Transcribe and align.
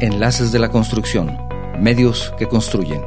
Enlaces 0.00 0.52
de 0.52 0.60
la 0.60 0.68
Construcción, 0.68 1.36
medios 1.80 2.32
que 2.38 2.46
construyen. 2.46 3.02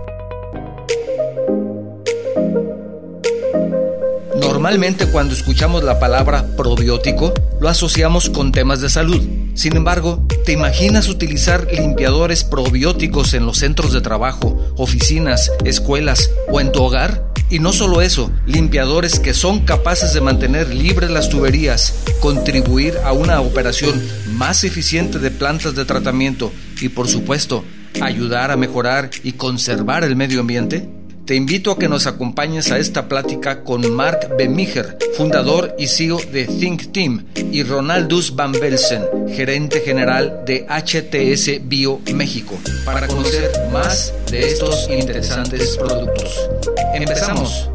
Normalmente 4.38 5.06
cuando 5.06 5.34
escuchamos 5.34 5.86
la 5.86 6.00
palabra 6.00 6.46
probiótico, 6.58 7.34
lo 7.62 7.70
asociamos 7.70 8.30
con 8.30 8.52
temas 8.52 8.82
de 8.82 8.90
salud. 8.90 9.22
Sin 9.54 9.78
embargo, 9.78 10.26
¿te 10.46 10.52
imaginas 10.52 11.08
utilizar 11.08 11.66
limpiadores 11.72 12.44
probióticos 12.44 13.34
en 13.36 13.46
los 13.46 13.60
centros 13.60 13.94
de 13.94 14.02
trabajo, 14.02 14.60
oficinas, 14.76 15.50
escuelas 15.64 16.30
o 16.50 16.60
en 16.60 16.74
tu 16.74 16.84
hogar? 16.84 17.32
Y 17.50 17.60
no 17.60 17.72
solo 17.72 18.02
eso, 18.02 18.32
limpiadores 18.46 19.20
que 19.20 19.34
son 19.34 19.62
capaces 19.62 20.14
de 20.14 20.22
mantener 20.22 20.74
libres 20.74 21.10
las 21.10 21.30
tuberías, 21.30 21.94
contribuir 22.20 22.98
a 23.06 23.14
una 23.14 23.40
operación 23.40 24.02
más 24.34 24.66
eficiente 24.66 25.20
de 25.20 25.32
plantas 25.32 25.76
de 25.76 25.86
tratamiento 25.86 26.52
y 26.82 26.90
por 26.90 27.08
supuesto, 27.08 27.64
ayudar 28.02 28.52
a 28.52 28.58
mejorar 28.58 29.10
y 29.24 29.34
conservar 29.34 30.04
el 30.04 30.16
medio 30.16 30.42
ambiente? 30.42 30.88
Te 31.26 31.36
invito 31.36 31.72
a 31.72 31.78
que 31.78 31.88
nos 31.88 32.08
acompañes 32.08 32.72
a 32.72 32.80
esta 32.80 33.08
plática 33.08 33.64
con 33.64 33.94
Mark 33.96 34.36
Bemiger, 34.38 34.98
fundador 35.16 35.76
y 35.78 35.88
CEO 35.88 36.20
de 36.32 36.46
Think 36.46 36.92
Team, 36.92 37.26
y 37.36 37.64
Ronaldus 37.64 38.36
Van 38.36 38.52
Belsen, 38.52 39.04
gerente 39.30 39.82
general 39.82 40.42
de 40.46 40.66
HTS 40.68 41.68
Bio 41.70 42.02
México, 42.14 42.60
para 42.84 43.08
conocer 43.08 43.50
más 43.72 44.14
de 44.30 44.48
estos 44.48 44.90
interesantes 44.90 45.78
productos. 45.78 46.50
Empezamos. 46.94 47.71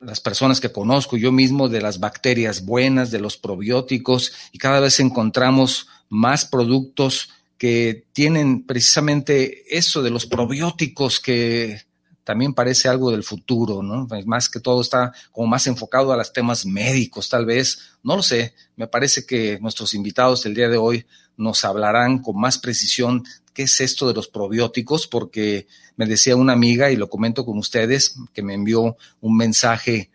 las 0.00 0.20
personas 0.20 0.60
que 0.60 0.70
conozco, 0.70 1.16
yo 1.16 1.32
mismo, 1.32 1.68
de 1.68 1.80
las 1.80 1.98
bacterias 1.98 2.64
buenas, 2.64 3.10
de 3.10 3.18
los 3.18 3.36
probióticos, 3.36 4.32
y 4.52 4.58
cada 4.58 4.80
vez 4.80 5.00
encontramos 5.00 5.88
más 6.08 6.44
productos 6.44 7.30
que 7.58 8.04
tienen 8.12 8.66
precisamente 8.66 9.76
eso 9.76 10.02
de 10.02 10.10
los 10.10 10.26
probióticos 10.26 11.20
que 11.20 11.82
también 12.22 12.54
parece 12.54 12.88
algo 12.88 13.12
del 13.12 13.22
futuro, 13.22 13.82
¿no? 13.82 14.06
Más 14.26 14.48
que 14.48 14.60
todo 14.60 14.80
está 14.80 15.12
como 15.30 15.46
más 15.46 15.66
enfocado 15.68 16.12
a 16.12 16.16
los 16.16 16.32
temas 16.32 16.66
médicos, 16.66 17.28
tal 17.28 17.46
vez, 17.46 17.78
no 18.02 18.16
lo 18.16 18.22
sé, 18.22 18.52
me 18.74 18.88
parece 18.88 19.24
que 19.24 19.58
nuestros 19.60 19.94
invitados 19.94 20.42
del 20.42 20.54
día 20.54 20.68
de 20.68 20.76
hoy 20.76 21.06
nos 21.36 21.64
hablarán 21.64 22.18
con 22.18 22.38
más 22.38 22.58
precisión 22.58 23.24
qué 23.56 23.62
es 23.62 23.80
esto 23.80 24.06
de 24.06 24.12
los 24.12 24.28
probióticos, 24.28 25.06
porque 25.06 25.66
me 25.96 26.04
decía 26.04 26.36
una 26.36 26.52
amiga, 26.52 26.90
y 26.90 26.96
lo 26.96 27.08
comento 27.08 27.46
con 27.46 27.56
ustedes, 27.56 28.14
que 28.34 28.42
me 28.42 28.52
envió 28.52 28.98
un 29.22 29.34
mensaje, 29.34 30.10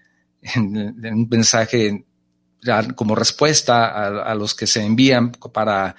un 0.56 1.28
mensaje 1.28 2.06
como 2.96 3.16
respuesta 3.16 3.88
a, 3.88 4.32
a 4.32 4.36
los 4.36 4.54
que 4.54 4.68
se 4.68 4.84
envían 4.84 5.32
para 5.32 5.96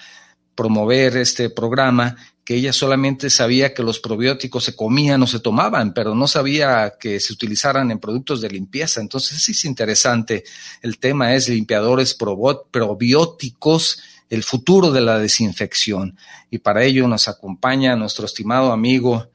promover 0.55 1.17
este 1.17 1.49
programa, 1.49 2.15
que 2.45 2.55
ella 2.55 2.71
solamente 2.71 3.29
sabía 3.29 3.73
que 3.73 3.83
los 3.83 3.99
probióticos 3.99 4.63
se 4.63 4.77
comían 4.77 5.21
o 5.23 5.27
se 5.27 5.41
tomaban, 5.41 5.93
pero 5.93 6.15
no 6.15 6.29
sabía 6.29 6.93
que 6.97 7.19
se 7.19 7.33
utilizaran 7.33 7.91
en 7.91 7.99
productos 7.99 8.39
de 8.39 8.51
limpieza. 8.51 9.01
Entonces 9.01 9.43
sí 9.43 9.51
es 9.51 9.65
interesante. 9.65 10.45
El 10.81 10.97
tema 10.97 11.35
es 11.35 11.49
limpiadores 11.49 12.15
probióticos 12.71 14.01
el 14.33 14.43
futuro 14.43 14.91
de 14.91 15.01
la 15.01 15.19
desinfección. 15.19 16.17
Y 16.49 16.57
para 16.57 16.83
ello 16.83 17.07
nos 17.07 17.27
acompaña 17.27 17.95
nuestro 17.95 18.25
estimado 18.25 18.71
amigo 18.71 19.29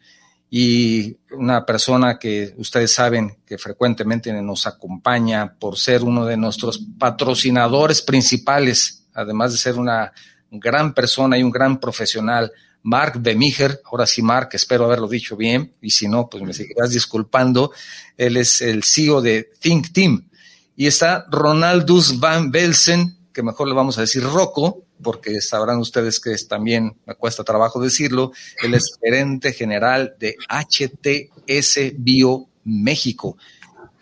y 0.50 1.16
una 1.30 1.64
persona 1.64 2.18
que 2.18 2.52
ustedes 2.56 2.94
saben 2.94 3.38
que 3.46 3.58
frecuentemente 3.58 4.32
nos 4.42 4.66
acompaña 4.66 5.54
por 5.56 5.78
ser 5.78 6.02
uno 6.02 6.26
de 6.26 6.36
nuestros 6.36 6.84
patrocinadores 6.98 8.02
principales, 8.02 9.06
además 9.14 9.52
de 9.52 9.58
ser 9.58 9.76
una 9.76 10.12
gran 10.50 10.92
persona 10.94 11.38
y 11.38 11.44
un 11.44 11.52
gran 11.52 11.78
profesional, 11.78 12.50
Mark 12.82 13.20
Bemiger, 13.20 13.80
ahora 13.84 14.06
sí 14.06 14.20
Mark, 14.20 14.48
espero 14.52 14.86
haberlo 14.86 15.06
dicho 15.06 15.36
bien, 15.36 15.74
y 15.80 15.90
si 15.90 16.08
no, 16.08 16.28
pues 16.28 16.42
me 16.42 16.52
seguirás 16.52 16.90
disculpando, 16.90 17.70
él 18.16 18.36
es 18.36 18.62
el 18.62 18.82
CEO 18.82 19.20
de 19.20 19.48
Think 19.60 19.92
Team, 19.92 20.28
y 20.74 20.88
está 20.88 21.24
Ronaldus 21.30 22.18
Van 22.18 22.50
Belsen, 22.50 23.16
que 23.32 23.44
mejor 23.44 23.68
le 23.68 23.74
vamos 23.74 23.98
a 23.98 24.00
decir 24.00 24.24
Rocco, 24.24 24.87
porque 25.02 25.40
sabrán 25.40 25.78
ustedes 25.78 26.20
que 26.20 26.34
también, 26.48 26.96
me 27.06 27.14
cuesta 27.14 27.44
trabajo 27.44 27.80
decirlo, 27.80 28.32
él 28.62 28.74
es 28.74 28.98
gerente 29.02 29.52
general 29.52 30.14
de 30.18 30.36
HTS 30.48 31.94
Bio 31.96 32.46
México. 32.64 33.36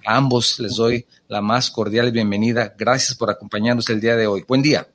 A 0.07 0.17
ambos 0.17 0.59
les 0.61 0.77
doy 0.77 1.07
la 1.29 1.41
más 1.41 1.71
cordial 1.71 2.13
bienvenida. 2.13 2.75
Gracias 2.79 3.17
por 3.17 3.31
acompañarnos 3.31 3.89
el 3.91 4.01
día 4.01 4.17
de 4.17 4.27
hoy. 4.27 4.45
Buen 4.47 4.63
día. 4.63 4.87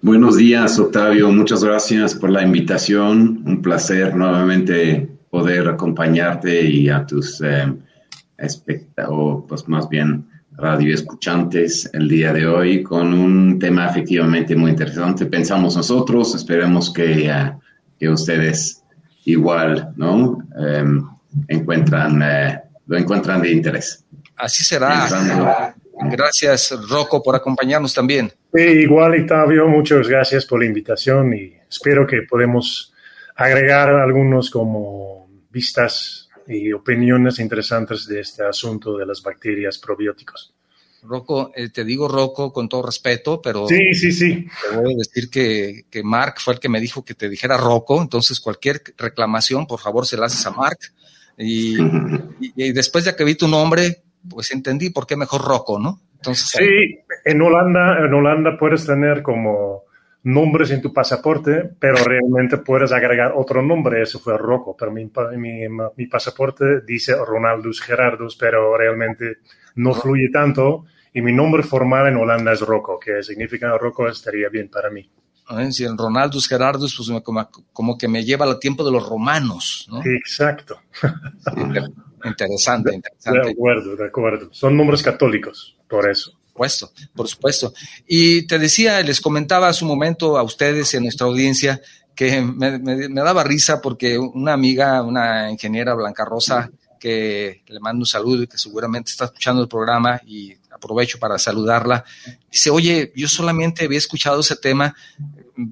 Buenos 0.00 0.36
días, 0.36 0.78
Octavio. 0.78 1.30
Muchas 1.32 1.64
gracias 1.64 2.14
por 2.14 2.30
la 2.30 2.42
invitación. 2.42 3.42
Un 3.44 3.62
placer 3.62 4.14
nuevamente 4.14 5.08
poder 5.30 5.68
acompañarte 5.68 6.62
y 6.62 6.88
a 6.88 7.04
tus 7.04 7.40
eh, 7.40 7.74
espectadores, 8.36 9.44
pues 9.48 9.68
más 9.68 9.88
bien 9.88 10.26
radio 10.58 10.92
escuchantes 10.92 11.88
el 11.92 12.08
día 12.08 12.32
de 12.32 12.44
hoy 12.44 12.82
con 12.82 13.14
un 13.14 13.58
tema 13.60 13.86
efectivamente 13.86 14.56
muy 14.56 14.72
interesante. 14.72 15.26
Pensamos 15.26 15.76
nosotros, 15.76 16.34
esperemos 16.34 16.92
que, 16.92 17.30
uh, 17.30 17.60
que 17.98 18.08
ustedes 18.08 18.82
igual, 19.24 19.92
¿no? 19.96 20.38
Um, 20.56 21.16
encuentran, 21.46 22.20
uh, 22.20 22.58
lo 22.86 22.98
encuentran 22.98 23.40
de 23.40 23.52
interés. 23.52 24.04
Así 24.36 24.64
será. 24.64 25.02
Pensando, 25.02 25.48
gracias, 26.10 26.74
Rocco, 26.88 27.22
por 27.22 27.36
acompañarnos 27.36 27.94
también. 27.94 28.32
Sí, 28.52 28.60
igual, 28.60 29.20
Octavio, 29.20 29.68
muchas 29.68 30.08
gracias 30.08 30.44
por 30.44 30.58
la 30.58 30.66
invitación 30.66 31.34
y 31.34 31.54
espero 31.70 32.04
que 32.04 32.22
podemos 32.28 32.92
agregar 33.36 33.90
algunos 33.90 34.50
como 34.50 35.28
vistas 35.50 36.27
y 36.48 36.72
opiniones 36.72 37.38
interesantes 37.38 38.06
de 38.06 38.20
este 38.20 38.44
asunto 38.44 38.96
de 38.96 39.06
las 39.06 39.22
bacterias 39.22 39.78
probióticos. 39.78 40.54
Rocco, 41.02 41.52
eh, 41.54 41.68
te 41.68 41.84
digo 41.84 42.08
Rocco 42.08 42.52
con 42.52 42.68
todo 42.68 42.82
respeto, 42.82 43.40
pero 43.40 43.68
sí, 43.68 43.94
sí, 43.94 44.10
sí. 44.10 44.48
te 44.68 44.76
voy 44.76 44.94
a 44.94 44.96
decir 44.96 45.30
que, 45.30 45.84
que 45.90 46.02
Mark 46.02 46.36
fue 46.38 46.54
el 46.54 46.60
que 46.60 46.68
me 46.68 46.80
dijo 46.80 47.04
que 47.04 47.14
te 47.14 47.28
dijera 47.28 47.56
Rocco, 47.56 48.02
entonces 48.02 48.40
cualquier 48.40 48.82
reclamación, 48.96 49.66
por 49.66 49.78
favor, 49.78 50.06
se 50.06 50.16
la 50.16 50.26
haces 50.26 50.44
a 50.46 50.50
Mark. 50.50 50.78
Y, 51.36 51.76
y, 52.40 52.52
y 52.56 52.72
después 52.72 53.04
de 53.04 53.14
que 53.14 53.24
vi 53.24 53.36
tu 53.36 53.46
nombre, 53.46 54.02
pues 54.28 54.50
entendí 54.50 54.90
por 54.90 55.06
qué 55.06 55.16
mejor 55.16 55.42
Rocco, 55.42 55.78
¿no? 55.78 56.00
Entonces, 56.16 56.48
sí, 56.48 56.98
en 57.24 57.42
Holanda, 57.42 58.04
en 58.04 58.12
Holanda 58.12 58.58
puedes 58.58 58.84
tener 58.84 59.22
como 59.22 59.84
nombres 60.22 60.70
en 60.70 60.82
tu 60.82 60.92
pasaporte, 60.92 61.70
pero 61.78 61.96
realmente 62.04 62.58
puedes 62.58 62.92
agregar 62.92 63.32
otro 63.36 63.62
nombre, 63.62 64.02
eso 64.02 64.18
fue 64.18 64.36
Rocco, 64.36 64.76
pero 64.76 64.90
mi, 64.90 65.10
mi, 65.36 66.06
pasaporte 66.06 66.80
dice 66.86 67.14
Ronaldus 67.16 67.80
Gerardus, 67.80 68.36
pero 68.36 68.76
realmente 68.76 69.38
no 69.76 69.94
fluye 69.94 70.28
tanto 70.30 70.84
y 71.14 71.22
mi 71.22 71.32
nombre 71.32 71.62
formal 71.62 72.08
en 72.08 72.16
Holanda 72.16 72.52
es 72.52 72.60
Rocco, 72.60 72.98
que 72.98 73.22
significa 73.22 73.76
Rocco 73.78 74.08
estaría 74.08 74.48
bien 74.48 74.68
para 74.68 74.90
mí. 74.90 75.08
Si 75.70 75.84
el 75.84 75.96
Ronaldus 75.96 76.46
Gerardus, 76.46 76.94
pues 76.94 77.22
como, 77.72 77.96
que 77.96 78.06
me 78.06 78.22
lleva 78.22 78.44
al 78.44 78.58
tiempo 78.58 78.84
de 78.84 78.92
los 78.92 79.08
romanos, 79.08 79.88
¿no? 79.90 80.02
Exacto. 80.04 80.80
Interesante, 82.24 82.94
interesante. 82.94 83.40
De 83.46 83.50
acuerdo, 83.52 83.96
de 83.96 84.06
acuerdo. 84.06 84.48
Son 84.52 84.76
nombres 84.76 85.02
católicos, 85.02 85.78
por 85.88 86.10
eso. 86.10 86.37
Supuesto, 86.58 86.92
por 87.14 87.28
supuesto. 87.28 87.72
Y 88.08 88.44
te 88.48 88.58
decía, 88.58 89.00
les 89.02 89.20
comentaba 89.20 89.68
hace 89.68 89.84
un 89.84 89.90
momento 89.90 90.36
a 90.36 90.42
ustedes 90.42 90.92
en 90.94 91.04
nuestra 91.04 91.28
audiencia 91.28 91.80
que 92.16 92.42
me, 92.42 92.80
daba 93.22 93.44
risa 93.44 93.80
porque 93.80 94.18
una 94.18 94.54
amiga, 94.54 95.02
una 95.02 95.52
ingeniera 95.52 95.94
Blanca 95.94 96.24
Rosa, 96.24 96.68
que 96.98 97.62
le 97.68 97.78
mando 97.78 98.00
un 98.00 98.06
saludo 98.06 98.42
y 98.42 98.48
que 98.48 98.58
seguramente 98.58 99.12
está 99.12 99.26
escuchando 99.26 99.62
el 99.62 99.68
programa 99.68 100.20
y 100.26 100.52
aprovecho 100.72 101.20
para 101.20 101.38
saludarla, 101.38 102.04
dice, 102.50 102.70
oye, 102.70 103.12
yo 103.14 103.28
solamente 103.28 103.84
había 103.84 103.98
escuchado 103.98 104.40
ese 104.40 104.56
tema 104.56 104.96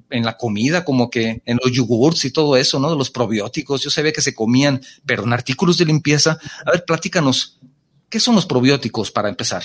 en 0.09 0.23
la 0.23 0.37
comida, 0.37 0.85
como 0.85 1.09
que 1.09 1.41
en 1.45 1.59
los 1.61 1.69
yogurts 1.73 2.23
y 2.23 2.31
todo 2.31 2.55
eso, 2.55 2.79
¿no? 2.79 2.89
De 2.89 2.97
los 2.97 3.11
probióticos, 3.11 3.83
yo 3.83 3.89
sabía 3.89 4.13
que 4.13 4.21
se 4.21 4.33
comían, 4.33 4.81
pero 5.05 5.23
en 5.23 5.33
artículos 5.33 5.77
de 5.77 5.83
limpieza. 5.83 6.39
A 6.65 6.71
ver, 6.71 6.85
platícanos, 6.85 7.59
¿qué 8.07 8.21
son 8.21 8.35
los 8.35 8.45
probióticos 8.45 9.11
para 9.11 9.27
empezar? 9.27 9.63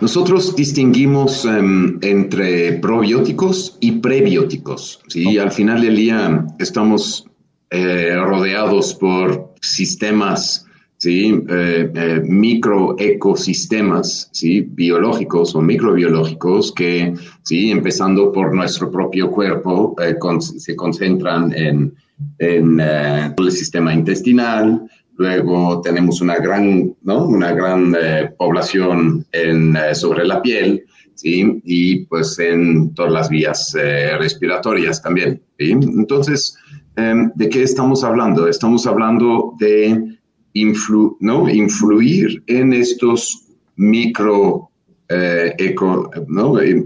Nosotros 0.00 0.54
distinguimos 0.54 1.46
em, 1.46 1.98
entre 2.02 2.74
probióticos 2.74 3.78
y 3.80 3.92
prebióticos. 3.92 5.00
¿sí? 5.08 5.38
Al 5.38 5.50
final 5.50 5.80
del 5.80 5.96
día 5.96 6.46
estamos 6.58 7.24
eh, 7.70 8.14
rodeados 8.14 8.94
por 8.94 9.54
sistemas, 9.62 10.66
¿sí? 10.98 11.42
Eh, 11.48 11.90
eh, 11.94 12.20
microecosistemas 12.22 14.28
¿sí? 14.32 14.60
biológicos 14.60 15.54
o 15.54 15.62
microbiológicos 15.62 16.72
que, 16.72 17.14
¿sí? 17.42 17.70
empezando 17.70 18.32
por 18.32 18.54
nuestro 18.54 18.90
propio 18.90 19.30
cuerpo, 19.30 19.96
se 20.40 20.76
concentran 20.76 21.54
en, 21.54 21.94
en 22.38 22.80
el 22.80 23.50
sistema 23.50 23.94
intestinal, 23.94 24.90
Luego 25.18 25.80
tenemos 25.80 26.20
una 26.20 26.36
gran, 26.36 26.94
¿no? 27.02 27.26
una 27.26 27.52
gran 27.52 27.96
eh, 27.98 28.30
población 28.36 29.26
en, 29.32 29.74
eh, 29.76 29.94
sobre 29.94 30.26
la 30.26 30.42
piel, 30.42 30.84
¿sí? 31.14 31.60
Y 31.64 32.04
pues 32.04 32.38
en 32.38 32.92
todas 32.94 33.12
las 33.12 33.28
vías 33.30 33.74
eh, 33.80 34.16
respiratorias 34.18 35.00
también, 35.02 35.42
¿sí? 35.58 35.70
Entonces, 35.70 36.54
em, 36.96 37.30
¿de 37.34 37.48
qué 37.48 37.62
estamos 37.62 38.04
hablando? 38.04 38.46
Estamos 38.46 38.86
hablando 38.86 39.54
de 39.58 40.18
influ, 40.52 41.16
¿no? 41.20 41.48
influir 41.48 42.42
en 42.46 42.72
estos 42.72 43.48
micro 43.76 44.70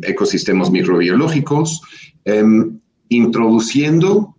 ecosistemas 0.02 0.70
microbiológicos, 0.70 1.80
em, 2.24 2.78
introduciendo 3.08 4.36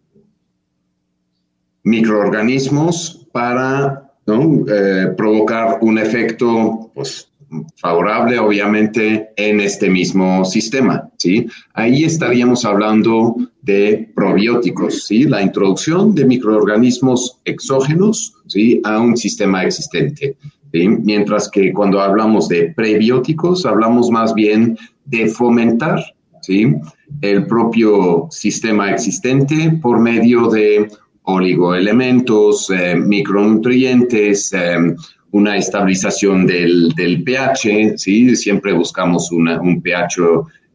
microorganismos 1.83 3.20
para 3.31 4.11
eh, 4.27 5.07
provocar 5.17 5.79
un 5.81 5.97
efecto 5.97 6.91
pues, 6.93 7.31
favorable, 7.75 8.39
obviamente, 8.39 9.29
en 9.35 9.59
este 9.59 9.89
mismo 9.89 10.45
sistema. 10.45 11.09
¿sí? 11.17 11.47
Ahí 11.73 12.03
estaríamos 12.03 12.63
hablando 12.63 13.35
de 13.61 14.09
probióticos, 14.15 15.05
¿sí? 15.05 15.25
la 15.25 15.41
introducción 15.41 16.15
de 16.15 16.25
microorganismos 16.25 17.39
exógenos 17.45 18.33
¿sí? 18.47 18.81
a 18.83 18.99
un 18.99 19.17
sistema 19.17 19.63
existente. 19.63 20.37
Mientras 20.71 21.49
que 21.49 21.73
cuando 21.73 21.99
hablamos 21.99 22.47
de 22.47 22.73
prebióticos, 22.73 23.65
hablamos 23.65 24.09
más 24.09 24.33
bien 24.33 24.77
de 25.03 25.27
fomentar 25.27 26.01
¿sí? 26.41 26.73
el 27.19 27.45
propio 27.45 28.27
sistema 28.31 28.91
existente 28.91 29.77
por 29.81 29.99
medio 29.99 30.47
de 30.47 30.89
oligoelementos, 31.23 32.69
eh, 32.69 32.95
micronutrientes, 32.95 34.53
eh, 34.53 34.95
una 35.31 35.57
estabilización 35.57 36.45
del, 36.45 36.93
pH, 37.25 37.97
¿sí? 37.97 38.35
Siempre 38.35 38.73
buscamos 38.73 39.31
un 39.31 39.81
pH 39.81 40.21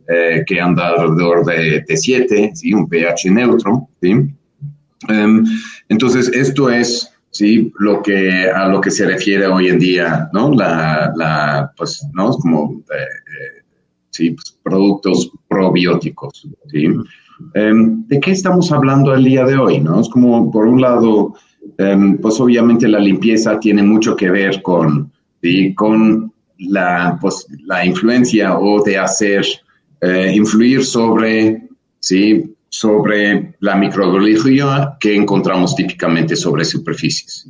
eh, 0.08 0.44
que 0.46 0.60
anda 0.60 0.88
alrededor 0.88 1.44
de, 1.44 1.84
7, 1.96 2.52
¿sí? 2.54 2.72
Un 2.72 2.88
pH 2.88 3.30
neutro, 3.30 3.88
¿sí? 4.00 4.12
Em, 5.08 5.44
entonces, 5.88 6.28
esto 6.28 6.70
es, 6.70 7.12
¿sí? 7.30 7.70
Lo 7.78 8.02
que, 8.02 8.48
a 8.48 8.68
lo 8.68 8.80
que 8.80 8.90
se 8.90 9.06
refiere 9.06 9.46
hoy 9.46 9.68
en 9.68 9.78
día, 9.78 10.30
¿no? 10.32 10.54
La, 10.54 11.12
la 11.16 11.70
pues, 11.76 12.06
¿no? 12.14 12.30
Como, 12.30 12.82
sí, 14.10 14.30
pues, 14.30 14.58
productos 14.62 15.30
probióticos, 15.48 16.48
¿sí? 16.70 16.88
Em, 17.54 18.06
¿De 18.06 18.20
qué 18.20 18.32
estamos 18.32 18.72
hablando 18.72 19.14
el 19.14 19.24
día 19.24 19.44
de 19.44 19.56
hoy? 19.56 19.80
¿no? 19.80 20.00
Es 20.00 20.08
como, 20.08 20.50
por 20.50 20.66
un 20.66 20.80
lado, 20.80 21.34
em, 21.78 22.18
pues 22.18 22.40
obviamente 22.40 22.88
la 22.88 22.98
limpieza 22.98 23.58
tiene 23.60 23.82
mucho 23.82 24.16
que 24.16 24.30
ver 24.30 24.62
con, 24.62 25.12
con 25.74 26.32
la, 26.58 27.18
pues, 27.20 27.46
la 27.64 27.84
influencia 27.84 28.58
o 28.58 28.82
de 28.82 28.98
hacer, 28.98 29.44
eh, 30.00 30.32
influir 30.34 30.84
sobre, 30.84 31.68
¿sí? 32.00 32.56
sobre 32.68 33.54
la 33.60 33.76
microbiología 33.76 34.96
que 35.00 35.14
encontramos 35.14 35.74
típicamente 35.74 36.36
sobre 36.36 36.64
superficies. 36.64 37.48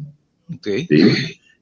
Okay. 0.57 0.87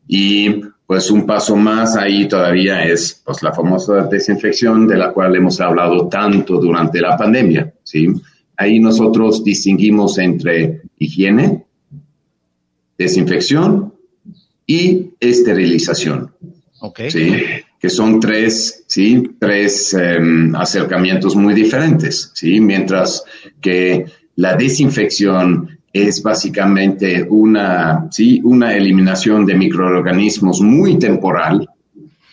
Y 0.07 0.61
pues 0.87 1.11
un 1.11 1.27
paso 1.27 1.57
más 1.57 1.97
ahí 1.97 2.29
todavía 2.29 2.85
es 2.85 3.23
pues, 3.25 3.43
la 3.43 3.53
famosa 3.53 4.07
desinfección 4.07 4.87
de 4.87 4.97
la 4.97 5.13
cual 5.13 5.35
hemos 5.35 5.61
hablado 5.61 6.09
tanto 6.09 6.59
durante 6.59 7.01
la 7.01 7.17
pandemia. 7.17 7.73
¿sí? 7.83 8.09
Ahí 8.57 8.79
nosotros 8.79 9.43
distinguimos 9.43 10.19
entre 10.19 10.83
higiene, 10.99 11.65
desinfección 12.99 13.95
y 14.67 15.11
esterilización. 15.19 16.33
Okay. 16.81 17.11
¿sí? 17.11 17.33
Que 17.81 17.89
son 17.89 18.21
tres, 18.21 18.85
¿sí? 18.87 19.37
tres 19.39 19.95
em, 19.95 20.55
acercamientos 20.55 21.35
muy 21.35 21.55
diferentes. 21.55 22.31
¿sí? 22.35 22.61
Mientras 22.61 23.25
que 23.61 24.05
la 24.37 24.55
desinfección 24.55 25.79
es 25.95 26.21
básicamente 26.23 27.25
una, 27.31 28.09
¿sí? 28.11 28.41
una 28.43 28.77
eliminación 28.77 29.47
de 29.47 29.55
microorganismos 29.55 30.61
muy 30.61 30.99
temporal, 30.99 31.69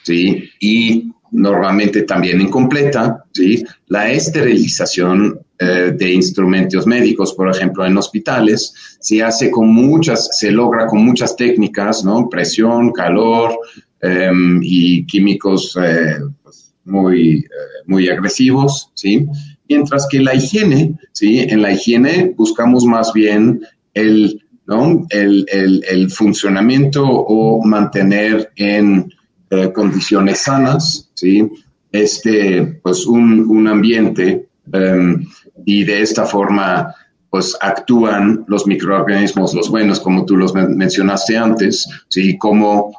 ¿sí? 0.01 0.49
Y 0.59 1.11
normalmente 1.29 2.01
también 2.01 2.41
incompleta, 2.41 3.23
¿sí? 3.31 3.63
La 3.87 4.11
esterilización 4.11 5.39
eh, 5.59 5.93
de 5.95 6.11
instrumentos 6.11 6.87
médicos, 6.87 7.33
por 7.35 7.51
ejemplo, 7.51 7.85
en 7.85 7.95
hospitales, 7.97 8.73
se 8.99 9.21
hace 9.21 9.51
con 9.51 9.67
muchas, 9.67 10.39
se 10.39 10.49
logra 10.49 10.87
con 10.87 11.05
muchas 11.05 11.35
técnicas, 11.35 12.03
¿no? 12.03 12.27
Presión, 12.29 12.91
calor 12.91 13.59
em, 14.01 14.59
y 14.63 15.05
químicos 15.05 15.77
eh, 15.79 16.17
pues, 16.41 16.73
muy, 16.85 17.37
eh, 17.37 17.45
muy 17.85 18.09
agresivos, 18.09 18.89
¿sí? 18.95 19.27
Mientras 19.71 20.05
que 20.11 20.19
la 20.19 20.35
higiene, 20.35 20.95
¿sí? 21.13 21.39
En 21.39 21.61
la 21.61 21.71
higiene 21.71 22.33
buscamos 22.35 22.83
más 22.83 23.13
bien 23.13 23.61
el, 23.93 24.43
¿no? 24.67 25.07
el, 25.11 25.45
el, 25.49 26.11
funcionamiento 26.11 27.05
o 27.05 27.63
mantener 27.63 28.51
en 28.57 29.09
eh, 29.49 29.71
condiciones 29.71 30.39
sanas, 30.39 31.09
¿sí? 31.13 31.49
Este, 31.89 32.81
pues 32.83 33.05
un, 33.05 33.49
un 33.49 33.65
ambiente 33.69 34.49
em, 34.73 35.25
y 35.65 35.85
de 35.85 36.01
esta 36.01 36.25
forma 36.25 36.93
pues 37.29 37.57
actúan 37.61 38.43
los 38.49 38.67
microorganismos, 38.67 39.53
los 39.53 39.69
buenos, 39.69 40.01
como 40.01 40.25
tú 40.25 40.35
los 40.35 40.53
mencionaste 40.53 41.37
antes, 41.37 41.87
¿sí? 42.09 42.37
Como 42.37 42.91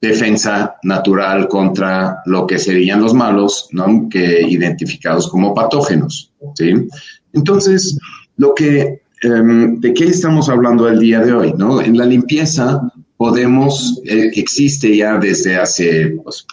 defensa 0.00 0.76
natural 0.82 1.48
contra 1.48 2.18
lo 2.26 2.46
que 2.46 2.58
serían 2.58 3.00
los 3.00 3.14
malos, 3.14 3.68
¿no? 3.72 4.08
que 4.08 4.42
identificados 4.42 5.28
como 5.28 5.54
patógenos. 5.54 6.32
¿sí? 6.54 6.74
Entonces, 7.32 7.98
lo 8.36 8.54
que, 8.54 9.02
em, 9.22 9.80
¿de 9.80 9.94
qué 9.94 10.04
estamos 10.04 10.48
hablando 10.48 10.88
el 10.88 10.98
día 10.98 11.20
de 11.20 11.32
hoy? 11.32 11.54
¿no? 11.56 11.80
En 11.80 11.96
la 11.96 12.06
limpieza 12.06 12.80
podemos, 13.16 14.00
eh, 14.04 14.30
existe 14.34 14.96
ya 14.96 15.18
desde 15.18 15.56
hace 15.56 16.16
pues, 16.22 16.46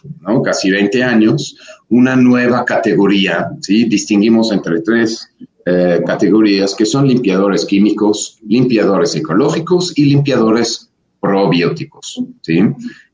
casi 0.46 0.70
20 0.70 1.04
años 1.04 1.58
una 1.90 2.16
nueva 2.16 2.64
categoría, 2.64 3.50
¿sí? 3.60 3.86
distinguimos 3.86 4.52
entre 4.52 4.80
tres 4.82 5.28
eh, 5.66 6.02
categorías 6.06 6.74
que 6.74 6.86
son 6.86 7.08
limpiadores 7.08 7.66
químicos, 7.66 8.40
limpiadores 8.48 9.16
ecológicos 9.16 9.92
y 9.96 10.06
limpiadores 10.06 10.91
probióticos, 11.22 12.22
¿sí? 12.42 12.62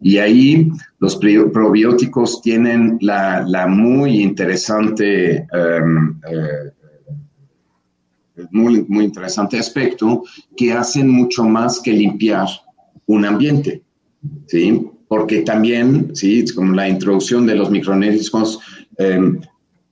Y 0.01 0.17
ahí 0.17 0.71
los 0.99 1.17
probióticos 1.17 2.41
tienen 2.41 2.97
la, 3.01 3.67
muy 3.67 4.21
interesante, 4.21 5.45
em, 5.51 6.19
eh, 6.31 6.71
muy, 8.51 8.85
muy 8.87 9.05
interesante 9.05 9.59
aspecto 9.59 10.23
que 10.55 10.71
hacen 10.71 11.09
mucho 11.09 11.43
más 11.43 11.81
que 11.81 11.91
limpiar 11.91 12.47
un 13.07 13.25
ambiente, 13.25 13.83
¿sí? 14.47 14.87
Porque 15.09 15.41
también, 15.41 16.15
¿sí? 16.15 16.45
Como 16.55 16.73
la 16.73 16.87
introducción 16.87 17.45
de 17.45 17.55
los 17.55 17.69
microorganismos 17.69 18.59
em, 18.97 19.41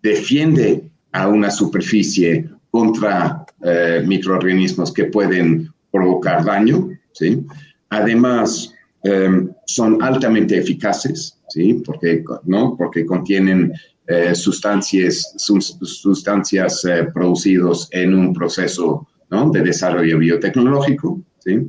defiende 0.01 0.89
a 1.11 1.27
una 1.27 1.51
superficie 1.51 2.49
contra 2.71 3.45
eh, 3.61 4.03
microorganismos 4.05 4.93
que 4.93 5.05
pueden 5.05 5.69
provocar 5.91 6.45
daño, 6.45 6.89
¿sí? 7.11 7.45
Además, 7.95 8.73
em, 9.03 9.49
son 9.65 10.01
altamente 10.01 10.57
eficaces, 10.57 11.39
¿sí? 11.47 11.81
Porque, 11.85 12.23
¿no? 12.43 12.75
Porque 12.77 13.05
contienen 13.05 13.71
eh, 14.07 14.35
sustancias, 14.35 15.33
sustancias 15.37 16.85
eh, 16.85 17.07
producidas 17.13 17.87
en 17.91 18.13
un 18.13 18.33
proceso 18.33 19.07
de 19.51 19.61
desarrollo 19.61 20.19
biotecnológico, 20.19 21.19
¿sí? 21.39 21.67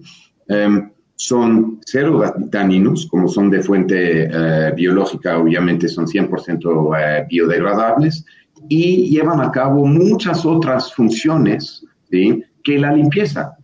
Em, 0.48 0.90
son 1.16 1.80
cero 1.86 2.22
dañinos, 2.36 3.06
como 3.06 3.26
son 3.26 3.50
de 3.50 3.62
fuente 3.62 4.28
eh, 4.30 4.72
biológica, 4.76 5.38
obviamente 5.38 5.88
son 5.88 6.06
100% 6.06 7.26
biodegradables, 7.28 8.24
y 8.68 9.08
llevan 9.10 9.40
a 9.40 9.50
cabo 9.50 9.86
muchas 9.86 10.44
otras 10.44 10.92
funciones 10.92 11.84
¿sí? 12.10 12.42
que 12.62 12.78
la 12.78 12.92
limpieza 12.92 13.55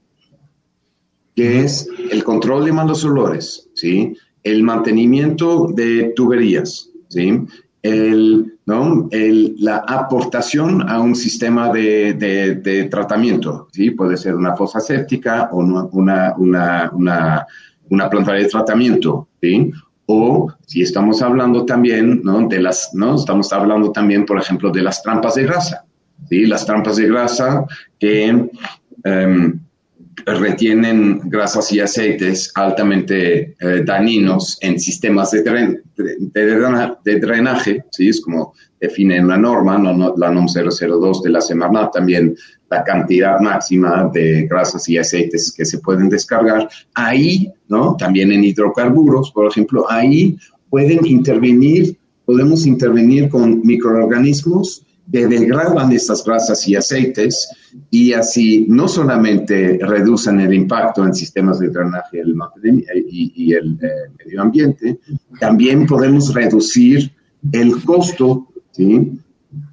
que 1.35 1.61
es 1.61 1.89
el 2.11 2.23
control 2.25 2.65
de 2.67 2.73
malos 2.73 3.05
olores, 3.05 3.69
¿sí? 3.75 4.17
el 4.43 4.63
mantenimiento 4.63 5.69
de 5.69 6.13
tuberías, 6.15 6.91
¿sí? 7.09 7.41
el, 7.83 8.59
¿no? 8.67 9.09
el, 9.11 9.57
la 9.59 9.79
aportación 9.79 10.89
a 10.89 11.01
un 11.01 11.15
sistema 11.15 11.73
de, 11.73 12.15
de, 12.15 12.85
tratamiento. 12.85 13.69
¿sí? 13.73 13.91
Puede 13.91 14.17
ser 14.17 14.35
una 14.35 14.57
fosa 14.57 14.81
séptica 14.81 15.49
o 15.53 15.59
una, 15.59 16.37
una, 16.37 16.91
una, 16.93 17.47
una 17.89 18.11
planta 18.11 18.33
de 18.33 18.47
tratamiento. 18.47 19.29
¿sí? 19.41 19.71
O 20.07 20.53
si 20.67 20.83
estamos 20.83 21.23
hablando 21.23 21.65
también 21.65 22.21
¿no? 22.23 22.47
de 22.47 22.61
las, 22.61 22.91
¿no? 22.95 23.17
estamos 23.17 23.53
hablando 23.53 23.91
también, 23.91 24.27
por 24.27 24.39
ejemplo, 24.39 24.71
de 24.71 24.83
las 24.83 25.03
trampas 25.03 25.37
de 25.37 25.45
grasa. 25.45 25.85
¿sí? 26.29 26.47
Las 26.47 26.67
trampas 26.67 26.97
de 26.97 27.09
grasa 27.09 27.65
que... 27.99 28.49
Um, 29.05 29.62
retienen 30.27 31.21
grasas 31.25 31.73
y 31.73 31.81
aceites 31.81 32.53
altamente 32.55 33.55
eh, 33.59 33.83
dañinos 33.85 34.59
en 34.61 34.79
sistemas 34.79 35.31
de, 35.31 35.43
drenaje, 37.05 37.85
¿sí? 37.91 38.09
es 38.09 38.21
como 38.21 38.55
define 38.81 39.23
la 39.23 39.37
norma, 39.37 39.79
la 40.17 40.31
NOM 40.31 40.47
002 40.47 41.23
de 41.23 41.31
la 41.31 41.41
semana 41.41 41.91
también 41.91 42.37
la 42.71 42.83
cantidad 42.85 43.39
máxima 43.41 44.11
de 44.13 44.47
grasas 44.47 44.89
y 44.89 44.99
aceites 44.99 45.53
que 45.57 45.65
se 45.65 45.79
pueden 45.79 46.09
descargar. 46.09 46.69
Ahí, 46.95 47.53
¿no? 47.69 47.97
también 47.97 48.33
en 48.33 48.45
hidrocarburos, 48.45 49.31
por 49.33 49.47
ejemplo, 49.51 49.87
ahí 49.91 50.37
pueden 50.71 51.05
intervenir, 51.07 51.97
podemos 52.25 52.67
intervenir 52.67 53.29
con 53.29 53.61
microorganismos 53.63 54.87
degradan 55.07 55.93
estas 55.93 56.25
grasas 56.25 56.67
y 56.69 56.77
aceites 56.77 57.51
y 57.91 58.13
así 58.13 58.67
no 58.69 58.89
solamente 58.89 59.79
reducen 59.83 60.41
el 60.41 60.55
impacto 60.55 61.05
en 61.05 61.15
sistemas 61.15 61.59
de 61.59 61.69
drenaje 61.69 62.23
y, 63.09 63.53
el 63.53 63.79
eh, 63.83 63.89
medio 64.25 64.43
ambiente, 64.43 64.99
también 65.41 65.87
podemos 65.87 66.33
reducir 66.33 67.13
el 67.51 67.83
costo 67.83 68.49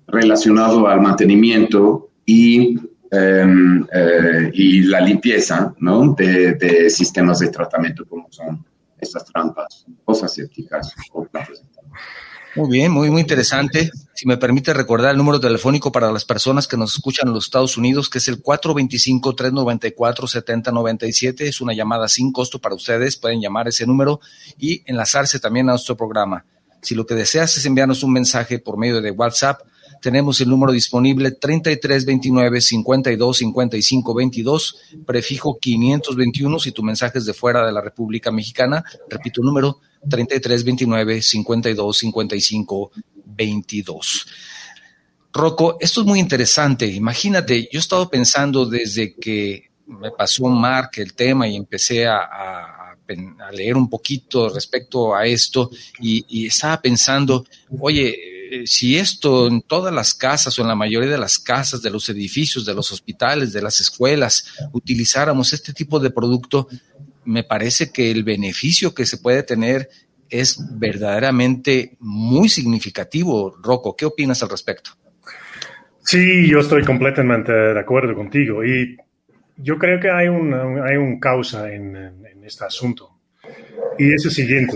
relacionado 0.07 0.87
al 0.87 1.01
mantenimiento 1.01 2.09
y, 2.25 2.77
em, 3.11 3.85
eh, 3.93 4.51
y 4.53 4.81
la 4.81 5.01
limpieza 5.01 5.73
de, 6.17 6.89
sistemas 6.89 7.39
de 7.39 7.49
tratamiento 7.49 8.05
como 8.05 8.27
son 8.31 8.65
estas 8.99 9.25
trampas, 9.25 9.85
cosas 10.03 10.33
sépticas 10.33 10.93
o 11.13 11.23
plantas 11.25 11.63
muy 12.59 12.69
bien, 12.69 12.91
muy, 12.91 13.09
muy 13.09 13.21
interesante. 13.21 13.89
Si 14.13 14.27
me 14.27 14.35
permite 14.35 14.73
recordar 14.73 15.11
el 15.11 15.17
número 15.17 15.39
telefónico 15.39 15.93
para 15.93 16.11
las 16.11 16.25
personas 16.25 16.67
que 16.67 16.75
nos 16.75 16.93
escuchan 16.93 17.29
en 17.29 17.33
los 17.33 17.45
Estados 17.45 17.77
Unidos, 17.77 18.09
que 18.09 18.17
es 18.17 18.27
el 18.27 18.43
425-394-7097. 18.43 21.41
Es 21.41 21.61
una 21.61 21.71
llamada 21.73 22.09
sin 22.09 22.33
costo 22.33 22.59
para 22.59 22.75
ustedes. 22.75 23.15
Pueden 23.15 23.39
llamar 23.39 23.69
ese 23.69 23.87
número 23.87 24.19
y 24.57 24.83
enlazarse 24.85 25.39
también 25.39 25.69
a 25.69 25.71
nuestro 25.71 25.95
programa. 25.95 26.43
Si 26.81 26.95
lo 26.95 27.05
que 27.05 27.15
deseas 27.15 27.55
es 27.55 27.65
enviarnos 27.65 28.03
un 28.03 28.11
mensaje 28.11 28.59
por 28.59 28.77
medio 28.77 29.01
de 29.01 29.11
WhatsApp, 29.11 29.61
tenemos 30.01 30.39
el 30.41 30.49
número 30.49 30.71
disponible 30.71 31.31
3329 31.31 32.61
52 32.61 33.37
55 33.37 34.13
22, 34.13 34.77
prefijo 35.05 35.57
521 35.59 36.59
si 36.59 36.71
tu 36.71 36.83
mensaje 36.83 37.19
es 37.19 37.25
de 37.25 37.33
fuera 37.33 37.65
de 37.65 37.71
la 37.71 37.81
República 37.81 38.31
Mexicana. 38.31 38.83
Repito 39.09 39.41
el 39.41 39.47
número 39.47 39.79
3329 40.09 41.21
52 41.21 41.97
55 41.97 42.91
22. 43.25 44.27
Rocco, 45.31 45.77
esto 45.79 46.01
es 46.01 46.07
muy 46.07 46.19
interesante. 46.19 46.87
Imagínate, 46.87 47.63
yo 47.71 47.77
he 47.77 47.79
estado 47.79 48.09
pensando 48.09 48.65
desde 48.65 49.15
que 49.15 49.69
me 49.85 50.11
pasó 50.11 50.47
Mark 50.47 50.91
el 50.97 51.13
tema 51.13 51.47
y 51.47 51.55
empecé 51.55 52.07
a, 52.07 52.75
leer 53.51 53.75
un 53.75 53.89
poquito 53.89 54.49
respecto 54.49 55.15
a 55.15 55.25
esto 55.25 55.71
y, 55.99 56.23
y 56.29 56.45
estaba 56.45 56.79
pensando, 56.79 57.43
oye, 57.79 58.38
eh, 58.51 58.65
si 58.65 58.97
esto 58.97 59.47
en 59.47 59.61
todas 59.61 59.93
las 59.93 60.15
casas 60.15 60.57
o 60.57 60.61
en 60.63 60.67
la 60.67 60.75
mayoría 60.75 61.09
de 61.09 61.19
las 61.19 61.37
casas, 61.37 61.83
de 61.83 61.91
los 61.91 62.09
edificios, 62.09 62.65
de 62.65 62.73
los 62.73 62.91
hospitales, 62.91 63.53
de 63.53 63.61
las 63.61 63.79
escuelas, 63.79 64.67
utilizáramos 64.71 65.53
este 65.53 65.71
tipo 65.71 65.99
de 65.99 66.09
producto, 66.09 66.67
me 67.25 67.43
parece 67.43 67.91
que 67.91 68.09
el 68.09 68.23
beneficio 68.23 68.95
que 68.95 69.05
se 69.05 69.17
puede 69.17 69.43
tener 69.43 69.89
es 70.29 70.57
verdaderamente 70.79 71.95
muy 71.99 72.49
significativo. 72.49 73.55
Rocco, 73.61 73.95
¿qué 73.95 74.05
opinas 74.05 74.41
al 74.41 74.49
respecto? 74.49 74.91
Sí, 76.03 76.49
yo 76.49 76.59
estoy 76.59 76.83
completamente 76.83 77.51
de 77.51 77.79
acuerdo 77.79 78.15
contigo 78.15 78.65
y 78.65 78.97
yo 79.57 79.77
creo 79.77 79.99
que 79.99 80.09
hay 80.09 80.27
un, 80.27 80.53
hay 80.81 80.97
un 80.97 81.19
causa 81.19 81.71
en, 81.71 81.95
en 81.95 82.43
este 82.43 82.65
asunto 82.65 83.19
y 83.99 84.11
es 84.11 84.25
el 84.25 84.31
siguiente 84.31 84.75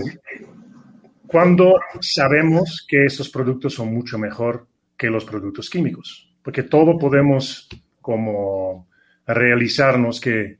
cuando 1.34 1.80
sabemos 2.00 2.86
que 2.88 3.06
estos 3.06 3.28
productos 3.28 3.74
son 3.74 3.92
mucho 3.92 4.20
mejor 4.20 4.68
que 4.96 5.10
los 5.10 5.24
productos 5.24 5.68
químicos, 5.68 6.32
porque 6.44 6.62
todo 6.62 6.96
podemos 6.96 7.68
como 8.00 8.86
realizarnos 9.26 10.20
que 10.20 10.58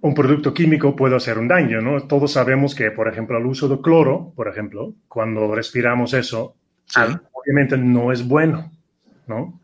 un 0.00 0.12
producto 0.12 0.52
químico 0.52 0.96
puede 0.96 1.14
hacer 1.14 1.38
un 1.38 1.46
daño, 1.46 1.80
¿no? 1.80 2.00
Todos 2.08 2.32
sabemos 2.32 2.74
que, 2.74 2.90
por 2.90 3.06
ejemplo, 3.06 3.38
el 3.38 3.46
uso 3.46 3.68
de 3.68 3.80
cloro, 3.80 4.32
por 4.34 4.48
ejemplo, 4.48 4.92
cuando 5.06 5.54
respiramos 5.54 6.14
eso, 6.14 6.56
obviamente 7.32 7.78
no 7.78 8.10
es 8.10 8.26
bueno, 8.26 8.72
¿no? 9.28 9.60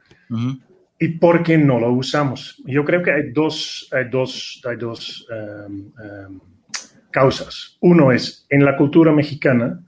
¿Y 1.00 1.08
por 1.18 1.42
qué 1.42 1.58
no 1.58 1.80
lo 1.80 1.90
usamos? 1.90 2.62
Yo 2.64 2.84
creo 2.84 3.02
que 3.02 3.10
hay 3.10 3.32
dos, 3.32 3.88
hay 3.90 4.08
dos, 4.08 4.62
hay 4.68 4.76
dos 4.76 5.26
em, 5.32 5.90
em, 6.00 6.40
causas. 7.10 7.76
Uno 7.80 8.12
es, 8.12 8.46
en 8.48 8.64
la 8.64 8.76
cultura 8.76 9.10
mexicana, 9.10 9.84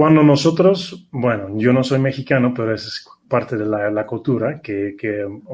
cuando 0.00 0.22
nosotros, 0.22 1.06
bueno, 1.10 1.48
yo 1.58 1.74
no 1.74 1.84
soy 1.84 1.98
mexicano, 1.98 2.54
pero 2.56 2.74
es 2.74 3.06
parte 3.28 3.58
de 3.58 3.66
la, 3.66 4.06
cultura 4.06 4.58
que, 4.62 4.96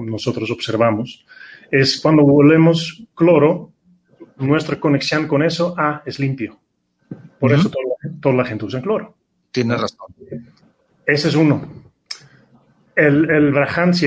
nosotros 0.02 0.48
observamos, 0.52 1.26
es 1.68 2.00
cuando 2.00 2.22
volvemos 2.22 3.02
cloro, 3.16 3.72
nuestra 4.36 4.78
conexión 4.78 5.26
con 5.26 5.42
eso, 5.42 5.74
ah, 5.76 6.00
es 6.06 6.20
limpio. 6.20 6.60
Por 7.40 7.54
eso 7.54 7.72
toda, 8.20 8.36
la 8.36 8.44
gente 8.44 8.66
usa 8.66 8.80
cloro. 8.80 9.16
Tienes 9.50 9.80
razón. 9.80 10.14
Ese 11.04 11.26
es 11.26 11.34
uno. 11.34 11.68
El, 12.94 13.28
el 13.28 13.52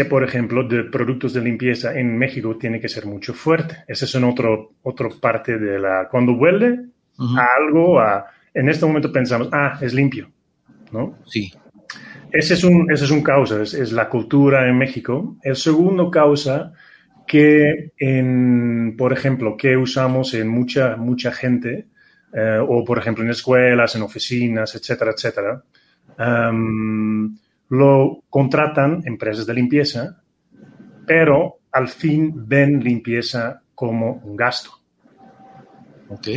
por 0.08 0.24
ejemplo, 0.24 0.66
de 0.66 0.86
productos 0.86 1.34
de 1.34 1.42
limpieza 1.42 2.00
en 2.00 2.18
México 2.18 2.56
tiene 2.56 2.80
que 2.80 2.88
ser 2.88 3.06
mucho 3.06 3.34
fuerte. 3.34 3.84
Esa 3.90 4.06
es 4.06 4.16
una 4.16 4.30
otra 4.30 5.10
parte 5.20 5.58
de 5.58 5.80
la... 5.80 6.08
Cuando 6.10 6.32
huele 6.32 6.80
a 7.18 7.46
algo, 7.58 8.00
a 8.00 8.39
en 8.54 8.70
este 8.70 8.86
momento 8.86 9.12
pensamos, 9.12 9.50
ah, 9.52 9.78
es 9.82 9.94
limpio, 9.94 10.32
¿no? 10.92 11.18
Sí. 11.26 11.52
Ese 12.32 12.54
es 12.54 12.64
un, 12.64 12.92
ese 12.92 13.06
es 13.06 13.12
un 13.12 13.24
causa, 13.24 13.62
es, 13.62 13.92
la 13.92 14.08
cultura 14.10 14.68
en 14.68 14.78
México. 14.78 15.38
El 15.42 15.56
segundo 15.56 16.12
causa 16.12 16.74
que, 17.28 17.92
en, 17.98 18.96
por 18.98 19.14
ejemplo, 19.14 19.58
que 19.58 19.76
usamos 19.76 20.34
en 20.34 20.48
mucha, 20.48 20.96
mucha 20.96 21.32
gente, 21.32 21.88
eh, 22.34 22.60
o 22.62 22.84
por 22.84 23.00
ejemplo 23.00 23.24
en 23.24 23.32
escuelas, 23.32 23.96
en 23.96 24.04
oficinas, 24.04 24.76
etcétera, 24.76 25.12
etcétera, 25.12 25.64
lo 27.70 28.24
contratan 28.30 29.02
empresas 29.06 29.46
de 29.46 29.54
limpieza, 29.54 30.22
pero 31.08 31.60
al 31.72 31.88
fin 31.88 32.34
ven 32.36 32.80
limpieza 32.84 33.62
como 33.74 34.22
un 34.24 34.36
gasto. 34.36 34.72
Ok. 36.10 36.28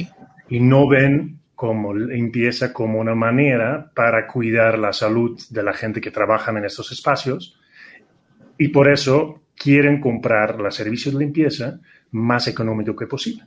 y 0.51 0.61
no 0.61 0.87
ven 0.87 1.39
como 1.63 1.95
limpieza 1.95 2.73
como 2.73 2.99
una 2.99 3.15
manera 3.15 3.93
para 3.95 4.27
cuidar 4.27 4.77
la 4.81 4.93
salud 4.93 5.41
de 5.49 5.63
la 5.63 5.73
gente 5.73 6.01
que 6.01 6.11
trabaja 6.11 6.51
en 6.51 6.65
estos 6.65 6.91
espacios 6.91 7.57
y 8.59 8.67
por 8.71 8.91
eso 8.91 9.43
quieren 9.55 10.01
comprar 10.01 10.59
los 10.59 10.75
servicios 10.75 11.15
de 11.15 11.21
limpieza 11.21 11.79
más 12.11 12.49
económico 12.49 12.97
que 12.97 13.07
posible. 13.07 13.45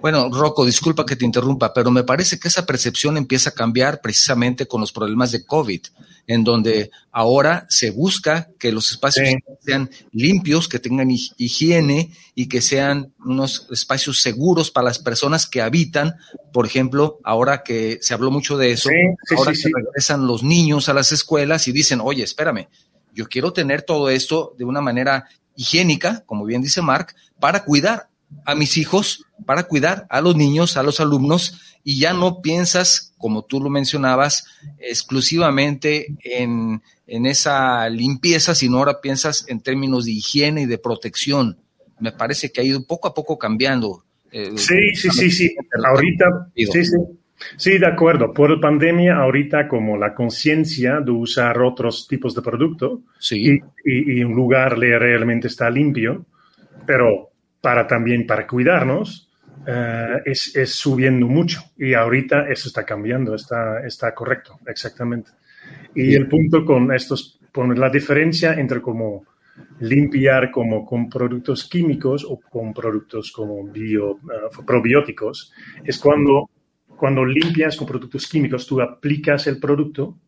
Bueno, 0.00 0.28
Rocco, 0.30 0.66
disculpa 0.66 1.06
que 1.06 1.16
te 1.16 1.24
interrumpa, 1.24 1.72
pero 1.72 1.90
me 1.90 2.04
parece 2.04 2.38
que 2.38 2.48
esa 2.48 2.66
percepción 2.66 3.16
empieza 3.16 3.50
a 3.50 3.54
cambiar 3.54 4.00
precisamente 4.02 4.66
con 4.66 4.80
los 4.80 4.92
problemas 4.92 5.32
de 5.32 5.44
COVID, 5.46 5.80
en 6.26 6.44
donde 6.44 6.90
ahora 7.10 7.66
se 7.70 7.90
busca 7.90 8.50
que 8.58 8.70
los 8.72 8.90
espacios 8.90 9.28
sean 9.60 9.90
limpios, 10.12 10.68
que 10.68 10.78
tengan 10.78 11.10
higiene 11.10 12.12
y 12.34 12.48
que 12.48 12.60
sean 12.60 13.14
unos 13.24 13.66
espacios 13.70 14.20
seguros 14.20 14.70
para 14.70 14.88
las 14.88 14.98
personas 14.98 15.46
que 15.46 15.62
habitan. 15.62 16.16
Por 16.52 16.66
ejemplo, 16.66 17.18
ahora 17.24 17.62
que 17.62 17.98
se 18.02 18.14
habló 18.14 18.30
mucho 18.30 18.58
de 18.58 18.72
eso, 18.72 18.90
ahora 19.36 19.52
que 19.52 19.70
regresan 19.74 20.26
los 20.26 20.42
niños 20.42 20.88
a 20.88 20.94
las 20.94 21.12
escuelas 21.12 21.66
y 21.68 21.72
dicen, 21.72 22.00
oye, 22.02 22.24
espérame, 22.24 22.68
yo 23.14 23.28
quiero 23.28 23.52
tener 23.52 23.82
todo 23.82 24.10
esto 24.10 24.54
de 24.58 24.64
una 24.64 24.80
manera 24.80 25.28
higiénica, 25.56 26.24
como 26.26 26.44
bien 26.44 26.62
dice 26.62 26.82
Mark, 26.82 27.14
para 27.38 27.64
cuidar 27.64 28.08
a 28.44 28.54
mis 28.54 28.76
hijos, 28.76 29.24
para 29.46 29.64
cuidar 29.64 30.06
a 30.10 30.20
los 30.20 30.36
niños, 30.36 30.76
a 30.76 30.82
los 30.82 31.00
alumnos, 31.00 31.60
y 31.84 31.98
ya 31.98 32.14
no 32.14 32.40
piensas, 32.40 33.14
como 33.18 33.44
tú 33.44 33.60
lo 33.60 33.70
mencionabas, 33.70 34.46
exclusivamente 34.78 36.06
en, 36.24 36.80
esa 37.06 37.88
limpieza, 37.90 38.54
sino 38.54 38.78
ahora 38.78 39.00
piensas 39.00 39.44
en 39.48 39.60
términos 39.60 40.06
de 40.06 40.12
higiene 40.12 40.62
y 40.62 40.66
de 40.66 40.78
protección. 40.78 41.58
Me 42.00 42.12
parece 42.12 42.50
que 42.50 42.60
ha 42.60 42.64
ido 42.64 42.86
poco 42.86 43.08
a 43.08 43.14
poco 43.14 43.38
cambiando. 43.38 44.04
Eh, 44.32 44.52
sí, 44.56 44.94
sí, 44.94 45.10
sí, 45.10 45.30
sí. 45.30 45.56
Ahorita, 45.84 46.50
sí, 46.56 46.84
sí. 46.84 46.96
Sí, 47.56 47.78
de 47.78 47.86
acuerdo. 47.86 48.32
Por 48.32 48.50
la 48.50 48.60
pandemia, 48.60 49.16
ahorita 49.16 49.68
como 49.68 49.96
la 49.96 50.14
conciencia 50.14 51.00
de 51.00 51.10
usar 51.10 51.60
otros 51.60 52.08
tipos 52.08 52.34
de 52.34 52.42
producto 52.42 53.02
y, 53.30 53.60
y, 53.84 54.24
un 54.24 54.34
lugar 54.34 54.78
realmente 54.78 55.48
está 55.48 55.70
limpio, 55.70 56.24
pero 56.86 57.30
para 57.64 57.86
también 57.86 58.26
para 58.26 58.46
cuidarnos, 58.46 59.30
eh, 59.66 60.20
es, 60.26 60.54
es, 60.54 60.74
subiendo 60.74 61.26
mucho. 61.26 61.62
Y 61.78 61.94
ahorita 61.94 62.46
eso 62.50 62.68
está 62.68 62.84
cambiando, 62.84 63.34
está, 63.34 63.80
está 63.86 64.14
correcto, 64.14 64.60
exactamente. 64.66 65.30
Y 65.94 66.14
el 66.14 66.28
punto 66.28 66.62
con 66.62 66.92
estos, 66.92 67.40
con 67.50 67.74
la 67.80 67.88
diferencia 67.88 68.52
entre 68.52 68.82
como 68.82 69.24
limpiar 69.80 70.50
como 70.50 70.84
con 70.84 71.08
productos 71.08 71.66
químicos 71.66 72.26
o 72.28 72.38
con 72.38 72.74
productos 72.74 73.32
como 73.32 73.64
bio, 73.64 74.16
eh, 74.16 74.62
probióticos, 74.66 75.50
es 75.82 75.98
cuando 75.98 76.50
cuando 76.96 77.24
limpias 77.24 77.78
con 77.78 77.86
productos 77.86 78.28
químicos, 78.28 78.66
tú 78.66 78.80
aplicas 78.80 79.46
el 79.46 79.58
producto, 79.58 80.18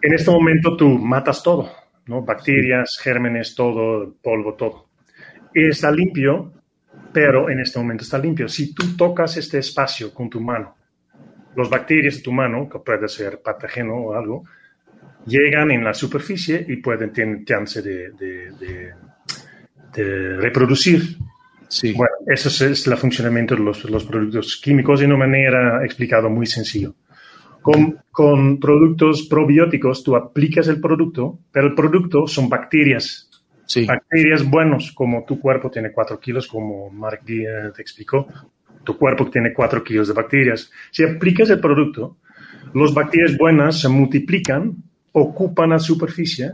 en 0.00 0.14
este 0.14 0.30
momento 0.30 0.76
tú 0.76 0.88
matas 0.88 1.42
todo, 1.42 1.68
¿no? 2.06 2.22
Bacterias, 2.22 2.96
gérmenes, 3.02 3.56
todo, 3.56 4.14
polvo, 4.22 4.54
todo. 4.54 4.89
Está 5.52 5.90
limpio, 5.90 6.52
pero 7.12 7.50
en 7.50 7.60
este 7.60 7.78
momento 7.78 8.04
está 8.04 8.18
limpio. 8.18 8.48
Si 8.48 8.74
tú 8.74 8.96
tocas 8.96 9.36
este 9.36 9.58
espacio 9.58 10.12
con 10.14 10.30
tu 10.30 10.40
mano, 10.40 10.76
los 11.56 11.68
bacterias 11.68 12.16
de 12.16 12.22
tu 12.22 12.32
mano, 12.32 12.68
que 12.68 12.78
puede 12.78 13.08
ser 13.08 13.40
patógeno 13.42 13.94
o 13.94 14.14
algo, 14.14 14.44
llegan 15.26 15.70
en 15.70 15.84
la 15.84 15.92
superficie 15.92 16.64
y 16.68 16.76
pueden 16.76 17.12
tener 17.12 17.44
chance 17.44 17.82
de, 17.82 18.10
de, 18.12 18.92
de 19.94 20.36
reproducir 20.36 21.18
bueno, 21.94 22.14
eso 22.26 22.48
es 22.48 22.86
el 22.86 22.96
funcionamiento 22.96 23.54
de 23.54 23.62
los, 23.62 23.84
los, 23.88 24.04
productos 24.04 24.60
químicos 24.62 25.00
de 25.00 25.06
una 25.06 25.16
manera 25.16 25.84
explicado 25.84 26.28
muy 26.28 26.46
sencillo. 26.46 26.94
Con, 27.62 27.98
con, 28.10 28.58
productos 28.58 29.26
probióticos 29.28 30.02
tú 30.02 30.16
aplicas 30.16 30.66
el 30.68 30.80
producto, 30.80 31.38
pero 31.52 31.68
el 31.68 31.74
producto 31.74 32.26
son 32.26 32.48
bacterias. 32.48 33.29
Sí. 33.70 33.86
Bacterias 33.86 34.42
buenos, 34.42 34.90
como 34.90 35.24
tu 35.24 35.38
cuerpo 35.38 35.70
tiene 35.70 35.92
4 35.92 36.18
kilos, 36.18 36.48
como 36.48 36.90
Mark 36.90 37.20
te 37.24 37.80
explicó. 37.80 38.26
Tu 38.82 38.98
cuerpo 38.98 39.30
tiene 39.30 39.52
4 39.54 39.84
kilos 39.84 40.08
de 40.08 40.14
bacterias. 40.14 40.72
Si 40.90 41.04
aplicas 41.04 41.50
el 41.50 41.60
producto, 41.60 42.16
las 42.74 42.92
bacterias 42.92 43.38
buenas 43.38 43.80
se 43.80 43.88
multiplican, 43.88 44.74
ocupan 45.12 45.70
la 45.70 45.78
superficie 45.78 46.50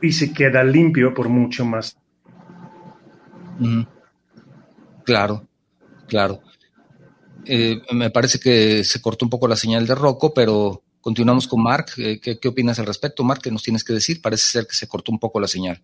y 0.00 0.12
se 0.12 0.32
queda 0.32 0.62
limpio 0.62 1.12
por 1.12 1.28
mucho 1.28 1.64
más. 1.64 1.96
Claro, 5.04 5.48
claro. 6.06 6.40
Eh, 7.46 7.82
me 7.90 8.10
parece 8.10 8.38
que 8.38 8.84
se 8.84 9.02
cortó 9.02 9.26
un 9.26 9.30
poco 9.30 9.48
la 9.48 9.56
señal 9.56 9.88
de 9.88 9.96
Rocco, 9.96 10.32
pero 10.32 10.84
continuamos 11.00 11.48
con 11.48 11.64
Mark. 11.64 11.86
Eh, 11.96 12.20
¿Qué, 12.20 12.48
opinas 12.48 12.78
al 12.78 12.86
respecto, 12.86 13.24
Mark? 13.24 13.40
¿Qué 13.42 13.50
nos 13.50 13.64
tienes 13.64 13.82
que 13.82 13.92
decir? 13.92 14.22
Parece 14.22 14.44
ser 14.44 14.66
que 14.68 14.76
se 14.76 14.86
cortó 14.86 15.10
un 15.10 15.18
poco 15.18 15.40
la 15.40 15.48
señal. 15.48 15.82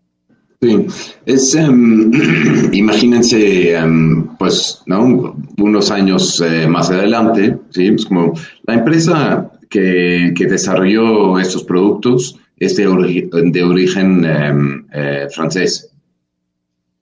Sí, 0.62 0.86
es, 1.24 1.54
em, 1.54 2.10
imagínense, 2.72 3.74
em, 3.74 4.26
pues, 4.36 4.82
¿no? 4.84 5.34
Unos 5.56 5.90
años 5.90 6.38
eh, 6.42 6.66
más 6.66 6.90
adelante, 6.90 7.56
¿sí? 7.70 7.86
Es 7.88 8.04
como 8.04 8.34
la 8.64 8.74
empresa 8.74 9.50
que, 9.70 10.34
que 10.36 10.46
desarrolló 10.46 11.38
estos 11.38 11.64
productos 11.64 12.38
es 12.58 12.76
de, 12.76 12.86
origen 12.86 14.24
em, 14.26 14.86
francés, 15.30 15.90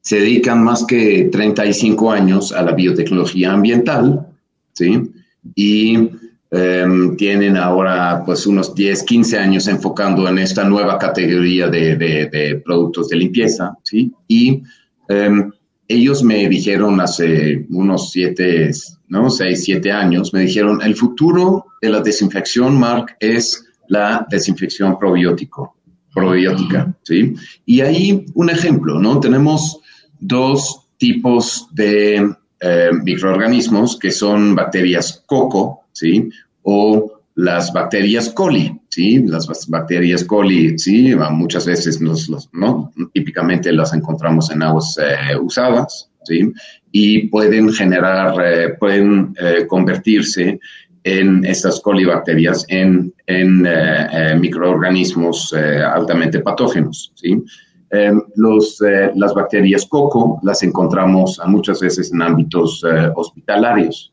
se 0.03 0.21
dedican 0.21 0.63
más 0.63 0.85
que 0.87 1.29
35 1.33 2.13
años 2.13 2.53
a 2.53 2.63
la 2.63 2.73
biotecnología 2.73 3.53
ambiental, 3.53 4.27
¿sí? 4.73 5.03
Y 5.57 6.11
em, 6.51 7.17
tienen 7.17 7.57
ahora 7.57 8.23
pues 8.25 8.47
unos 8.47 8.75
10, 8.75 9.03
15 9.03 9.39
años 9.39 9.69
enfocando 9.69 10.29
en 10.29 10.39
esta 10.39 10.65
nueva 10.65 10.99
categoría 10.99 11.69
de, 11.69 12.63
productos 12.65 13.09
de 13.09 13.17
limpieza, 13.17 13.77
¿sí? 13.83 14.13
Y 14.27 14.63
em, 15.09 15.51
ellos 15.87 16.23
me 16.23 16.49
dijeron 16.49 17.01
hace 17.01 17.67
unos 17.71 18.11
7, 18.11 18.71
¿no? 19.09 19.31
6, 19.31 19.65
7 19.65 19.93
años, 19.93 20.33
me 20.33 20.41
dijeron, 20.41 20.81
el 20.83 20.95
futuro 20.95 21.67
de 21.81 21.89
la 21.91 22.01
desinfección, 22.01 22.79
Mark, 22.79 23.17
es 23.21 23.65
la 23.89 24.27
desinfección 24.31 24.99
probiótico, 24.99 25.77
probiótica, 26.15 26.95
¿sí? 27.03 27.35
Y 27.65 27.81
ahí 27.81 28.27
un 28.35 28.51
ejemplo, 28.51 28.99
¿no? 28.99 29.19
Tenemos 29.19 29.81
dos 30.21 30.89
tipos 30.99 31.69
de 31.73 32.35
eh, 32.61 32.91
microorganismos 33.05 33.99
que 33.99 34.11
son 34.11 34.55
bacterias 34.55 35.23
coco, 35.27 35.88
¿sí? 35.99 36.31
O 36.63 37.13
las 37.35 37.73
bacterias 37.73 38.31
coli, 38.31 38.81
¿sí? 38.89 39.19
Las 39.27 39.69
bacterias 39.69 40.25
coli, 40.25 40.79
¿sí? 40.79 41.15
Muchas 41.31 41.67
veces, 41.67 42.01
¿no? 42.53 42.93
Típicamente 43.13 43.73
las 43.73 43.93
encontramos 43.95 44.51
en 44.51 44.63
aguas 44.63 44.97
eh, 44.99 45.37
usadas, 45.37 46.11
¿sí? 46.25 46.53
Y 46.91 47.29
pueden 47.29 47.73
generar, 47.73 48.35
eh, 48.45 48.75
pueden 48.79 49.35
convertirse 49.69 50.59
en 51.05 51.45
estas 51.45 51.81
colibacterias 51.81 52.65
en, 52.69 53.15
en 53.27 53.63
microorganismos 54.41 55.55
altamente 55.55 56.41
patógenos, 56.41 57.13
¿sí? 57.15 57.43
Em, 57.91 58.21
los, 58.37 58.83
eh, 58.83 59.13
las 59.15 59.33
bacterias 59.33 59.87
coco 59.87 60.39
las 60.43 60.63
encontramos 60.63 61.41
muchas 61.47 61.81
veces 61.81 62.13
en 62.13 62.21
ámbitos 62.21 62.85
eh, 62.85 63.11
hospitalarios. 63.15 64.13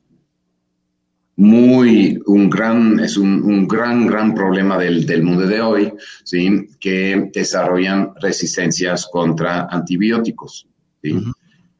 Muy, 1.38 2.18
un 2.28 2.50
gran, 2.50 3.00
es 3.00 3.18
un, 3.18 3.44
un 3.44 3.68
gran, 3.68 4.08
gran 4.08 4.34
problema 4.34 4.78
del, 4.78 5.06
del, 5.06 5.22
mundo 5.24 5.46
de 5.46 5.60
hoy, 5.60 5.94
¿sí? 6.24 6.70
que 6.80 7.30
desarrollan 7.34 8.12
resistencias 8.22 9.08
contra 9.12 9.66
antibióticos. 9.66 10.66
¿sí? 11.04 11.16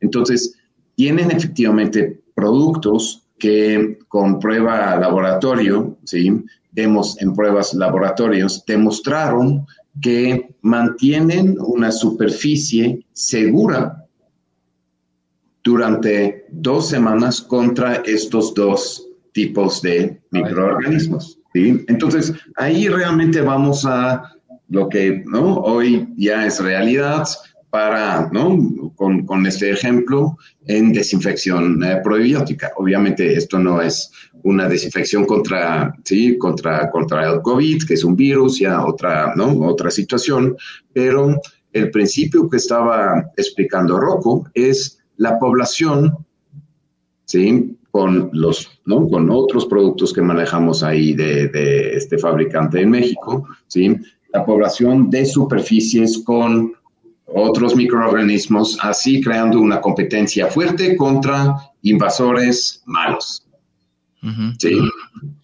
Entonces, 0.02 0.58
tienen 0.96 1.32
efectivamente 1.32 2.22
productos 2.34 3.24
que 3.38 4.00
con 4.08 4.40
prueba 4.40 4.96
laboratorio, 4.98 5.98
¿sí? 6.04 6.44
Hemos, 6.76 7.22
en 7.22 7.34
pruebas 7.34 7.74
laboratorios, 7.74 8.64
demostraron 8.66 9.66
que 10.02 10.56
mantienen 10.62 11.58
una 11.60 11.92
superficie 11.92 13.06
segura 13.14 14.06
durante 15.64 16.46
dos 16.52 16.90
semanas 16.90 17.42
contra 17.42 17.96
estos 18.06 18.54
dos 18.54 19.08
tipos 19.36 19.82
de 19.82 20.18
microorganismos. 20.32 21.40
Entonces, 21.54 22.34
ahí 22.56 22.88
realmente 22.88 23.42
vamos 23.42 23.86
a 23.86 24.34
lo 24.70 24.88
que 24.88 25.24
¿no? 25.26 25.58
hoy 25.58 26.08
ya 26.16 26.46
es 26.46 26.62
realidad 26.62 27.28
para, 27.70 28.30
¿no? 28.32 28.58
con, 28.96 29.26
con 29.26 29.46
este 29.46 29.72
ejemplo, 29.72 30.38
en 30.66 30.94
desinfección 30.94 31.84
eh, 31.84 32.00
probiótica. 32.02 32.72
Obviamente 32.78 33.36
esto 33.36 33.60
no 33.60 33.82
es 33.82 34.10
una 34.44 34.70
desinfección 34.70 35.26
contra, 35.26 35.94
¿sí? 36.06 36.38
contra, 36.38 36.90
contra 36.90 37.30
el 37.30 37.42
COVID, 37.42 37.84
que 37.86 37.96
es 37.96 38.06
un 38.06 38.16
virus, 38.16 38.60
ya 38.60 38.86
otra, 38.86 39.34
¿no? 39.36 39.60
otra 39.68 39.92
situación, 39.92 40.56
pero 40.94 41.42
el 41.74 41.92
principio 41.92 42.50
que 42.50 42.56
estaba 42.56 43.32
explicando 43.36 44.00
Rocco 44.00 44.50
es 44.54 45.00
la 45.18 45.38
población, 45.38 46.26
¿sí? 47.26 47.78
Con 47.96 48.30
los, 48.34 48.82
¿no? 48.84 49.08
Con 49.08 49.30
otros 49.30 49.68
productos 49.68 50.12
que 50.12 50.22
manejamos 50.22 50.84
ahí 50.84 51.14
de, 51.14 51.48
de 51.48 51.96
este 51.96 52.18
fabricante 52.18 52.82
en 52.82 52.90
México, 52.90 53.48
¿sí? 53.68 53.96
La 54.34 54.44
población 54.44 55.10
de 55.10 55.26
superficies 55.26 56.18
con 56.26 56.74
otros 57.26 57.74
microorganismos, 57.74 58.78
así 58.82 59.22
creando 59.22 59.62
una 59.62 59.80
competencia 59.80 60.48
fuerte 60.48 60.98
contra 60.98 61.56
invasores 61.84 62.84
malos. 62.86 63.48
Sí. 64.60 64.78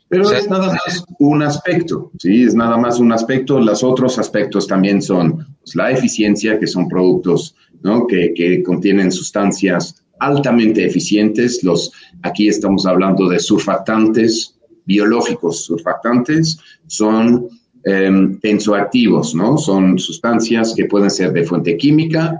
Pero 0.09 0.29
es 0.29 0.49
nada 0.49 0.73
más 0.73 1.05
un 1.19 1.43
aspecto, 1.43 2.11
¿sí? 2.19 2.43
Es 2.43 2.53
nada 2.53 2.75
más 2.75 2.99
un 2.99 3.13
aspecto. 3.13 3.61
Los 3.61 3.81
otros 3.81 4.19
aspectos 4.19 4.67
también 4.67 5.01
son 5.01 5.37
pues, 5.61 5.73
la 5.73 5.89
eficiencia, 5.89 6.59
que 6.59 6.67
son 6.67 6.89
productos 6.89 7.55
¿no? 7.81 8.05
que, 8.07 8.33
que, 8.33 8.61
contienen 8.61 9.09
sustancias 9.09 10.00
altamente 10.21 10.85
eficientes. 10.85 11.63
Los, 11.63 11.91
aquí 12.21 12.47
estamos 12.47 12.85
hablando 12.85 13.27
de 13.27 13.39
surfactantes 13.39 14.55
biológicos. 14.85 15.65
Surfactantes 15.65 16.57
son 16.87 17.49
eh, 17.83 18.37
tensoactivos, 18.41 19.35
¿no? 19.35 19.57
Son 19.57 19.97
sustancias 19.97 20.73
que 20.75 20.85
pueden 20.85 21.09
ser 21.09 21.33
de 21.33 21.43
fuente 21.43 21.75
química, 21.75 22.39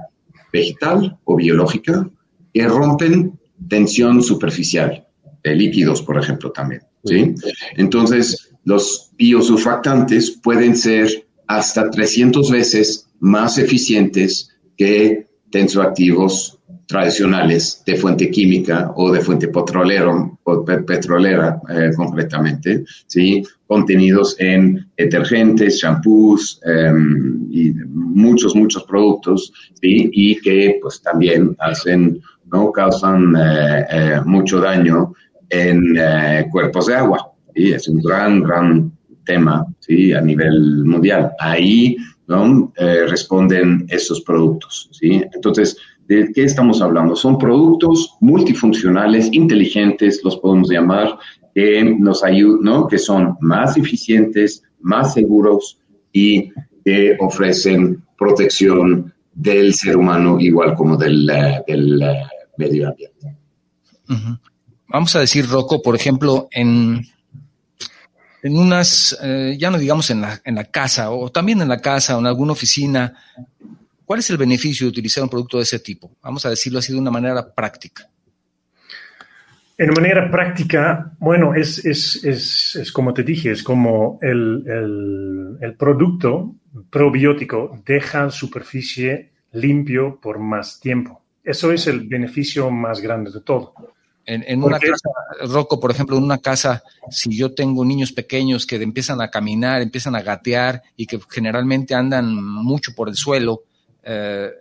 vegetal 0.53 1.17
o 1.25 1.35
biológica, 1.35 2.09
que 2.53 2.67
rompen 2.67 3.39
tensión 3.67 4.21
superficial, 4.21 5.07
de 5.43 5.55
líquidos, 5.55 6.01
por 6.01 6.17
ejemplo, 6.17 6.51
también, 6.51 6.81
¿sí? 7.03 7.33
Entonces, 7.77 8.51
los 8.63 9.11
biosurfactantes 9.17 10.39
pueden 10.43 10.75
ser 10.75 11.27
hasta 11.47 11.89
300 11.89 12.51
veces 12.51 13.07
más 13.19 13.57
eficientes 13.57 14.49
que 14.77 15.25
tensoactivos 15.51 16.59
tradicionales 16.91 17.81
de 17.85 17.95
fuente 17.95 18.29
química 18.29 18.91
o 18.97 19.13
de 19.13 19.21
fuente 19.21 19.47
petrolero, 19.47 20.37
petrolera 20.85 21.57
eh, 21.69 21.91
concretamente, 21.95 22.83
¿sí? 23.07 23.41
contenidos 23.65 24.35
en 24.39 24.85
detergentes, 24.97 25.79
shampoos 25.79 26.59
em, 26.65 27.47
y 27.49 27.71
muchos, 27.87 28.53
muchos 28.53 28.83
productos 28.83 29.53
¿sí? 29.81 30.09
y 30.11 30.35
que 30.41 30.79
pues 30.81 31.01
también 31.01 31.55
hacen, 31.59 32.19
¿no? 32.51 32.73
causan 32.73 33.37
eh, 33.37 33.85
eh, 33.89 34.21
mucho 34.25 34.59
daño 34.59 35.13
en 35.49 35.95
cuerpos 36.49 36.87
de 36.87 36.95
agua. 36.95 37.31
y 37.55 37.71
Es 37.71 37.87
un 37.87 38.01
gran, 38.01 38.43
gran 38.43 38.91
tema 39.25 39.65
¿sí? 39.79 40.11
a 40.11 40.19
nivel 40.19 40.83
mundial. 40.83 41.31
Ahí 41.39 41.95
¿no? 42.27 42.71
responden 43.07 43.85
esos 43.89 44.21
productos. 44.21 44.89
¿sí? 44.93 45.21
Entonces, 45.33 45.77
¿De 46.07 46.31
qué 46.33 46.43
estamos 46.43 46.81
hablando? 46.81 47.15
Son 47.15 47.37
productos 47.37 48.15
multifuncionales, 48.19 49.29
inteligentes, 49.31 50.21
los 50.23 50.37
podemos 50.37 50.69
llamar, 50.69 51.17
que 51.53 51.83
nos 51.83 52.23
ayudan, 52.23 52.63
¿no? 52.63 52.87
que 52.87 52.97
son 52.97 53.37
más 53.39 53.77
eficientes, 53.77 54.63
más 54.79 55.13
seguros 55.13 55.79
y 56.11 56.49
que 56.83 57.17
ofrecen 57.19 58.03
protección 58.17 59.13
del 59.33 59.73
ser 59.73 59.97
humano 59.97 60.39
igual 60.39 60.75
como 60.75 60.97
del, 60.97 61.29
eh, 61.29 61.63
del 61.67 62.01
eh, 62.01 62.23
medio 62.57 62.89
ambiente. 62.89 63.37
Vamos 64.87 65.15
a 65.15 65.19
decir, 65.19 65.47
Rocco, 65.47 65.81
por 65.81 65.95
ejemplo, 65.95 66.49
en, 66.51 67.01
en 68.43 68.57
unas, 68.57 69.17
eh, 69.23 69.55
ya 69.57 69.71
no 69.71 69.77
digamos 69.77 70.09
en 70.09 70.21
la, 70.21 70.41
en 70.43 70.55
la 70.55 70.65
casa, 70.65 71.11
o 71.11 71.29
también 71.31 71.61
en 71.61 71.69
la 71.69 71.79
casa 71.79 72.17
o 72.17 72.19
en 72.19 72.27
alguna 72.27 72.51
oficina, 72.51 73.13
¿Cuál 74.05 74.19
es 74.19 74.29
el 74.29 74.37
beneficio 74.37 74.85
de 74.85 74.89
utilizar 74.89 75.23
un 75.23 75.29
producto 75.29 75.57
de 75.57 75.63
ese 75.63 75.79
tipo? 75.79 76.11
Vamos 76.21 76.45
a 76.45 76.49
decirlo 76.49 76.79
así 76.79 76.93
de 76.93 76.99
una 76.99 77.11
manera 77.11 77.53
práctica. 77.53 78.09
En 79.77 79.89
manera 79.93 80.29
práctica, 80.29 81.11
bueno, 81.17 81.55
es, 81.55 81.83
es, 81.83 82.23
es, 82.23 82.75
es 82.75 82.91
como 82.91 83.13
te 83.13 83.23
dije, 83.23 83.51
es 83.51 83.63
como 83.63 84.19
el, 84.21 84.63
el, 84.67 85.57
el, 85.59 85.75
producto 85.75 86.53
probiótico 86.91 87.81
deja 87.83 88.29
superficie 88.29 89.31
limpio 89.53 90.19
por 90.21 90.37
más 90.37 90.79
tiempo. 90.79 91.23
Eso 91.43 91.71
es 91.71 91.87
el 91.87 92.07
beneficio 92.07 92.69
más 92.69 93.01
grande 93.01 93.31
de 93.31 93.41
todo. 93.41 93.73
En, 94.25 94.43
en 94.45 94.63
una 94.63 94.77
casa, 94.77 95.09
Rocco, 95.51 95.79
por 95.79 95.89
ejemplo, 95.89 96.15
en 96.15 96.23
una 96.23 96.37
casa, 96.37 96.83
si 97.09 97.35
yo 97.35 97.53
tengo 97.55 97.83
niños 97.83 98.11
pequeños 98.11 98.67
que 98.67 98.75
empiezan 98.75 99.19
a 99.19 99.31
caminar, 99.31 99.81
empiezan 99.81 100.15
a 100.15 100.21
gatear 100.21 100.83
y 100.95 101.07
que 101.07 101.19
generalmente 101.29 101.95
andan 101.95 102.35
mucho 102.35 102.93
por 102.93 103.09
el 103.09 103.15
suelo, 103.15 103.63
eh, 104.03 104.51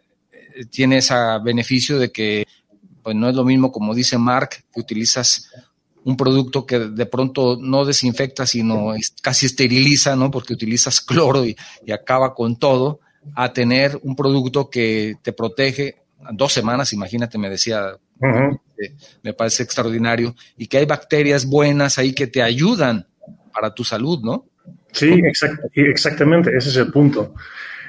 tiene 0.71 0.99
ese 0.99 1.15
beneficio 1.43 1.99
de 1.99 2.11
que 2.11 2.47
pues 3.03 3.17
no 3.17 3.29
es 3.29 3.35
lo 3.35 3.45
mismo, 3.45 3.73
como 3.73 3.95
dice 3.95 4.19
Mark, 4.19 4.51
que 4.73 4.81
utilizas 4.81 5.51
un 6.05 6.17
producto 6.17 6.67
que 6.67 6.79
de 6.79 7.07
pronto 7.07 7.59
no 7.61 7.85
desinfecta, 7.85 8.47
sino 8.47 8.95
casi 9.23 9.47
esteriliza, 9.47 10.17
¿no? 10.17 10.31
Porque 10.31 10.55
utilizas 10.55 11.01
cloro 11.01 11.45
y, 11.45 11.57
acaba 11.93 12.35
con 12.35 12.57
todo, 12.57 13.01
a 13.35 13.53
tener 13.53 13.99
un 14.03 14.17
producto 14.17 14.71
que 14.71 15.17
te 15.23 15.33
protege 15.33 15.97
dos 16.33 16.53
semanas, 16.53 16.93
imagínate, 16.93 17.39
me 17.39 17.51
decía, 17.51 17.97
me 19.23 19.33
parece 19.35 19.63
extraordinario, 19.63 20.35
y 20.57 20.67
que 20.67 20.79
hay 20.79 20.87
bacterias 20.87 21.47
buenas 21.47 21.99
ahí 21.99 22.15
que 22.15 22.27
te 22.27 22.43
ayudan 22.43 23.07
para 23.53 23.75
tu 23.75 23.85
salud, 23.85 24.21
¿no? 24.23 24.47
Sí, 24.93 25.21
exactamente, 25.75 26.51
ese 26.57 26.71
es 26.71 26.77
el 26.77 26.91
punto 26.91 27.35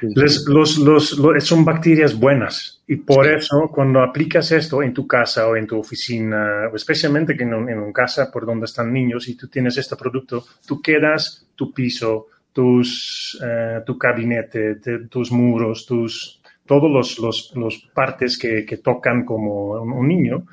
los, 0.02 0.78
los, 0.78 1.18
son 1.44 1.66
bacterias 1.66 2.18
buenas. 2.18 2.82
Y 2.88 2.98
por 2.98 3.28
eso 3.28 3.70
cuando 3.74 4.02
aplicas 4.02 4.52
esto 4.52 4.84
en 4.84 4.94
tu 4.94 5.08
casa 5.08 5.48
o 5.48 5.56
en 5.56 5.68
tu 5.68 5.80
oficina, 5.80 6.70
especialmente 6.74 7.34
en, 7.34 7.54
en 7.54 7.80
una 7.80 7.94
casa 7.94 8.32
por 8.32 8.46
donde 8.46 8.66
están 8.66 8.92
niños 8.92 9.28
y 9.28 9.36
tú 9.36 9.48
tienes 9.48 9.78
este 9.78 9.96
producto, 9.96 10.46
tú 10.66 10.82
quedas 10.82 11.46
tu 11.56 11.74
piso, 11.74 12.28
tus, 12.54 13.40
eh, 13.44 13.82
tu 13.86 13.98
gabinete, 13.98 14.76
tus 15.10 15.32
muros, 15.32 15.86
tus, 15.86 16.42
todos 16.66 16.92
los, 16.92 17.20
los, 17.20 17.54
los 17.56 17.78
partes 17.94 18.38
que, 18.38 18.66
que, 18.66 18.78
tocan 18.78 19.26
como 19.26 19.82
un, 19.82 20.08
niño 20.08 20.46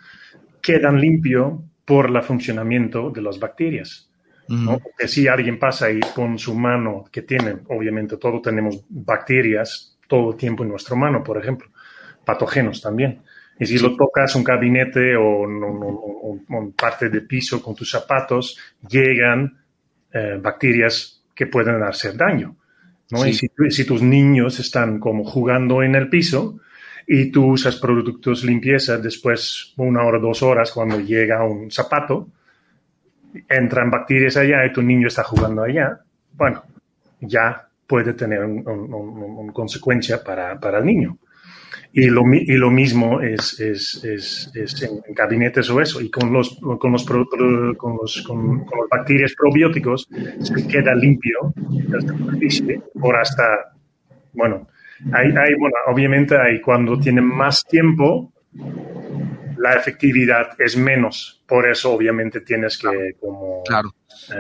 quedan 0.61 1.01
limpio 1.01 1.63
por 1.85 2.15
el 2.15 2.23
funcionamiento 2.23 3.11
de 3.11 3.23
las 3.23 3.39
bacterias. 3.39 4.09
¿No? 4.49 4.79
Porque 4.79 5.09
si 5.09 5.29
alguien 5.29 5.59
pasa 5.59 5.91
y 5.91 6.01
con 6.15 6.39
su 6.39 6.55
mano, 6.55 7.05
que 7.13 7.23
tiene, 7.23 7.59
obviamente 7.69 8.17
todos 8.17 8.41
tenemos 8.43 8.83
bacterias 8.89 9.99
todo 10.07 10.31
el 10.31 10.37
tiempo 10.37 10.63
en 10.63 10.71
nuestra 10.71 10.97
mano, 10.97 11.23
por 11.23 11.39
ejemplo, 11.39 11.69
patógenos 12.25 12.81
también. 12.81 13.23
Y 13.61 13.67
si 13.67 13.79
lo 13.79 13.97
tocas 13.97 14.35
un 14.37 14.45
gabinete 14.45 15.17
o 15.17 15.41
un, 15.43 16.75
parte 16.77 17.09
de 17.09 17.23
piso 17.23 17.63
con 17.63 17.75
tus 17.75 17.91
zapatos, 17.91 18.57
llegan 18.89 19.59
eh, 20.13 20.39
bacterias 20.41 21.23
que 21.35 21.47
pueden 21.47 21.83
hacer 21.83 22.17
daño. 22.17 22.57
¿no? 23.11 23.27
Y 23.27 23.33
si, 23.33 23.51
si, 23.71 23.85
tus 23.85 24.01
niños 24.01 24.61
están 24.61 25.01
como 25.01 25.25
jugando 25.25 25.83
en 25.83 25.95
el 25.95 26.09
piso 26.09 26.61
y 27.07 27.31
tú 27.31 27.47
usas 27.53 27.77
productos 27.77 28.45
limpieza 28.45 28.99
después 28.99 29.73
una 29.77 30.05
hora, 30.05 30.19
dos 30.19 30.43
horas 30.43 30.71
cuando 30.71 31.01
llega 31.01 31.45
un 31.45 31.71
zapato, 31.71 32.29
entran 33.49 33.91
bacterias 33.91 34.37
allá 34.37 34.65
y 34.67 34.73
tu 34.73 34.83
niño 34.83 35.09
está 35.09 35.23
jugando 35.23 35.63
allá, 35.63 36.01
bueno, 36.35 36.63
ya 37.21 37.69
puede 37.87 38.13
tener 38.13 38.45
una 38.45 39.53
consecuencia 39.53 40.23
para, 40.23 40.61
para, 40.61 40.79
el 40.79 40.87
niño. 40.87 41.19
Y 41.93 42.07
lo, 42.11 42.23
y 42.33 42.57
lo 42.57 42.71
mismo 42.71 43.21
es, 43.23 43.59
es, 43.61 44.05
es, 44.05 44.83
en 44.83 45.15
gabinetes 45.15 45.71
o 45.71 45.81
eso. 45.81 46.01
Y 46.03 46.11
con 46.11 46.33
los, 46.33 46.61
con 46.61 46.93
los, 46.93 47.05
con 47.07 47.19
los, 47.19 48.23
con, 48.27 48.59
los 48.59 48.89
bacterias 48.91 49.35
probióticos 49.35 50.07
se 50.41 50.69
queda 50.69 50.95
limpio 50.95 51.55
la 51.89 52.01
superficie 52.01 52.83
por 53.01 53.17
hasta, 53.17 53.73
bueno, 54.35 54.69
hay, 55.13 55.29
hay, 55.29 55.55
bueno, 55.59 55.77
obviamente 55.87 56.37
hay 56.39 56.61
cuando 56.61 56.99
tiene 56.99 57.23
más 57.23 57.65
tiempo, 57.65 58.33
la 59.59 59.75
efectividad 59.75 60.51
es 60.59 60.77
menos. 60.77 61.43
Por 61.47 61.69
eso, 61.69 61.93
obviamente, 61.93 62.41
tienes 62.41 62.79
que 62.79 63.15
como, 63.21 63.63
eh, 63.69 64.35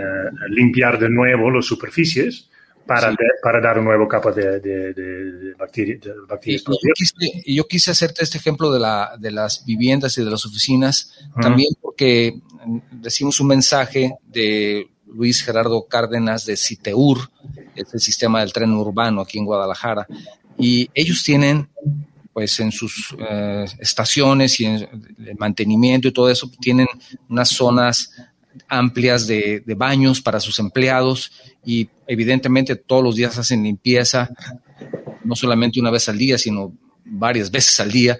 limpiar 0.48 0.98
de 0.98 1.08
nuevo 1.08 1.50
las 1.50 1.66
superficies 1.66 2.48
para, 2.86 3.14
para 3.42 3.60
dar 3.60 3.78
una 3.78 3.90
nueva 3.90 4.08
capa 4.08 4.32
de, 4.32 4.60
de, 4.60 5.54
bacterias. 5.58 6.00
Y, 6.44 6.58
yo, 6.58 6.92
quise, 6.94 7.14
yo, 7.46 7.66
quise, 7.66 7.90
hacerte 7.90 8.24
este 8.24 8.38
ejemplo 8.38 8.72
de, 8.72 8.80
la, 8.80 9.14
de 9.18 9.30
las 9.30 9.64
viviendas 9.66 10.16
y 10.16 10.24
de 10.24 10.30
las 10.30 10.46
oficinas, 10.46 11.12
también 11.40 11.68
porque 11.82 12.40
decimos 12.90 13.40
un 13.40 13.48
mensaje 13.48 14.14
de 14.26 14.88
Luis 15.06 15.42
Gerardo 15.42 15.86
Cárdenas 15.86 16.46
de 16.46 16.56
Citeur, 16.56 17.18
es 17.74 17.92
el 17.92 18.00
sistema 18.00 18.40
del 18.40 18.52
tren 18.52 18.72
urbano 18.72 19.20
aquí 19.20 19.38
en 19.38 19.44
Guadalajara, 19.44 20.06
y 20.58 20.90
ellos 20.94 21.22
tienen 21.22 21.68
pues 22.38 22.60
en 22.60 22.70
sus 22.70 23.16
eh, 23.18 23.64
estaciones 23.80 24.60
y 24.60 24.64
en 24.64 24.76
el 25.26 25.36
mantenimiento 25.36 26.06
y 26.06 26.12
todo 26.12 26.30
eso 26.30 26.48
tienen 26.60 26.86
unas 27.28 27.48
zonas 27.48 28.12
amplias 28.68 29.26
de, 29.26 29.60
baños 29.76 30.20
para 30.20 30.38
sus 30.38 30.60
empleados 30.60 31.32
y 31.64 31.88
evidentemente 32.06 32.76
todos 32.76 33.02
los 33.02 33.16
días 33.16 33.36
hacen 33.38 33.64
limpieza, 33.64 34.30
no 35.24 35.34
solamente 35.34 35.80
una 35.80 35.90
vez 35.90 36.08
al 36.08 36.16
día, 36.16 36.38
sino 36.38 36.72
varias 37.04 37.50
veces 37.50 37.80
al 37.80 37.90
día. 37.90 38.16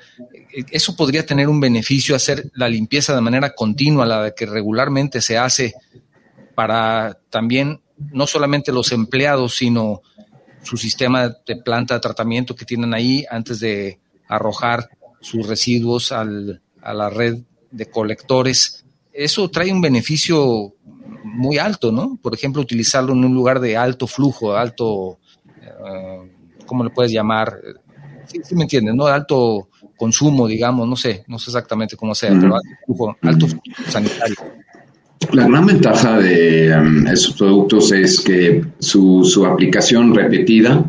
eso 0.73 0.97
podría 0.97 1.25
tener 1.25 1.49
un 1.49 1.61
beneficio 1.61 2.17
hacer 2.17 2.51
la 2.55 2.69
limpieza 2.69 3.15
de 3.15 3.21
manera 3.21 3.55
continua, 3.55 4.05
la 4.05 4.33
que 4.35 4.47
regularmente 4.47 5.21
se 5.21 5.39
hace 5.39 5.75
para 6.57 7.17
también 7.31 7.81
no 8.11 8.27
solamente 8.27 8.73
los 8.73 8.91
empleados, 8.91 9.55
sino 9.55 10.03
su 10.65 10.77
sistema 10.77 11.29
de 11.47 11.55
planta 11.55 11.95
de 11.95 12.01
tratamiento 12.01 12.57
que 12.57 12.65
tienen 12.65 12.93
ahí 12.95 13.25
antes 13.31 13.61
de 13.61 14.01
arrojar 14.29 14.89
sus 15.21 15.47
residuos 15.47 16.13
al, 16.13 16.61
a 16.83 16.95
la 16.95 17.11
red 17.11 17.39
de 17.71 17.87
colectores. 17.87 18.85
Eso 19.13 19.51
trae 19.51 19.73
un 19.73 19.81
beneficio 19.81 20.75
muy 21.25 21.59
alto, 21.59 21.93
¿no? 21.93 22.19
Por 22.21 22.35
ejemplo, 22.35 22.63
utilizarlo 22.63 23.13
en 23.13 23.25
un 23.25 23.35
lugar 23.35 23.61
de 23.61 23.77
alto 23.77 24.07
flujo, 24.07 24.55
alto, 24.57 25.19
eh, 25.61 26.31
¿cómo 26.67 26.85
le 26.85 26.91
puedes 26.91 27.13
llamar? 27.13 27.59
Sí, 28.27 28.41
sí 28.45 28.55
me 28.55 28.63
entiendes, 28.63 28.95
¿no? 28.95 29.07
Alto 29.07 29.69
consumo, 29.97 30.47
digamos, 30.47 30.89
no 30.89 30.97
sé, 30.97 31.25
no 31.27 31.39
sé 31.39 31.51
exactamente 31.51 31.97
cómo 31.97 32.15
sea, 32.15 32.31
pero 32.31 32.55
alto 32.55 32.69
flujo, 32.87 33.17
alto 33.23 33.49
flujo 33.49 33.91
sanitario. 33.91 34.37
La 35.33 35.47
gran 35.49 35.67
ventaja 35.67 36.19
de 36.19 36.75
um, 36.79 37.07
esos 37.09 37.35
productos 37.37 37.91
es 37.93 38.21
que 38.21 38.65
su, 38.79 39.25
su 39.25 39.45
aplicación 39.45 40.15
repetida, 40.15 40.85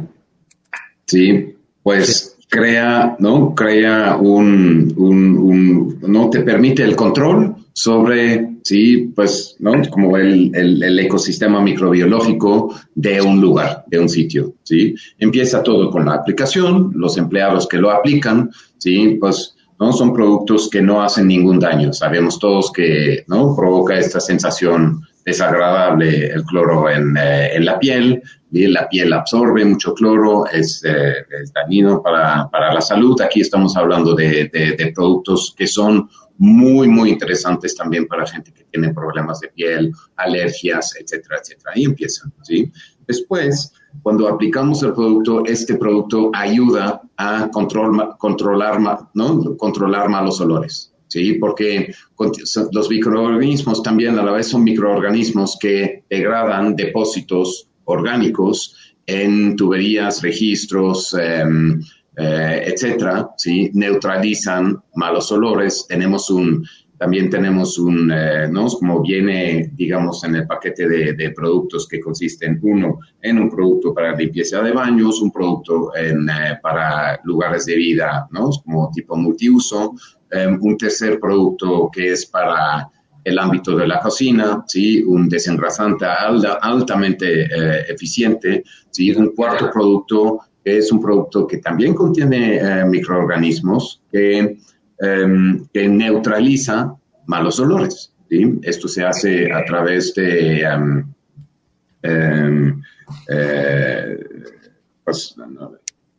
¿sí? 1.06 1.56
Pues 1.82 2.29
crea, 2.50 3.16
¿no? 3.20 3.54
Crea 3.54 4.18
un, 4.18 4.94
un, 4.98 5.38
un, 5.38 6.00
no 6.02 6.30
te 6.30 6.42
permite 6.42 6.84
el 6.84 6.96
control 6.96 7.56
sobre, 7.74 8.58
sí, 8.64 9.12
pues, 9.16 9.56
¿no? 9.60 9.74
Como 9.90 10.18
el, 10.18 10.52
el, 10.56 11.00
ecosistema 11.00 11.62
microbiológico 11.62 12.76
de 12.96 13.22
un 13.22 13.40
lugar, 13.40 13.86
de 13.88 14.00
un 14.00 14.10
sitio, 14.10 14.56
¿sí? 14.64 14.96
Empieza 15.20 15.62
todo 15.62 15.92
con 15.92 16.06
la 16.06 16.16
aplicación, 16.16 16.92
los 16.96 17.18
empleados 17.18 17.68
que 17.68 17.78
lo 17.78 17.92
aplican, 17.92 18.50
¿sí? 18.80 19.18
Pues, 19.20 19.56
¿no? 19.80 19.94
Son 19.94 20.12
productos 20.12 20.70
que 20.70 20.82
no 20.82 21.04
hacen 21.04 21.28
ningún 21.28 21.60
daño. 21.60 21.94
Sabemos 21.94 22.40
todos 22.40 22.72
que, 22.74 23.24
¿no? 23.28 23.56
Provoca 23.56 23.98
esta 23.98 24.20
sensación 24.20 25.04
desagradable 25.24 26.28
el 26.28 26.44
cloro 26.44 26.90
en, 26.90 27.16
eh, 27.16 27.56
en 27.56 27.66
la 27.66 27.78
piel, 27.78 28.24
y 28.52 28.68
la 28.68 28.90
piel 28.90 29.14
absorbe 29.14 29.64
mucho 29.64 29.94
cloro, 29.94 30.46
es, 30.48 30.84
eh, 30.84 31.26
es 31.42 31.54
dañino 31.54 32.02
para, 32.02 32.50
para, 32.50 32.74
la 32.74 32.82
salud. 32.82 33.20
Aquí 33.22 33.42
estamos 33.42 33.78
hablando 33.78 34.16
de, 34.16 34.50
de, 34.52 34.76
de, 34.78 34.92
productos 34.94 35.54
que 35.56 35.68
son 35.68 36.10
muy, 36.38 36.88
muy 36.88 37.10
interesantes 37.12 37.76
también 37.76 38.08
para 38.08 38.26
gente 38.26 38.52
que 38.52 38.64
tiene 38.66 38.94
problemas 38.94 39.40
de 39.42 39.50
piel, 39.50 39.92
alergias, 40.16 40.96
etcétera, 41.00 41.38
etcétera. 41.42 41.74
Ahí 41.76 41.84
empiezan, 41.84 42.34
¿sí? 42.42 42.72
Después, 43.08 43.74
cuando 44.02 44.28
aplicamos 44.28 44.82
el 44.84 44.94
producto, 44.94 45.44
este 45.46 45.76
producto 45.76 46.32
ayuda 46.34 47.02
a 47.18 47.50
control, 47.52 48.16
controlar, 48.18 48.80
¿no? 49.14 49.58
controlar 49.58 50.10
malos 50.10 50.40
olores. 50.42 50.94
¿sí? 51.08 51.34
Porque 51.34 51.94
los 52.72 52.90
microorganismos 52.90 53.84
también 53.84 54.18
a 54.18 54.24
la 54.24 54.32
vez 54.32 54.48
son 54.48 54.64
microorganismos 54.64 55.58
que 55.60 56.04
degradan 56.10 56.76
depósitos 56.76 57.69
orgánicos 57.90 58.96
en 59.06 59.56
tuberías, 59.56 60.22
registros, 60.22 61.16
eh, 61.20 61.44
eh, 62.22 62.64
etcétera, 62.66 63.30
¿sí? 63.38 63.72
Neutralizan 63.74 64.78
malos 64.96 65.32
olores. 65.32 65.86
Tenemos 65.88 66.30
un, 66.30 66.66
también 66.98 67.30
tenemos 67.30 67.80
un, 67.80 68.12
eh, 68.12 68.46
¿no? 68.52 68.68
Como 68.68 69.02
viene, 69.02 69.72
digamos, 69.74 70.26
en 70.26 70.36
el 70.36 70.46
paquete 70.46 70.86
de, 71.14 71.32
productos 71.32 71.88
que 71.88 72.02
consisten, 72.02 72.60
uno, 72.62 73.00
en 73.22 73.40
un 73.40 73.50
producto 73.50 73.94
para 73.94 74.18
limpieza 74.18 74.62
de 74.62 74.74
baños, 74.74 75.22
un 75.22 75.32
producto 75.32 75.96
en, 75.96 76.28
eh, 76.28 76.60
para 76.62 77.22
lugares 77.24 77.66
de 77.68 77.78
vida, 77.78 78.28
¿no? 78.32 78.50
Como 78.66 78.92
tipo 78.94 79.16
multiuso, 79.16 79.96
un 80.62 80.78
tercer 80.78 81.20
producto 81.20 81.90
que 81.92 82.12
es 82.12 82.26
para 82.28 82.88
el 83.24 83.40
ámbito 83.40 83.76
de 83.76 83.88
la 83.88 84.00
cocina, 84.00 84.64
¿sí? 84.68 85.04
un 85.04 85.28
desengrasante 85.28 86.06
alta, 86.06 86.54
altamente 86.62 87.44
eh, 87.44 87.86
eficiente, 87.90 88.64
¿sí? 88.90 89.12
un 89.12 89.36
cuarto 89.36 89.70
producto 89.72 90.40
es 90.64 90.92
un 90.92 91.02
producto 91.02 91.48
que 91.48 91.58
también 91.58 91.94
contiene 91.94 92.58
eh, 92.58 92.86
microorganismos 92.86 94.02
que, 94.12 94.58
eh, 95.02 95.62
que, 95.74 95.88
neutraliza 95.88 96.94
malos 97.28 97.60
olores. 97.60 98.14
¿sí? 98.30 98.60
Esto 98.64 98.88
se 98.88 99.04
hace 99.04 99.52
a 99.52 99.64
través 99.66 100.14
de... 100.14 100.64
Um, 100.76 101.14
pues, 105.04 105.36
no, 105.38 105.74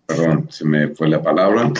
perdón, 0.04 0.46
se 0.50 0.64
me 0.66 0.88
fue 0.88 1.08
la 1.08 1.22
palabra. 1.22 1.72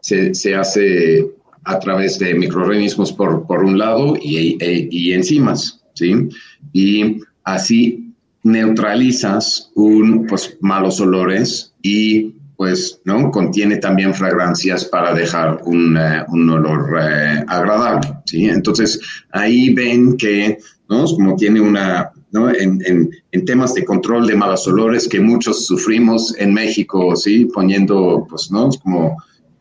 se, 0.00 0.34
se 0.34 0.54
hace 0.54 1.26
a 1.64 1.78
través 1.78 2.18
de 2.18 2.34
microorganismos 2.34 3.12
por, 3.12 3.46
por 3.46 3.64
un 3.64 3.78
lado 3.78 4.16
y, 4.20 4.56
y, 4.62 4.88
y, 4.90 5.12
enzimas, 5.12 5.82
¿sí? 5.94 6.28
Y 6.72 7.20
así 7.44 8.12
neutralizas 8.42 9.70
un, 9.74 10.26
pues, 10.26 10.56
malos 10.60 11.00
olores 11.00 11.74
y, 11.82 12.34
pues, 12.56 13.00
¿no? 13.04 13.30
Contiene 13.30 13.78
también 13.78 14.14
fragancias 14.14 14.84
para 14.84 15.14
dejar 15.14 15.60
un, 15.64 15.96
uh, 15.96 16.24
un 16.28 16.50
olor 16.50 16.92
uh, 16.92 17.44
agradable, 17.46 18.08
¿sí? 18.26 18.44
Entonces, 18.44 19.00
ahí 19.32 19.72
ven 19.72 20.16
que, 20.16 20.58
¿no? 20.88 21.06
Como 21.06 21.36
tiene 21.36 21.60
una, 21.60 22.10
¿no? 22.30 22.50
En, 22.50 22.80
en, 22.84 23.10
en, 23.32 23.44
temas 23.46 23.72
de 23.74 23.84
control 23.84 24.26
de 24.26 24.36
malos 24.36 24.68
olores 24.68 25.08
que 25.08 25.20
muchos 25.20 25.66
sufrimos 25.66 26.34
en 26.38 26.52
México, 26.52 27.16
¿sí? 27.16 27.46
Poniendo, 27.46 28.26
pues, 28.28 28.50
¿no? 28.50 28.68
Como 28.82 29.16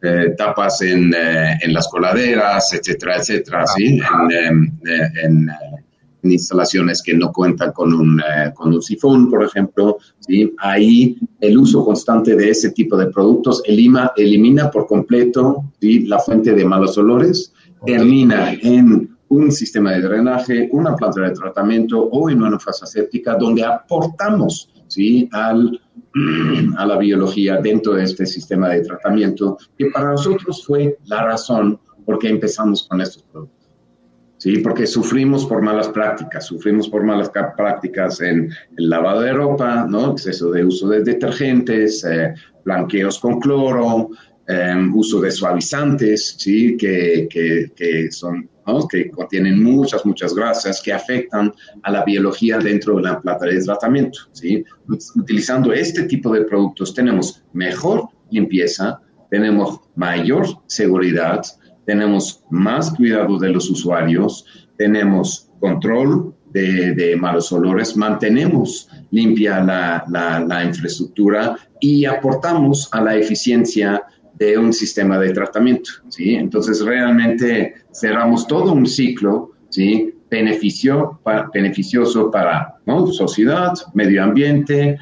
eh, 0.06 0.36
tapas 0.38 0.82
en, 0.82 1.14
eh, 1.14 1.58
en, 1.62 1.74
las 1.74 1.88
coladeras, 1.88 2.74
etcétera, 2.74 3.16
etcétera, 3.18 3.66
¿sí? 3.68 4.02
En, 4.30 4.66
eh, 4.86 5.10
en, 5.24 5.50
en, 6.24 6.32
instalaciones 6.32 7.02
que 7.02 7.14
no 7.14 7.32
cuentan 7.32 7.72
con 7.72 7.94
un, 7.94 8.22
con 8.54 8.74
un 8.74 8.82
sifón, 8.82 9.30
por 9.30 9.46
ejemplo, 9.46 9.98
¿sí? 10.20 10.54
Ahí 10.58 11.18
el 11.40 11.58
uso 11.58 11.86
constante 11.86 12.36
de 12.36 12.50
ese 12.50 12.72
tipo 12.72 12.98
de 12.98 13.08
productos 13.08 13.62
elimina, 13.66 14.12
elimina 14.18 14.70
por 14.70 14.88
completo 14.88 15.72
¿sí? 15.80 16.00
la 16.02 16.20
fuente 16.20 16.54
de 16.54 16.66
malos 16.66 16.98
olores, 16.98 17.54
termina 17.86 18.54
en 18.54 19.10
un 19.30 19.52
sistema 19.52 19.92
de 19.92 20.02
drenaje, 20.02 20.70
una 20.72 20.96
planta 20.96 21.22
de 21.22 21.32
tratamiento 21.32 22.02
o 22.02 22.30
en 22.30 22.44
una 22.44 22.60
fase 22.60 22.86
séptica 22.86 23.36
donde 23.36 23.64
aportamos 23.64 24.70
¿sí? 24.94 25.30
Al, 25.32 25.82
a 26.78 26.86
la 26.86 26.98
biología 26.98 27.58
dentro 27.58 27.94
de 27.94 28.04
este 28.04 28.26
sistema 28.26 28.70
de 28.70 28.82
tratamiento, 28.82 29.58
que 29.78 29.88
para 29.88 30.12
nosotros 30.12 30.66
fue 30.66 30.98
la 31.06 31.26
razón 31.26 31.80
por 32.06 32.20
qué 32.20 32.30
empezamos 32.30 32.88
con 32.88 33.02
estos 33.02 33.24
productos. 33.24 33.70
¿sí? 34.38 34.58
Porque 34.60 34.86
sufrimos 34.86 35.46
por 35.46 35.62
malas 35.62 35.88
prácticas, 35.90 36.46
sufrimos 36.46 36.90
por 36.90 37.04
malas 37.04 37.30
prácticas 37.30 38.22
en 38.22 38.52
el 38.78 38.90
lavado 38.90 39.22
de 39.22 39.34
ropa, 39.34 39.86
¿no? 39.90 40.12
exceso 40.12 40.52
de 40.52 40.66
uso 40.66 40.90
de 40.90 41.04
detergentes, 41.04 42.04
eh, 42.04 42.34
blanqueos 42.66 43.20
con 43.20 43.40
cloro, 43.40 44.10
eh, 44.48 44.76
uso 44.94 45.22
de 45.22 45.32
suavizantes, 45.32 46.36
¿sí? 46.38 46.76
que, 46.78 47.28
que, 47.30 47.72
que 47.76 48.12
son 48.12 48.50
¿no? 48.68 48.88
que 48.88 49.10
contienen 49.10 49.62
muchas, 49.62 50.06
muchas 50.06 50.34
grasas 50.34 50.82
que 50.82 50.94
afectan 50.94 51.54
a 51.84 51.92
la 51.92 52.04
biología 52.04 52.58
dentro 52.58 52.98
de 52.98 53.04
la 53.04 53.22
planta 53.22 53.46
de 53.46 53.64
tratamiento. 53.64 54.20
¿sí? 54.32 54.64
Utilizando 55.16 55.74
este 55.74 56.04
tipo 56.04 56.34
de 56.34 56.42
productos 56.44 56.94
tenemos 56.94 57.44
mejor 57.54 58.08
limpieza, 58.30 59.00
tenemos 59.30 59.80
mayor 59.96 60.48
seguridad, 60.68 61.42
tenemos 61.86 62.44
más 62.50 62.92
cuidado 62.92 63.38
de 63.38 63.50
los 63.50 63.70
usuarios, 63.70 64.46
tenemos 64.78 65.50
control 65.60 66.34
de, 66.52 66.94
de 66.94 67.16
malos 67.16 67.52
olores, 67.52 67.98
mantenemos 67.98 68.88
limpia 69.12 69.64
la, 69.64 70.04
la, 70.08 70.40
la 70.40 70.64
infraestructura 70.64 71.56
y 71.80 72.06
aportamos 72.06 72.90
a 72.92 73.02
la 73.02 73.16
eficiencia 73.16 74.04
de 74.34 74.58
un 74.58 74.74
sistema 74.74 75.18
de 75.20 75.32
tratamiento, 75.32 75.92
¿sí? 76.10 76.36
Entonces, 76.36 76.84
realmente 76.84 77.76
cerramos 77.94 78.48
todo 78.48 78.74
un 78.74 78.86
ciclo, 78.86 79.52
¿sí? 79.70 80.14
Beneficio, 80.30 81.20
beneficioso 81.54 82.32
para 82.32 82.78
¿no? 82.88 83.06
sociedad, 83.08 83.74
medio 83.94 84.24
ambiente, 84.24 84.98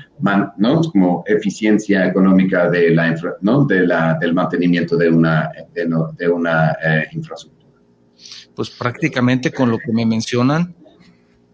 ¿no? 0.57 0.81
como 0.91 1.23
eficiencia 1.25 2.05
económica 2.05 2.69
de 2.69 2.89
la, 2.89 3.07
infra, 3.07 3.35
¿no? 3.39 3.63
de 3.63 3.87
la, 3.87 4.17
del 4.19 4.33
mantenimiento 4.33 4.97
de 4.97 5.09
una, 5.09 5.49
de 5.73 6.29
una 6.29 6.71
eh, 6.83 7.07
infraestructura. 7.13 7.79
Pues 8.53 8.69
prácticamente 8.71 9.51
con 9.51 9.71
lo 9.71 9.77
que 9.77 9.93
me 9.93 10.05
mencionan, 10.05 10.75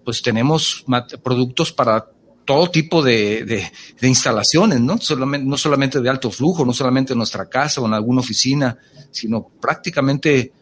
pues 0.04 0.22
tenemos 0.22 0.84
productos 1.24 1.72
para 1.72 2.10
todo 2.48 2.72
tipo 2.72 3.04
de, 3.04 3.44
de, 3.46 4.08
instalaciones, 4.08 4.80
¿no? 4.80 4.98
Solamente, 5.00 5.46
no 5.46 5.58
solamente 5.58 6.00
de 6.00 6.10
alto 6.10 6.32
flujo, 6.32 6.66
no 6.66 6.72
solamente 6.72 7.12
en 7.12 7.18
nuestra 7.18 7.48
casa 7.48 7.82
o 7.82 7.86
en 7.86 7.94
alguna 7.94 8.22
oficina, 8.22 8.78
sino 9.12 9.50
prácticamente 9.60 10.54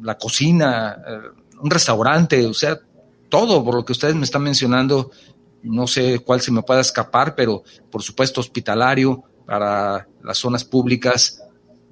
la 0.00 0.16
cocina, 0.16 0.96
eh, 1.06 1.18
un 1.60 1.70
restaurante, 1.70 2.46
o 2.46 2.54
sea, 2.54 2.78
todo 3.28 3.64
por 3.64 3.74
lo 3.74 3.84
que 3.84 3.92
ustedes 3.92 4.14
me 4.14 4.24
están 4.24 4.42
mencionando, 4.42 5.10
no 5.64 5.88
sé 5.88 6.20
cuál 6.20 6.40
se 6.40 6.52
me 6.52 6.62
pueda 6.62 6.80
escapar, 6.80 7.34
pero 7.34 7.64
por 7.90 8.02
supuesto 8.02 8.40
hospitalario 8.40 9.24
para 9.44 10.06
las 10.22 10.38
zonas 10.38 10.64
públicas, 10.64 11.42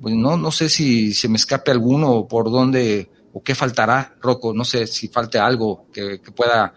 pues 0.00 0.14
no, 0.14 0.37
no 0.37 0.52
sé 0.52 0.68
si 0.68 1.12
se 1.14 1.28
me 1.28 1.37
escape 1.37 1.72
alguno 1.72 2.12
o 2.12 2.28
por 2.28 2.48
dónde 2.48 3.11
o 3.33 3.42
qué 3.42 3.57
faltará, 3.57 4.14
Rocco, 4.20 4.55
no 4.55 4.64
sé 4.64 4.87
si 4.87 5.09
falte 5.09 5.38
algo 5.38 5.87
que, 5.92 6.20
pueda, 6.37 6.74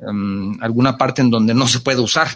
em, 0.00 0.60
alguna 0.60 0.96
parte 0.96 1.22
en 1.22 1.30
donde 1.30 1.54
no 1.54 1.66
se 1.66 1.80
puede 1.80 2.00
usar. 2.00 2.28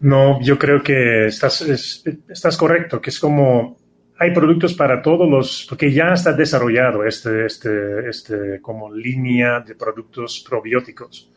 No, 0.00 0.40
yo 0.40 0.58
creo 0.58 0.82
que 0.82 1.26
estás, 1.26 1.62
estás 1.62 2.56
correcto, 2.56 3.00
que 3.00 3.10
es 3.10 3.18
como 3.18 3.76
hay 4.18 4.32
productos 4.32 4.74
para 4.74 5.00
todos 5.00 5.28
los, 5.28 5.66
porque 5.68 5.92
ya 5.92 6.12
está 6.12 6.32
desarrollado 6.32 7.04
este, 7.04 7.46
este, 7.46 8.08
este 8.08 8.60
como 8.60 8.92
línea 8.92 9.60
de 9.60 9.76
productos 9.76 10.44
probióticos. 10.48 11.30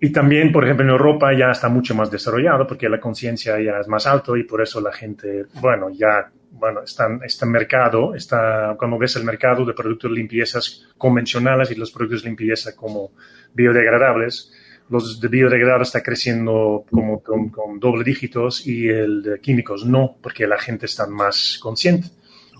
y 0.00 0.12
también, 0.12 0.52
por 0.52 0.64
ejemplo, 0.64 0.84
en 0.84 0.90
Europa 0.90 1.32
ya 1.36 1.50
está 1.50 1.68
mucho 1.68 1.94
más 1.94 2.10
desarrollado 2.10 2.66
porque 2.66 2.88
la 2.88 3.00
conciencia 3.00 3.60
ya 3.60 3.80
es 3.80 3.88
más 3.88 4.06
alto 4.06 4.36
y 4.36 4.44
por 4.44 4.60
eso 4.60 4.80
la 4.80 4.92
gente, 4.92 5.46
bueno, 5.54 5.88
ya, 5.90 6.30
bueno, 6.50 6.82
está, 6.82 7.08
este 7.24 7.46
mercado, 7.46 8.14
está, 8.14 8.74
cuando 8.78 8.98
ves 8.98 9.16
el 9.16 9.24
mercado 9.24 9.64
de 9.64 9.74
productos 9.74 10.10
de 10.10 10.16
limpiezas 10.16 10.86
convencionales 10.96 11.70
y 11.70 11.74
los 11.74 11.90
productos 11.90 12.22
de 12.22 12.28
limpieza 12.28 12.74
como 12.74 13.12
biodegradables, 13.54 14.52
los 14.90 15.20
de 15.20 15.28
biodegradables 15.28 15.88
está 15.88 16.02
creciendo 16.02 16.84
como 16.90 17.22
con, 17.22 17.78
doble 17.78 18.04
dígitos 18.04 18.66
y 18.66 18.88
el 18.88 19.22
de 19.22 19.40
químicos 19.40 19.84
no, 19.84 20.16
porque 20.22 20.46
la 20.46 20.58
gente 20.58 20.86
está 20.86 21.06
más 21.06 21.58
consciente. 21.60 22.08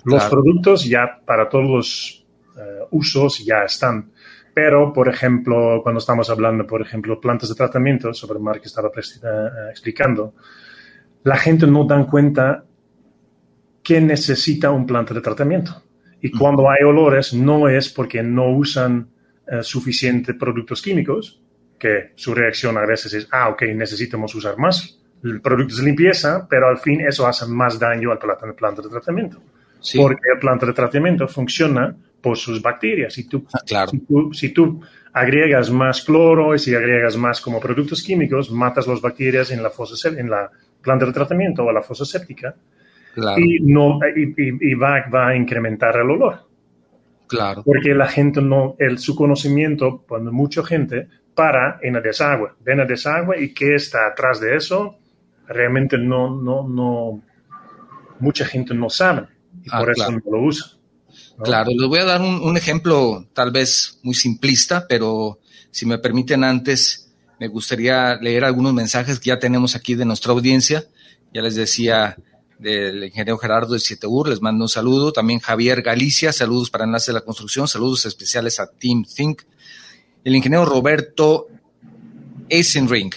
Los 0.04 0.24
productos 0.26 0.84
ya 0.84 1.20
para 1.24 1.48
todos 1.48 1.68
los 1.68 2.26
eh, 2.56 2.86
usos 2.90 3.44
ya 3.44 3.64
están. 3.64 4.12
Pero, 4.54 4.92
por 4.92 5.08
ejemplo, 5.08 5.80
cuando 5.82 5.98
estamos 5.98 6.30
hablando, 6.30 6.66
por 6.66 6.82
ejemplo, 6.82 7.20
plantas 7.20 7.48
de 7.48 7.54
tratamiento, 7.54 8.12
sobre 8.12 8.38
el 8.38 8.60
que 8.60 8.68
estaba 8.68 8.88
eh, 8.88 9.70
explicando, 9.70 10.34
la 11.24 11.36
gente 11.36 11.66
no 11.66 11.84
dan 11.84 12.06
cuenta 12.06 12.64
que 13.88 14.02
necesita 14.02 14.70
un 14.70 14.86
planta 14.86 15.14
de 15.14 15.22
tratamiento. 15.22 15.82
Y 16.20 16.30
cuando 16.30 16.68
hay 16.68 16.84
olores, 16.84 17.32
no 17.32 17.70
es 17.70 17.88
porque 17.88 18.22
no 18.22 18.50
usan 18.50 19.08
eh, 19.46 19.62
suficientes 19.62 20.36
productos 20.36 20.82
químicos, 20.82 21.40
que 21.78 22.12
su 22.14 22.34
reacción 22.34 22.76
a 22.76 22.84
veces 22.84 23.14
es, 23.14 23.28
ah, 23.32 23.48
ok, 23.48 23.62
necesitamos 23.74 24.34
usar 24.34 24.58
más 24.58 25.00
productos 25.42 25.78
de 25.78 25.84
limpieza, 25.84 26.46
pero 26.50 26.68
al 26.68 26.76
fin 26.76 27.00
eso 27.00 27.26
hace 27.26 27.46
más 27.46 27.78
daño 27.78 28.12
al 28.12 28.18
planta, 28.18 28.52
planta 28.52 28.82
de 28.82 28.90
tratamiento. 28.90 29.40
Porque 29.96 30.20
el 30.34 30.38
planta 30.38 30.66
de 30.66 30.74
tratamiento 30.74 31.26
funciona 31.26 31.96
por 32.20 32.36
sus 32.36 32.60
bacterias. 32.60 33.14
Si 33.14 33.26
tú, 33.26 33.46
ah, 33.54 33.60
claro. 33.66 33.90
si 34.32 34.50
tú, 34.50 34.82
agregas 35.14 35.70
más 35.70 36.02
cloro 36.02 36.54
y 36.54 36.58
si 36.58 36.74
agregas 36.74 37.16
más 37.16 37.40
como 37.40 37.58
productos 37.58 38.02
químicos, 38.02 38.50
matas 38.50 38.86
las 38.86 39.00
bacterias 39.00 39.50
en 39.50 39.62
la, 39.62 39.70
fosa, 39.70 40.10
en 40.10 40.28
la 40.28 40.50
planta 40.82 41.06
de 41.06 41.12
tratamiento 41.14 41.64
o 41.64 41.72
la 41.72 41.80
fosa 41.80 42.04
séptica 42.04 42.54
y, 43.38 43.60
no, 43.60 44.00
y, 44.14 44.74
va, 44.74 45.04
va, 45.12 45.28
a 45.28 45.36
incrementar 45.36 45.96
el 45.96 46.10
olor. 46.10 46.46
Claro. 47.26 47.62
Porque 47.62 47.94
la 47.94 48.08
gente 48.08 48.40
no, 48.40 48.76
el, 48.78 48.98
su 48.98 49.14
conocimiento, 49.14 50.04
cuando 50.08 50.32
mucha 50.32 50.64
gente 50.64 51.08
para 51.34 51.78
en 51.82 51.96
el 51.96 52.02
desagüe, 52.02 52.50
ven 52.64 52.80
el 52.80 52.88
desagüe 52.88 53.42
y 53.42 53.54
qué 53.54 53.74
está 53.74 54.06
atrás 54.06 54.40
de 54.40 54.56
eso, 54.56 54.96
realmente 55.46 55.96
no, 55.96 56.34
no, 56.34 56.66
no, 56.66 57.22
mucha 58.18 58.44
gente 58.44 58.74
no 58.74 58.90
sabe 58.90 59.26
y 59.62 59.68
ah, 59.70 59.78
por 59.78 59.90
eso 59.90 60.10
no 60.10 60.20
lo 60.30 60.42
usa. 60.42 60.78
Claro, 61.42 61.70
les 61.70 61.88
voy 61.88 62.00
a 62.00 62.04
dar 62.04 62.20
un, 62.20 62.56
ejemplo 62.56 63.26
tal 63.32 63.52
vez 63.52 64.00
muy 64.02 64.14
simplista, 64.14 64.86
pero 64.88 65.38
si 65.70 65.86
me 65.86 65.98
permiten 65.98 66.42
antes, 66.42 67.12
me 67.38 67.46
gustaría 67.48 68.16
leer 68.16 68.44
algunos 68.44 68.74
mensajes 68.74 69.20
que 69.20 69.28
ya 69.28 69.38
tenemos 69.38 69.76
aquí 69.76 69.94
de 69.94 70.04
nuestra 70.04 70.32
audiencia. 70.32 70.84
Ya 71.32 71.42
les 71.42 71.54
decía 71.54 72.16
del 72.58 73.04
ingeniero 73.04 73.38
Gerardo 73.38 73.74
de 73.74 74.06
Ur, 74.06 74.28
les 74.28 74.40
mando 74.40 74.64
un 74.64 74.68
saludo. 74.68 75.12
También 75.12 75.40
Javier 75.40 75.82
Galicia, 75.82 76.32
saludos 76.32 76.70
para 76.70 76.84
Enlace 76.84 77.12
de 77.12 77.18
la 77.18 77.24
Construcción, 77.24 77.68
saludos 77.68 78.06
especiales 78.06 78.60
a 78.60 78.66
Team 78.66 79.04
Think 79.04 79.42
el 80.24 80.36
ingeniero 80.36 80.64
Roberto 80.66 81.48
Eisenring 82.48 83.10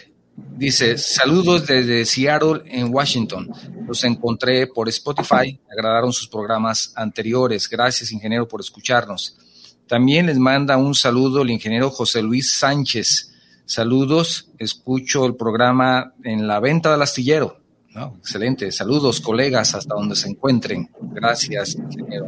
dice, 0.56 0.98
saludos 0.98 1.68
desde 1.68 2.06
Seattle 2.06 2.62
en 2.66 2.94
Washington. 2.94 3.50
Los 3.88 4.04
encontré 4.04 4.68
por 4.68 4.88
Spotify, 4.88 5.60
agradaron 5.70 6.14
sus 6.14 6.28
programas 6.28 6.94
anteriores. 6.96 7.68
Gracias, 7.68 8.12
ingeniero, 8.12 8.48
por 8.48 8.62
escucharnos. 8.62 9.36
También 9.88 10.28
les 10.28 10.38
manda 10.38 10.78
un 10.78 10.96
saludo 10.96 11.42
el 11.42 11.50
ingeniero 11.50 11.90
José 11.90 12.22
Luis 12.22 12.54
Sánchez. 12.54 13.34
Saludos, 13.66 14.50
escucho 14.58 15.26
el 15.26 15.36
programa 15.36 16.14
en 16.24 16.48
la 16.48 16.60
venta 16.60 16.92
del 16.92 17.02
astillero. 17.02 17.61
Excelente. 18.18 18.72
Saludos, 18.72 19.20
colegas, 19.20 19.76
hasta 19.76 19.96
donde 19.96 20.16
se 20.16 20.30
encuentren. 20.30 20.90
Gracias, 21.14 21.76
ingeniero. 21.76 22.28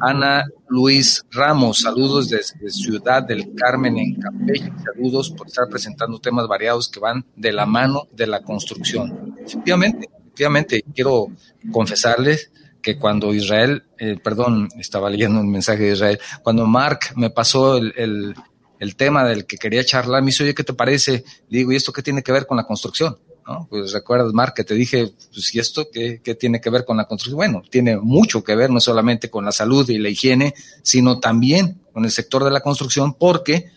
Ana 0.00 0.44
Luis 0.68 1.24
Ramos, 1.30 1.80
saludos 1.80 2.28
desde 2.28 2.70
Ciudad 2.70 3.22
del 3.22 3.54
Carmen 3.54 3.98
en 3.98 4.14
Campeche, 4.14 4.70
saludos 4.84 5.30
por 5.30 5.48
estar 5.48 5.68
presentando 5.68 6.18
temas 6.20 6.46
variados 6.46 6.88
que 6.88 7.00
van 7.00 7.24
de 7.34 7.52
la 7.52 7.66
mano 7.66 8.06
de 8.12 8.26
la 8.26 8.42
construcción. 8.42 9.34
Efectivamente, 9.44 10.08
efectivamente, 10.26 10.84
quiero 10.94 11.28
confesarles 11.72 12.52
que 12.80 12.96
cuando 12.96 13.34
Israel, 13.34 13.84
eh, 13.98 14.16
perdón, 14.22 14.68
estaba 14.78 15.10
leyendo 15.10 15.40
un 15.40 15.50
mensaje 15.50 15.84
de 15.84 15.92
Israel, 15.92 16.20
cuando 16.42 16.66
Mark 16.66 17.00
me 17.16 17.30
pasó 17.30 17.76
el, 17.78 18.34
el, 18.78 18.96
tema 18.96 19.24
del 19.24 19.46
que 19.46 19.56
quería 19.56 19.84
charlar, 19.84 20.22
me 20.22 20.26
dice, 20.26 20.44
oye, 20.44 20.54
¿qué 20.54 20.64
te 20.64 20.74
parece? 20.74 21.24
digo, 21.48 21.72
¿y 21.72 21.76
esto 21.76 21.92
qué 21.92 22.02
tiene 22.02 22.22
que 22.22 22.30
ver 22.30 22.46
con 22.46 22.56
la 22.56 22.64
construcción? 22.64 23.18
Pues 23.70 23.92
recuerdas, 23.92 24.32
Mark, 24.34 24.52
que 24.54 24.64
te 24.64 24.74
dije, 24.74 25.10
pues, 25.32 25.54
¿y 25.54 25.58
esto 25.58 25.88
qué, 25.90 26.20
tiene 26.38 26.60
que 26.60 26.68
ver 26.68 26.84
con 26.84 26.98
la 26.98 27.06
construcción? 27.06 27.36
Bueno, 27.36 27.62
tiene 27.68 27.96
mucho 27.96 28.44
que 28.44 28.54
ver 28.54 28.68
no 28.68 28.80
solamente 28.80 29.30
con 29.30 29.44
la 29.44 29.52
salud 29.52 29.88
y 29.88 29.98
la 29.98 30.10
higiene, 30.10 30.54
sino 30.82 31.18
también 31.18 31.80
con 31.92 32.04
el 32.04 32.10
sector 32.10 32.44
de 32.44 32.50
la 32.50 32.60
construcción, 32.60 33.14
porque, 33.14 33.70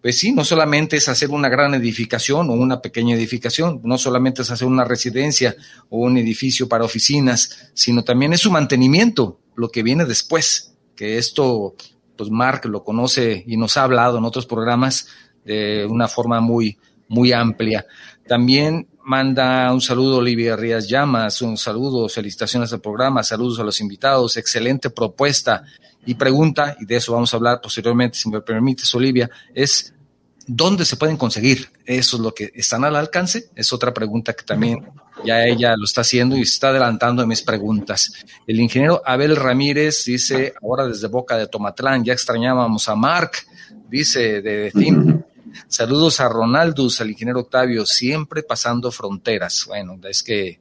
pues 0.00 0.18
sí, 0.18 0.32
no 0.32 0.44
solamente 0.44 0.96
es 0.96 1.08
hacer 1.08 1.30
una 1.30 1.48
gran 1.48 1.74
edificación 1.74 2.50
o 2.50 2.52
una 2.52 2.80
pequeña 2.80 3.16
edificación, 3.16 3.80
no 3.82 3.98
solamente 3.98 4.42
es 4.42 4.50
hacer 4.50 4.68
una 4.68 4.84
residencia 4.84 5.56
o 5.88 5.98
un 5.98 6.16
edificio 6.16 6.68
para 6.68 6.84
oficinas, 6.84 7.70
sino 7.74 8.04
también 8.04 8.32
es 8.32 8.40
su 8.40 8.52
mantenimiento, 8.52 9.40
lo 9.56 9.70
que 9.70 9.82
viene 9.82 10.04
después, 10.04 10.74
que 10.94 11.18
esto, 11.18 11.74
pues 12.16 12.30
Mark 12.30 12.64
lo 12.66 12.84
conoce 12.84 13.42
y 13.44 13.56
nos 13.56 13.76
ha 13.76 13.82
hablado 13.82 14.18
en 14.18 14.24
otros 14.24 14.46
programas 14.46 15.08
de 15.44 15.84
una 15.86 16.06
forma 16.06 16.40
muy, 16.40 16.78
muy 17.08 17.32
amplia. 17.32 17.86
También 18.28 18.86
manda 19.04 19.72
un 19.72 19.80
saludo 19.80 20.18
Olivia 20.18 20.56
Rías 20.56 20.88
Llamas, 20.88 21.42
un 21.42 21.56
saludo, 21.56 22.08
felicitaciones 22.08 22.72
al 22.72 22.80
programa, 22.80 23.22
saludos 23.22 23.58
a 23.60 23.64
los 23.64 23.80
invitados, 23.80 24.36
excelente 24.36 24.90
propuesta 24.90 25.62
y 26.06 26.14
pregunta, 26.14 26.76
y 26.80 26.86
de 26.86 26.96
eso 26.96 27.12
vamos 27.12 27.32
a 27.32 27.36
hablar 27.36 27.60
posteriormente, 27.60 28.18
si 28.18 28.28
me 28.28 28.40
permites, 28.40 28.94
Olivia, 28.94 29.30
es 29.54 29.94
¿dónde 30.46 30.84
se 30.84 30.96
pueden 30.96 31.16
conseguir? 31.16 31.68
Eso 31.86 32.16
es 32.16 32.22
lo 32.22 32.34
que 32.34 32.50
están 32.54 32.84
al 32.84 32.96
alcance. 32.96 33.50
Es 33.54 33.72
otra 33.72 33.94
pregunta 33.94 34.32
que 34.32 34.44
también 34.44 34.84
ya 35.24 35.44
ella 35.44 35.76
lo 35.76 35.84
está 35.84 36.00
haciendo 36.00 36.36
y 36.36 36.42
está 36.42 36.68
adelantando 36.68 37.26
mis 37.26 37.42
preguntas. 37.42 38.12
El 38.46 38.58
ingeniero 38.58 39.00
Abel 39.04 39.36
Ramírez 39.36 40.04
dice, 40.06 40.54
ahora 40.62 40.86
desde 40.86 41.06
Boca 41.06 41.36
de 41.36 41.46
Tomatlán, 41.46 42.04
ya 42.04 42.12
extrañábamos 42.12 42.88
a 42.88 42.96
Mark, 42.96 43.32
dice 43.88 44.42
de 44.42 44.72
Tim. 44.72 45.22
Saludos 45.68 46.20
a 46.20 46.28
Ronaldus, 46.28 47.00
al 47.00 47.10
ingeniero 47.10 47.40
Octavio, 47.40 47.86
siempre 47.86 48.42
pasando 48.42 48.90
fronteras. 48.90 49.64
Bueno, 49.66 49.98
es 50.08 50.22
que 50.22 50.60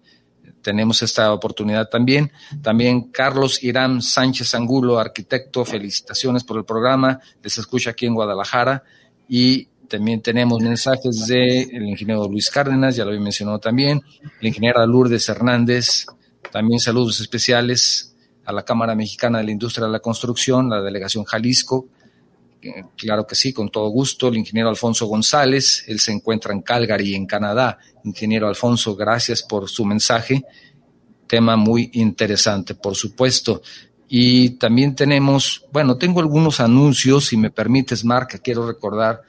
tenemos 0.61 1.01
esta 1.01 1.31
oportunidad 1.33 1.89
también. 1.89 2.31
También 2.61 3.11
Carlos 3.11 3.63
Irán 3.63 4.01
Sánchez 4.01 4.53
Angulo, 4.55 4.99
arquitecto, 4.99 5.65
felicitaciones 5.65 6.43
por 6.43 6.57
el 6.57 6.65
programa. 6.65 7.19
Les 7.41 7.57
escucha 7.57 7.91
aquí 7.91 8.05
en 8.05 8.13
Guadalajara. 8.13 8.83
Y 9.27 9.67
también 9.89 10.21
tenemos 10.21 10.61
mensajes 10.61 11.25
del 11.27 11.75
el 11.75 11.89
ingeniero 11.89 12.27
Luis 12.27 12.49
Cárdenas, 12.49 12.95
ya 12.95 13.03
lo 13.03 13.09
había 13.09 13.23
mencionado 13.23 13.59
también, 13.59 14.01
la 14.39 14.47
ingeniera 14.47 14.85
Lourdes 14.85 15.27
Hernández, 15.27 16.05
también 16.51 16.79
saludos 16.79 17.19
especiales 17.19 18.15
a 18.45 18.53
la 18.53 18.63
Cámara 18.63 18.95
Mexicana 18.95 19.39
de 19.39 19.45
la 19.45 19.51
Industria 19.51 19.87
de 19.87 19.91
la 19.91 19.99
Construcción, 19.99 20.69
la 20.69 20.81
delegación 20.81 21.25
Jalisco, 21.25 21.87
Claro 22.97 23.25
que 23.25 23.35
sí, 23.35 23.53
con 23.53 23.69
todo 23.69 23.87
gusto. 23.89 24.27
El 24.27 24.37
ingeniero 24.37 24.69
Alfonso 24.69 25.05
González, 25.05 25.85
él 25.87 25.99
se 25.99 26.11
encuentra 26.11 26.53
en 26.53 26.61
Calgary, 26.61 27.15
en 27.15 27.25
Canadá. 27.25 27.77
Ingeniero 28.03 28.47
Alfonso, 28.47 28.95
gracias 28.95 29.43
por 29.43 29.69
su 29.69 29.85
mensaje. 29.85 30.43
Tema 31.25 31.55
muy 31.55 31.89
interesante, 31.93 32.75
por 32.75 32.95
supuesto. 32.95 33.61
Y 34.09 34.51
también 34.51 34.95
tenemos, 34.95 35.65
bueno, 35.71 35.97
tengo 35.97 36.19
algunos 36.19 36.59
anuncios, 36.59 37.27
si 37.27 37.37
me 37.37 37.51
permites, 37.51 38.03
Marca, 38.03 38.39
quiero 38.39 38.67
recordar, 38.67 39.21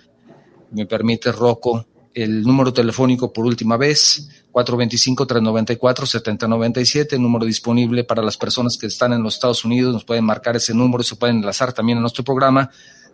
me 0.72 0.86
permite, 0.86 1.30
Rocco, 1.30 1.86
el 2.14 2.42
número 2.42 2.72
telefónico 2.72 3.30
por 3.32 3.44
última 3.44 3.76
vez, 3.76 4.30
425-394-7097, 4.52 7.18
número 7.18 7.44
disponible 7.44 8.04
para 8.04 8.22
las 8.22 8.38
personas 8.38 8.78
que 8.78 8.86
están 8.86 9.12
en 9.12 9.22
los 9.22 9.34
Estados 9.34 9.66
Unidos, 9.66 9.92
nos 9.92 10.04
pueden 10.04 10.24
marcar 10.24 10.56
ese 10.56 10.72
número 10.74 11.04
se 11.04 11.16
pueden 11.16 11.36
enlazar 11.36 11.74
también 11.74 11.98
a 11.98 12.00
nuestro 12.00 12.24
programa 12.24 12.70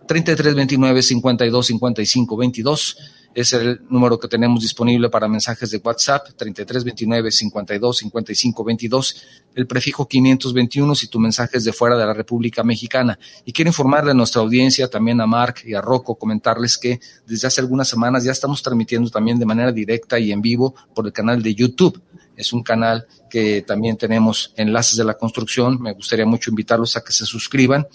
33 0.06 0.54
29 0.54 1.02
52 1.02 1.66
55 1.66 2.36
22. 2.36 2.98
es 3.34 3.52
el 3.52 3.80
número 3.90 4.18
que 4.18 4.28
tenemos 4.28 4.62
disponible 4.62 5.10
para 5.10 5.28
mensajes 5.28 5.70
de 5.70 5.78
WhatsApp, 5.78 6.28
3329 6.36 7.30
52 7.30 7.98
55 7.98 8.64
22, 8.64 9.26
el 9.54 9.66
prefijo 9.66 10.08
521 10.08 10.94
si 10.94 11.08
tu 11.08 11.18
mensaje 11.18 11.58
es 11.58 11.64
de 11.64 11.72
fuera 11.72 11.96
de 11.96 12.06
la 12.06 12.14
República 12.14 12.62
Mexicana. 12.62 13.18
Y 13.44 13.52
quiero 13.52 13.68
informarle 13.68 14.12
a 14.12 14.14
nuestra 14.14 14.40
audiencia, 14.40 14.88
también 14.88 15.20
a 15.20 15.26
Mark 15.26 15.56
y 15.66 15.74
a 15.74 15.82
Rocco, 15.82 16.14
comentarles 16.14 16.78
que 16.78 16.98
desde 17.26 17.46
hace 17.46 17.60
algunas 17.60 17.88
semanas 17.88 18.24
ya 18.24 18.32
estamos 18.32 18.62
transmitiendo 18.62 19.10
también 19.10 19.38
de 19.38 19.44
manera 19.44 19.70
directa 19.72 20.18
y 20.18 20.32
en 20.32 20.40
vivo 20.40 20.74
por 20.94 21.06
el 21.06 21.12
canal 21.12 21.42
de 21.42 21.54
YouTube. 21.54 22.00
Es 22.36 22.52
un 22.52 22.62
canal 22.62 23.06
que 23.30 23.62
también 23.62 23.96
tenemos 23.96 24.52
enlaces 24.56 24.96
de 24.96 25.04
la 25.04 25.14
construcción. 25.14 25.80
Me 25.80 25.92
gustaría 25.92 26.26
mucho 26.26 26.50
invitarlos 26.50 26.96
a 26.96 27.02
que 27.02 27.12
se 27.12 27.24
suscriban. 27.24 27.86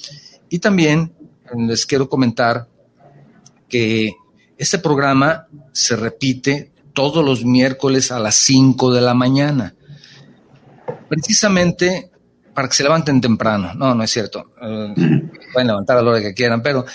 Y 0.49 0.59
también 0.59 1.13
les 1.57 1.85
quiero 1.85 2.09
comentar 2.09 2.67
que 3.69 4.13
este 4.57 4.79
programa 4.79 5.47
se 5.71 5.95
repite 5.95 6.71
todos 6.93 7.23
los 7.23 7.45
miércoles 7.45 8.11
a 8.11 8.19
las 8.19 8.35
5 8.35 8.93
de 8.93 9.01
la 9.01 9.13
mañana. 9.13 9.75
Precisamente 11.07 12.11
para 12.53 12.67
que 12.67 12.75
se 12.75 12.83
levanten 12.83 13.21
temprano. 13.21 13.73
No, 13.73 13.95
no 13.95 14.03
es 14.03 14.11
cierto. 14.11 14.51
Eh, 14.61 14.93
pueden 15.53 15.67
levantar 15.67 15.97
a 15.97 16.01
la 16.01 16.11
hora 16.11 16.21
que 16.21 16.33
quieran, 16.33 16.61
pero 16.61 16.85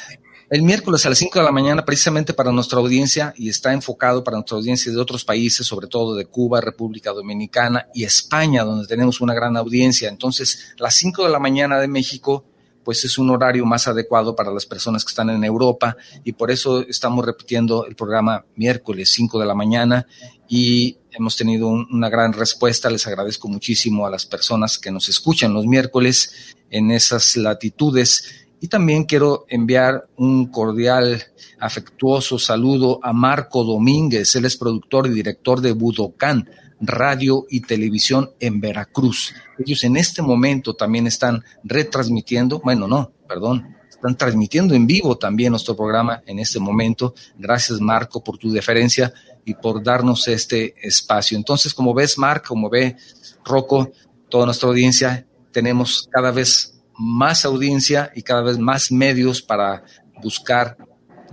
el 0.49 0.63
miércoles 0.63 1.05
a 1.05 1.09
las 1.09 1.19
5 1.19 1.39
de 1.41 1.45
la 1.45 1.51
mañana, 1.51 1.85
precisamente 1.85 2.33
para 2.33 2.53
nuestra 2.53 2.79
audiencia, 2.79 3.35
y 3.37 3.49
está 3.49 3.73
enfocado 3.73 4.23
para 4.23 4.37
nuestra 4.37 4.57
audiencia 4.57 4.93
de 4.93 4.99
otros 4.99 5.25
países, 5.25 5.67
sobre 5.67 5.89
todo 5.89 6.15
de 6.15 6.27
Cuba, 6.27 6.61
República 6.61 7.11
Dominicana 7.11 7.89
y 7.93 8.05
España, 8.05 8.63
donde 8.63 8.87
tenemos 8.87 9.21
una 9.21 9.35
gran 9.35 9.57
audiencia. 9.57 10.09
Entonces, 10.09 10.75
las 10.79 10.95
5 10.95 11.25
de 11.25 11.31
la 11.31 11.41
mañana 11.41 11.81
de 11.81 11.89
México 11.89 12.45
pues 12.87 13.05
es 13.05 13.19
un 13.19 13.31
horario 13.31 13.67
más 13.67 13.89
adecuado 13.89 14.37
para 14.37 14.53
las 14.53 14.65
personas 14.65 15.05
que 15.05 15.11
están 15.11 15.29
en 15.29 15.43
Europa 15.43 15.97
y 16.23 16.31
por 16.35 16.53
eso 16.53 16.87
estamos 16.87 17.27
repitiendo 17.27 17.85
el 17.85 17.97
programa 17.97 18.45
miércoles 18.55 19.11
5 19.13 19.41
de 19.41 19.45
la 19.45 19.57
mañana 19.57 20.07
y 20.49 20.97
hemos 21.11 21.37
tenido 21.37 21.67
una 21.67 22.09
gran 22.09 22.33
respuesta. 22.33 22.89
Les 22.89 23.05
agradezco 23.09 23.49
muchísimo 23.49 24.07
a 24.07 24.11
las 24.11 24.25
personas 24.25 24.79
que 24.79 24.93
nos 24.93 25.09
escuchan 25.09 25.53
los 25.53 25.67
miércoles 25.67 26.55
en 26.71 26.93
esas 26.93 27.37
latitudes. 27.37 28.47
Y 28.61 28.69
también 28.69 29.03
quiero 29.03 29.47
enviar 29.49 30.07
un 30.17 30.47
cordial, 30.53 31.25
afectuoso 31.59 32.39
saludo 32.39 33.01
a 33.03 33.13
Marco 33.13 33.65
Domínguez. 33.65 34.37
Él 34.37 34.45
es 34.45 34.57
productor 34.57 35.09
y 35.09 35.11
director 35.11 35.61
de 35.61 35.73
Budocán 35.73 36.49
radio 36.81 37.47
y 37.49 37.61
televisión 37.61 38.33
en 38.41 38.61
Veracruz. 38.61 39.35
Ellos 39.59 39.85
en 39.85 39.97
este 39.97 40.23
momento 40.23 40.75
también 40.75 41.07
están 41.07 41.43
retransmitiendo, 41.65 42.61
bueno, 42.61 42.87
no, 42.87 43.13
perdón, 43.29 43.77
están 43.89 44.17
transmitiendo 44.17 44.75
en 44.75 44.87
vivo 44.87 45.17
también 45.17 45.51
nuestro 45.51 45.75
programa 45.75 46.23
en 46.27 46.39
este 46.39 46.61
momento. 46.61 47.15
Gracias, 47.39 47.81
Marco, 47.81 48.23
por 48.23 48.39
tu 48.39 48.53
deferencia 48.53 49.13
y 49.45 49.55
por 49.55 49.83
darnos 49.83 50.29
este 50.29 50.75
espacio. 50.87 51.37
Entonces, 51.37 51.73
como 51.73 51.95
ves, 51.95 52.19
Marco, 52.19 52.49
como 52.49 52.69
ve 52.69 52.97
Rocco, 53.45 53.91
toda 54.29 54.45
nuestra 54.45 54.69
audiencia, 54.69 55.27
tenemos 55.53 56.09
cada 56.11 56.31
vez 56.31 56.75
más 56.99 57.45
audiencia 57.45 58.11
y 58.15 58.23
cada 58.23 58.43
vez 58.43 58.59
más 58.59 58.91
medios 58.93 59.41
para 59.41 59.83
buscar 60.23 60.77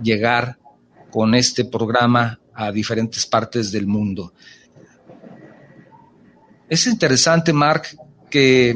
llegar 0.02 0.58
con 1.10 1.34
este 1.34 1.64
programa 1.64 2.40
a 2.54 2.72
diferentes 2.72 3.26
partes 3.26 3.70
del 3.72 3.86
mundo. 3.86 4.32
Es 6.68 6.86
interesante, 6.86 7.52
Mark, 7.52 7.88
que, 8.30 8.74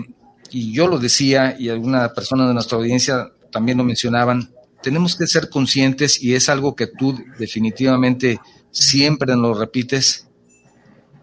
y 0.50 0.72
yo 0.72 0.86
lo 0.88 0.98
decía, 0.98 1.56
y 1.58 1.68
alguna 1.68 2.12
persona 2.12 2.46
de 2.46 2.54
nuestra 2.54 2.78
audiencia 2.78 3.32
también 3.50 3.78
lo 3.78 3.84
mencionaban, 3.84 4.52
tenemos 4.82 5.16
que 5.16 5.26
ser 5.26 5.48
conscientes, 5.48 6.22
y 6.22 6.34
es 6.34 6.48
algo 6.48 6.76
que 6.76 6.86
tú 6.86 7.18
definitivamente 7.38 8.40
siempre 8.70 9.34
nos 9.36 9.58
repites, 9.58 10.28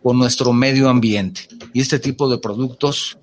con 0.05 0.19
nuestro 0.19 0.53
medio 0.53 0.87
ambiente. 0.87 1.47
Y 1.73 1.81
este 1.81 1.97
tipo 1.97 2.29
de 2.29 2.37
productos, 2.37 3.17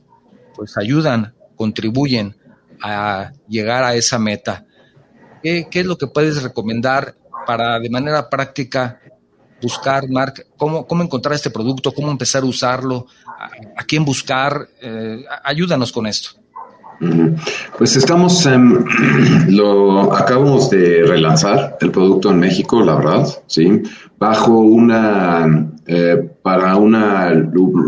pues 0.57 0.77
ayudan, 0.77 1.33
contribuyen 1.55 2.37
a 2.83 3.31
llegar 3.49 3.85
a 3.85 3.95
esa 3.95 4.19
meta. 4.19 4.67
¿Qué, 5.45 5.69
qué 5.71 5.79
es 5.79 5.87
lo 5.87 5.97
que 5.97 6.09
puedes 6.09 6.43
recomendar 6.43 7.15
para 7.47 7.79
de 7.79 7.89
manera 7.89 8.29
práctica 8.29 9.01
buscar, 9.63 10.09
Mark, 10.09 10.47
cómo, 10.57 10.87
cómo 10.87 11.03
encontrar 11.03 11.35
este 11.35 11.51
producto, 11.51 11.93
cómo 11.93 12.11
empezar 12.11 12.43
a 12.43 12.47
usarlo, 12.47 13.07
a, 13.77 13.85
quién 13.85 14.05
buscar. 14.05 14.69
Eh, 14.81 15.25
ayúdanos 15.45 15.93
con 15.93 16.07
esto. 16.07 16.43
Pues 17.79 17.97
estamos, 17.97 18.49
lo 19.49 20.13
acabamos 20.15 20.71
de 20.71 21.05
relanzar 21.05 21.77
el 21.81 21.91
producto 21.91 22.31
en 22.31 22.39
México, 22.39 22.83
la 22.85 22.95
verdad, 22.95 23.27
sí, 23.47 23.83
bajo 24.19 24.53
una, 24.61 25.73
eh, 25.87 26.31
para 26.43 26.77
una, 26.77 27.33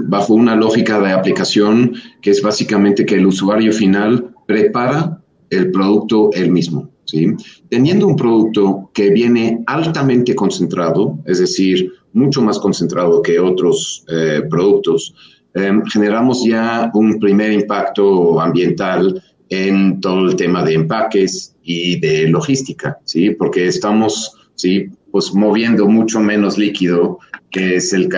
bajo 0.09 0.35
una 0.35 0.57
lógica 0.57 0.99
de 0.99 1.13
aplicación 1.13 1.95
que 2.21 2.31
es 2.31 2.43
básicamente 2.43 3.07
que 3.07 3.15
el 3.15 3.27
usuario 3.27 3.73
final 3.73 4.35
prepara 4.47 5.21
el 5.49 5.71
producto 5.71 6.31
él 6.33 6.51
mismo. 6.51 6.91
¿Sí? 7.05 7.33
Teniendo 7.69 8.07
un 8.07 8.17
producto 8.17 8.91
que 8.93 9.11
viene 9.11 9.63
altamente 9.67 10.35
concentrado, 10.35 11.19
es 11.25 11.39
decir, 11.41 11.93
mucho 12.13 12.43
más 12.43 12.59
concentrado 12.59 13.23
que 13.23 13.39
otros 13.39 14.05
eh, 14.09 14.43
productos, 14.49 15.15
em, 15.55 15.83
generamos 15.87 16.45
ya 16.45 16.91
un 16.95 17.19
primer 17.19 17.53
impacto 17.53 18.41
ambiental 18.41 19.23
en 19.49 20.01
todo 20.01 20.29
el 20.29 20.37
tema 20.37 20.65
de 20.65 20.75
empaques 20.75 21.55
y 21.63 22.01
de 22.01 22.29
logística, 22.29 22.99
¿sí? 23.05 23.31
Porque 23.31 23.67
estamos, 23.67 24.33
¿sí? 24.55 24.89
Pues 25.11 25.33
moviendo 25.33 25.87
mucho 25.87 26.21
menos 26.21 26.59
líquido 26.59 27.19
que 27.55 27.77
es 27.77 27.93
el 27.93 28.09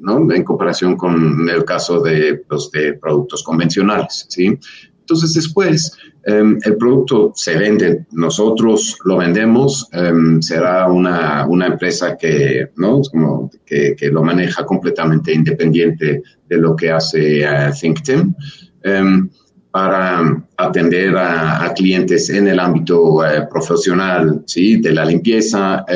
¿no? 0.00 0.32
en 0.32 0.42
comparación 0.42 0.96
con 0.96 1.48
el 1.48 1.64
caso 1.64 2.00
de, 2.00 2.42
pues, 2.48 2.70
de 2.72 2.94
productos 2.94 3.44
convencionales, 3.44 4.26
¿sí? 4.28 4.58
Entonces 4.98 5.34
después 5.34 5.96
em, 6.24 6.58
el 6.64 6.76
producto 6.76 7.32
se 7.34 7.56
vende, 7.56 8.06
nosotros 8.12 8.98
lo 9.04 9.16
vendemos, 9.18 9.88
em, 9.92 10.40
será 10.40 10.86
una, 10.88 11.46
una, 11.46 11.66
empresa 11.66 12.16
que, 12.16 12.70
¿no? 12.76 13.00
Como 13.10 13.50
que, 13.64 13.94
que, 13.96 14.08
lo 14.08 14.22
maneja 14.22 14.64
completamente 14.64 15.32
independiente 15.32 16.22
de 16.48 16.56
lo 16.56 16.76
que 16.76 16.90
hace 16.90 17.44
uh, 17.44 19.28
para 19.70 20.44
atender 20.56 21.16
a, 21.16 21.72
clientes 21.74 22.28
en 22.28 22.46
el 22.46 22.60
ámbito 22.60 23.24
eh, 23.24 23.46
profesional, 23.50 24.42
¿sí? 24.46 24.76
de 24.82 24.92
la 24.92 25.06
limpieza, 25.06 25.86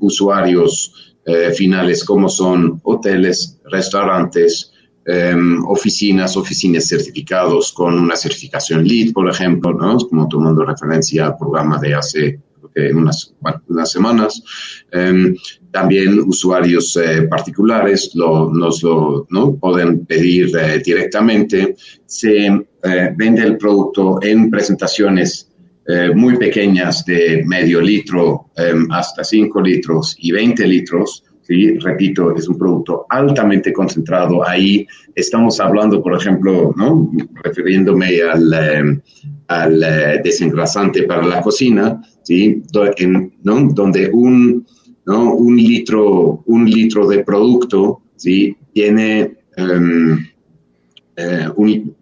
usuarios 0.00 1.14
eh, 1.24 1.52
finales 1.52 2.04
como 2.04 2.28
son 2.28 2.80
hoteles, 2.82 3.60
restaurantes, 3.70 4.71
Em, 5.04 5.64
oficinas, 5.64 6.36
oficinas 6.36 6.86
certificados 6.86 7.72
con 7.72 7.98
una 7.98 8.14
certificación 8.14 8.86
LEED, 8.86 9.12
por 9.12 9.28
ejemplo, 9.28 9.76
como 10.08 10.28
tomando 10.28 10.64
referencia 10.64 11.26
al 11.26 11.36
programa 11.36 11.80
de 11.80 11.94
hace 11.94 12.38
unas, 12.94 13.34
unas, 13.68 13.90
semanas. 13.90 14.42
Em, 14.92 15.36
también 15.70 16.20
usuarios 16.20 16.96
eh, 16.96 17.22
particulares 17.22 18.12
lo, 18.14 18.50
nos 18.52 18.82
lo 18.82 19.26
¿no? 19.30 19.56
pueden 19.56 20.06
pedir 20.06 20.56
eh, 20.56 20.80
directamente. 20.84 21.76
Se 22.06 22.46
eh, 22.46 23.14
vende 23.16 23.42
el 23.42 23.56
producto 23.56 24.18
en 24.22 24.50
presentaciones 24.50 25.48
muy 26.14 26.36
pequeñas 26.36 27.04
de 27.04 27.42
medio 27.44 27.80
litro 27.80 28.52
em, 28.56 28.86
hasta 28.92 29.24
5 29.24 29.60
litros 29.60 30.16
y 30.20 30.30
20 30.30 30.64
litros 30.68 31.24
¿sí? 31.42 31.78
Repito, 31.78 32.34
es 32.34 32.48
un 32.48 32.58
producto 32.58 33.06
altamente 33.08 33.72
concentrado. 33.72 34.46
Ahí 34.46 34.86
estamos 35.14 35.60
hablando, 35.60 36.02
por 36.02 36.14
ejemplo, 36.14 36.72
¿no? 36.76 37.10
refiriéndome 37.42 38.22
al, 38.22 38.52
eh, 38.52 39.00
al 39.48 39.82
eh, 39.82 40.20
desengrasante 40.24 41.02
para 41.04 41.26
la 41.26 41.42
cocina, 41.42 42.00
¿sí? 42.22 42.62
¿no? 43.42 43.68
donde 43.72 44.10
un, 44.12 44.66
¿no? 45.06 45.34
un, 45.34 45.56
litro, 45.56 46.42
un 46.46 46.68
litro 46.68 47.06
de 47.06 47.24
producto 47.24 48.02
¿sí? 48.16 48.56
tiene, 48.72 49.38
um, 49.58 50.18
un, 51.56 51.96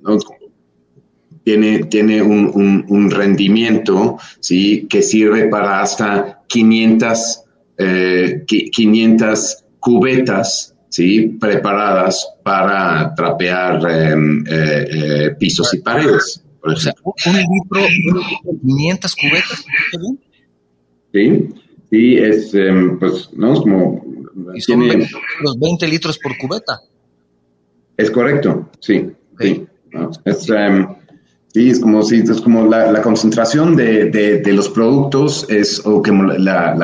tiene, 1.42 1.84
tiene 1.84 2.22
un, 2.22 2.50
un, 2.54 2.84
un, 2.88 3.10
rendimiento 3.10 4.18
¿sí? 4.38 4.86
que 4.88 5.02
sirve 5.02 5.48
para 5.48 5.80
hasta 5.80 6.42
500 6.46 7.44
500 8.46 9.52
eh, 9.52 9.64
cubetas 9.78 10.74
¿sí? 10.88 11.36
preparadas 11.40 12.28
para 12.42 13.14
trapear 13.14 13.80
em, 13.90 14.44
eh, 14.46 14.86
eh, 14.90 15.30
pisos 15.38 15.72
y 15.74 15.78
paredes. 15.78 16.42
Por 16.60 16.74
ejemplo. 16.74 17.14
un 17.26 17.36
litro, 17.36 18.20
500 18.62 19.16
cubetas. 19.16 19.64
Sí, 21.12 21.48
sí, 21.90 22.16
es, 22.18 22.54
em, 22.54 22.98
pues, 22.98 23.30
¿no? 23.32 23.54
como... 23.54 24.04
tiene, 24.66 25.08
los 25.42 25.58
20 25.58 25.88
litros 25.88 26.18
por 26.18 26.36
cubeta. 26.36 26.80
Es 27.96 28.10
correcto, 28.10 28.70
sí. 28.80 29.10
sí 29.38 29.66
Es, 30.24 30.48
em, 30.50 30.86
Sí, 31.52 31.70
es 31.70 31.80
como, 31.80 32.02
si 32.04 32.18
es 32.18 32.40
como 32.40 32.66
la, 32.66 33.02
concentración 33.02 33.74
de, 33.74 34.42
los 34.52 34.68
productos 34.68 35.46
es, 35.48 35.84
o 35.84 36.00
como 36.00 36.24
la, 36.24 36.74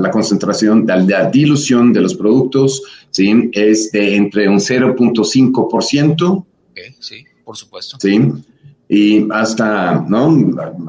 la 0.00 0.10
concentración, 0.10 0.84
la, 0.86 1.30
dilución 1.30 1.92
de 1.92 2.00
los 2.00 2.14
productos, 2.16 2.82
¿sí? 3.10 3.50
Es 3.52 3.92
de 3.92 4.16
entre 4.16 4.48
un 4.48 4.58
0.5%. 4.58 6.44
sí, 6.98 7.24
por 7.44 7.56
supuesto. 7.56 7.98
Sí, 8.00 8.20
y 8.92 9.28
hasta, 9.30 10.04
¿no? 10.08 10.36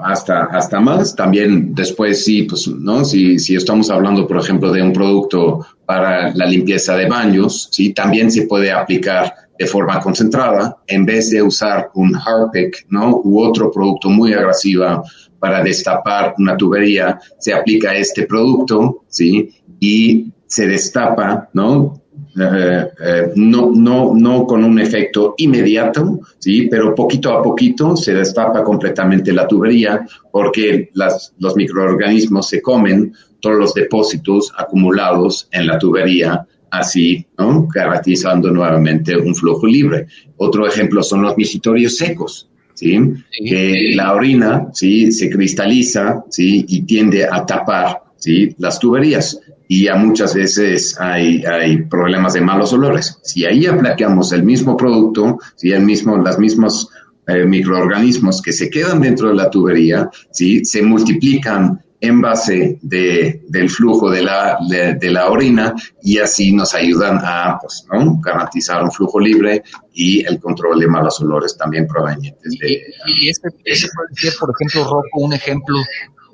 Hasta, 0.03 0.45
hasta 0.45 0.79
más. 0.79 1.15
También 1.15 1.75
después 1.75 2.25
sí, 2.25 2.43
pues, 2.43 2.67
¿no? 2.67 3.05
Si, 3.05 3.37
si 3.37 3.53
estamos 3.55 3.91
hablando, 3.91 4.27
por 4.27 4.39
ejemplo, 4.39 4.71
de 4.71 4.81
un 4.81 4.91
producto 4.91 5.63
para 5.85 6.33
la 6.33 6.47
limpieza 6.47 6.95
de 6.95 7.07
baños, 7.07 7.69
sí, 7.71 7.93
también 7.93 8.31
se 8.31 8.47
puede 8.47 8.71
aplicar 8.71 9.31
de 9.61 9.67
forma 9.67 9.99
concentrada 9.99 10.75
en 10.87 11.05
vez 11.05 11.29
de 11.29 11.39
usar 11.39 11.91
un 11.93 12.15
Harpic, 12.15 12.87
¿no? 12.89 13.21
U 13.23 13.43
otro 13.43 13.69
producto 13.71 14.09
muy 14.09 14.33
agresivo 14.33 15.03
para 15.37 15.61
destapar 15.61 16.33
una 16.39 16.57
tubería, 16.57 17.19
se 17.37 17.53
aplica 17.53 17.93
este 17.93 18.25
producto, 18.25 19.03
¿sí? 19.07 19.51
Y 19.79 20.31
se 20.47 20.67
destapa, 20.67 21.47
¿no? 21.53 22.01
Eh, 22.39 22.87
eh, 23.05 23.31
no, 23.35 23.69
no, 23.71 24.13
no 24.15 24.47
con 24.47 24.63
un 24.63 24.79
efecto 24.79 25.35
inmediato, 25.37 26.21
¿sí? 26.39 26.67
pero 26.71 26.95
poquito 26.95 27.31
a 27.31 27.43
poquito 27.43 27.95
se 27.95 28.13
destapa 28.13 28.63
completamente 28.63 29.33
la 29.33 29.47
tubería 29.47 30.05
porque 30.31 30.89
las, 30.93 31.33
los 31.39 31.55
microorganismos 31.57 32.47
se 32.47 32.61
comen 32.61 33.13
todos 33.41 33.57
los 33.57 33.73
depósitos 33.73 34.53
acumulados 34.57 35.49
en 35.51 35.67
la 35.67 35.77
tubería, 35.77 36.47
así 36.71 37.25
¿no? 37.37 37.67
garantizando 37.67 38.49
nuevamente 38.49 39.15
un 39.15 39.35
flujo 39.35 39.67
libre. 39.67 40.07
Otro 40.37 40.67
ejemplo 40.67 41.03
son 41.03 41.21
los 41.21 41.37
migitorios 41.37 41.97
secos. 41.97 42.47
¿Sí? 42.73 42.99
que 43.45 43.91
la 43.93 44.13
orina 44.13 44.69
¿sí? 44.73 45.11
se 45.11 45.29
cristaliza 45.29 46.23
¿sí? 46.29 46.65
y 46.67 46.81
tiende 46.81 47.25
a 47.25 47.45
tapar 47.45 48.01
¿sí? 48.15 48.55
las 48.57 48.79
tuberías 48.79 49.39
y 49.67 49.83
ya 49.83 49.95
muchas 49.95 50.33
veces 50.33 50.99
hay, 50.99 51.45
hay 51.45 51.83
problemas 51.83 52.33
de 52.33 52.41
malos 52.41 52.73
olores. 52.73 53.19
Si 53.23 53.45
ahí 53.45 53.67
aplicamos 53.67 54.33
el 54.33 54.43
mismo 54.43 54.75
producto, 54.75 55.37
si 55.55 55.71
el 55.71 55.83
mismo, 55.83 56.17
las 56.17 56.39
mismos 56.39 56.89
eh, 57.27 57.45
microorganismos 57.45 58.41
que 58.41 58.51
se 58.51 58.69
quedan 58.69 58.99
dentro 58.99 59.29
de 59.29 59.35
la 59.35 59.49
tubería, 59.49 60.09
¿sí? 60.31 60.65
se 60.65 60.81
multiplican 60.81 61.79
en 62.01 62.19
base 62.19 62.79
de, 62.81 63.43
del 63.47 63.69
flujo 63.69 64.09
de 64.09 64.23
la, 64.23 64.57
de, 64.67 65.11
la 65.11 65.29
orina 65.29 65.75
y 66.01 66.17
así 66.17 66.51
nos 66.51 66.73
ayudan 66.73 67.19
a 67.23 67.59
pues, 67.61 67.85
¿no? 67.91 68.19
garantizar 68.19 68.83
un 68.83 68.91
flujo 68.91 69.19
libre 69.19 69.63
y 69.93 70.25
el 70.25 70.39
control 70.39 70.79
de 70.79 70.87
malos 70.87 71.21
olores 71.21 71.55
también 71.55 71.85
provenientes 71.85 72.57
de... 72.59 72.81
Y, 73.05 73.29
este, 73.29 73.49
ese 73.63 73.87
puede 73.95 74.15
ser, 74.15 74.33
por 74.39 74.51
ejemplo, 74.51 74.83
Rocco, 74.83 75.19
un 75.19 75.33
ejemplo 75.33 75.77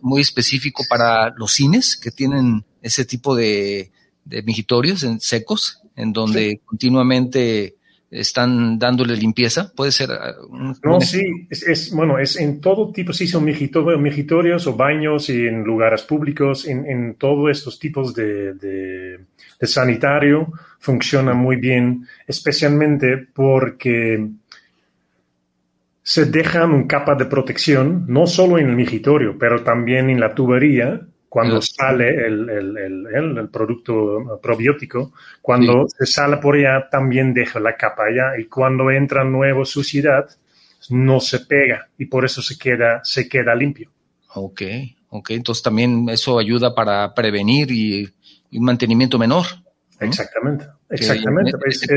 muy 0.01 0.22
específico 0.22 0.84
para 0.89 1.32
los 1.32 1.51
cines 1.51 1.97
que 1.97 2.11
tienen 2.11 2.63
ese 2.82 3.03
tipo 3.03 3.36
de, 3.36 3.91
de 4.24 4.43
migitorios 4.43 5.03
en 5.03 5.20
secos, 5.20 5.82
en 5.97 6.13
donde 6.13 6.61
continuamente 6.63 7.76
están 8.10 8.80
dándole 8.80 9.16
limpieza. 9.16 9.72
Puede 9.76 9.91
ser. 9.91 10.10
Uh, 10.49 10.74
no, 10.84 11.01
sí, 11.01 11.47
es, 11.49 11.91
bueno, 11.93 12.18
es 12.20 12.38
en 12.38 12.62
todo 12.62 12.91
tipo, 12.91 13.14
sí, 13.14 13.28
son 13.28 13.43
migitorios 13.43 14.68
o 14.68 14.76
baños 14.76 15.30
y 15.30 15.47
en 15.47 15.64
lugares 15.64 16.03
públicos, 16.03 16.68
en, 16.68 16.86
en 16.86 17.16
todos 17.16 17.51
estos 17.51 17.80
tipos 17.80 18.14
de, 18.14 18.53
de, 18.53 19.20
de, 19.60 19.68
sanitario 19.68 20.51
funciona 20.80 21.34
muy 21.34 21.58
bien, 21.58 22.08
especialmente 22.26 23.18
porque 23.34 24.26
se 26.01 26.26
dejan 26.26 26.72
un 26.72 26.88
capa 26.88 27.16
de 27.16 27.26
protección, 27.26 28.05
no 28.08 28.28
solo 28.28 28.58
en 28.58 28.70
el 28.70 28.76
migitorio, 28.76 29.38
pero 29.38 29.64
también 29.64 30.10
en 30.10 30.22
la 30.22 30.34
tubería, 30.34 31.01
cuando 31.38 31.61
sale 31.61 32.25
el, 32.25 32.49
el, 32.49 33.38
el, 33.38 33.49
producto 33.49 34.39
probiótico, 34.41 35.13
cuando 35.39 35.85
se 35.88 36.07
sale 36.07 36.38
por 36.38 36.55
allá 36.55 36.89
también 36.89 37.31
deja 37.31 37.59
la 37.59 37.77
capa 37.77 38.05
allá 38.05 38.41
y 38.41 38.45
cuando 38.45 38.89
entra 38.89 39.23
nueva 39.23 39.63
suciedad 39.63 40.27
no 40.89 41.19
se 41.19 41.41
pega 41.41 41.89
y 41.95 42.07
por 42.07 42.25
eso 42.25 42.41
se 42.41 42.57
queda, 42.57 43.01
se 43.03 43.29
queda 43.29 43.53
limpio. 43.53 43.91
Ok, 44.33 44.63
ok, 45.09 45.29
entonces 45.29 45.61
también 45.61 46.09
eso 46.09 46.39
ayuda 46.39 46.73
para 46.73 47.13
prevenir 47.13 47.69
y, 47.69 48.09
un 48.53 48.63
mantenimiento 48.65 49.19
menor. 49.19 49.45
Exactamente, 49.99 50.65
exactamente. 50.89 51.51
Este 51.67 51.95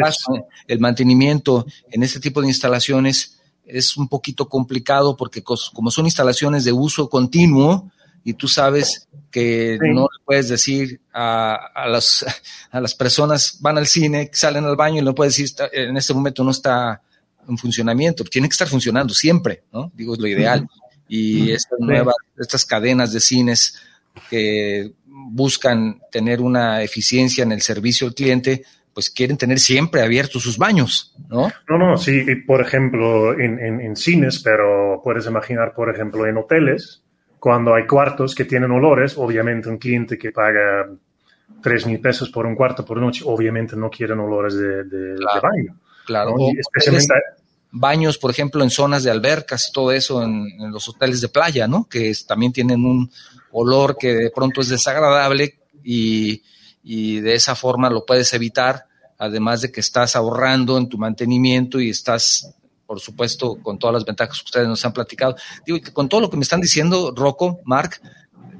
el 0.68 0.80
mantenimiento 0.80 1.64
en 1.90 2.02
este 2.02 2.20
tipo 2.20 2.42
de 2.42 2.48
instalaciones 2.48 3.40
es 3.64 3.96
un 3.96 4.06
poquito 4.06 4.50
complicado 4.50 5.16
porque 5.16 5.42
como 5.42 5.90
son 5.90 6.04
instalaciones 6.04 6.64
de 6.66 6.72
uso 6.72 7.08
continuo 7.08 7.90
y 8.24 8.34
tú 8.34 8.48
sabes 8.48 9.08
que 9.30 9.78
no 9.80 10.02
le 10.02 10.24
puedes 10.24 10.48
decir 10.48 11.00
a, 11.12 11.54
a, 11.74 11.88
las, 11.88 12.24
a 12.70 12.80
las 12.80 12.94
personas, 12.94 13.58
van 13.60 13.78
al 13.78 13.86
cine, 13.86 14.30
salen 14.32 14.64
al 14.64 14.76
baño 14.76 15.00
y 15.00 15.04
no 15.04 15.14
puedes 15.14 15.36
decir, 15.36 15.56
en 15.72 15.96
este 15.96 16.14
momento 16.14 16.44
no 16.44 16.50
está 16.50 17.02
en 17.48 17.58
funcionamiento, 17.58 18.24
tiene 18.24 18.48
que 18.48 18.52
estar 18.52 18.68
funcionando 18.68 19.14
siempre, 19.14 19.64
¿no? 19.72 19.90
Digo, 19.94 20.14
es 20.14 20.20
lo 20.20 20.26
ideal. 20.26 20.66
Y 21.08 21.50
estas 21.50 21.80
nuevas, 21.80 22.14
estas 22.38 22.64
cadenas 22.64 23.12
de 23.12 23.20
cines 23.20 23.80
que 24.28 24.92
buscan 25.06 26.00
tener 26.10 26.40
una 26.40 26.82
eficiencia 26.82 27.42
en 27.42 27.52
el 27.52 27.62
servicio 27.62 28.06
al 28.06 28.14
cliente, 28.14 28.62
pues 28.94 29.10
quieren 29.10 29.36
tener 29.36 29.58
siempre 29.58 30.02
abiertos 30.02 30.42
sus 30.42 30.58
baños, 30.58 31.14
¿no? 31.28 31.50
No, 31.68 31.78
no, 31.78 31.96
sí, 31.96 32.24
por 32.46 32.60
ejemplo, 32.60 33.38
en, 33.38 33.58
en, 33.58 33.96
cines, 33.96 34.40
pero 34.40 35.00
puedes 35.02 35.26
imaginar, 35.26 35.74
por 35.74 35.92
ejemplo, 35.92 36.26
en 36.26 36.36
hoteles, 36.36 37.02
cuando 37.40 37.74
hay 37.74 37.86
cuartos 37.86 38.34
que 38.34 38.44
tienen 38.44 38.70
olores, 38.70 39.16
obviamente 39.16 39.68
un 39.68 39.78
cliente 39.78 40.16
que 40.18 40.30
paga 40.30 40.88
tres 41.62 41.86
mil 41.86 42.00
pesos 42.00 42.30
por 42.30 42.46
un 42.46 42.54
cuarto 42.54 42.84
por 42.84 42.98
noche, 42.98 43.24
obviamente 43.26 43.74
no 43.76 43.90
quieren 43.90 44.20
olores 44.20 44.54
de, 44.56 45.16
baño. 45.42 45.76
Claro, 46.06 46.34
especialmente 46.56 47.14
baños, 47.72 48.18
por 48.18 48.30
ejemplo, 48.30 48.62
en 48.62 48.70
zonas 48.70 49.04
de 49.04 49.10
albercas 49.10 49.68
y 49.68 49.72
todo 49.72 49.92
eso 49.92 50.22
en, 50.22 50.46
en 50.58 50.70
los 50.72 50.88
hoteles 50.88 51.20
de 51.20 51.28
playa, 51.28 51.68
¿no? 51.68 51.88
Que 51.88 52.12
también 52.26 52.52
tienen 52.52 52.84
un 52.84 53.10
olor 53.52 53.96
que 53.96 54.14
de 54.14 54.30
pronto 54.30 54.60
es 54.60 54.68
desagradable 54.68 55.58
y 55.84 56.42
y 56.82 57.20
de 57.20 57.34
esa 57.34 57.54
forma 57.54 57.90
lo 57.90 58.06
puedes 58.06 58.32
evitar, 58.32 58.86
además 59.18 59.60
de 59.62 59.70
que 59.70 59.80
estás 59.80 60.16
ahorrando 60.16 60.78
en 60.78 60.88
tu 60.88 60.98
mantenimiento 60.98 61.80
y 61.80 61.90
estás, 61.90 62.54
por 62.90 62.98
supuesto, 62.98 63.56
con 63.62 63.78
todas 63.78 63.94
las 63.94 64.04
ventajas 64.04 64.40
que 64.40 64.46
ustedes 64.46 64.66
nos 64.66 64.84
han 64.84 64.92
platicado. 64.92 65.36
Digo, 65.64 65.80
que 65.80 65.92
con 65.92 66.08
todo 66.08 66.22
lo 66.22 66.28
que 66.28 66.36
me 66.36 66.42
están 66.42 66.60
diciendo, 66.60 67.14
Rocco, 67.14 67.60
Mark, 67.64 68.00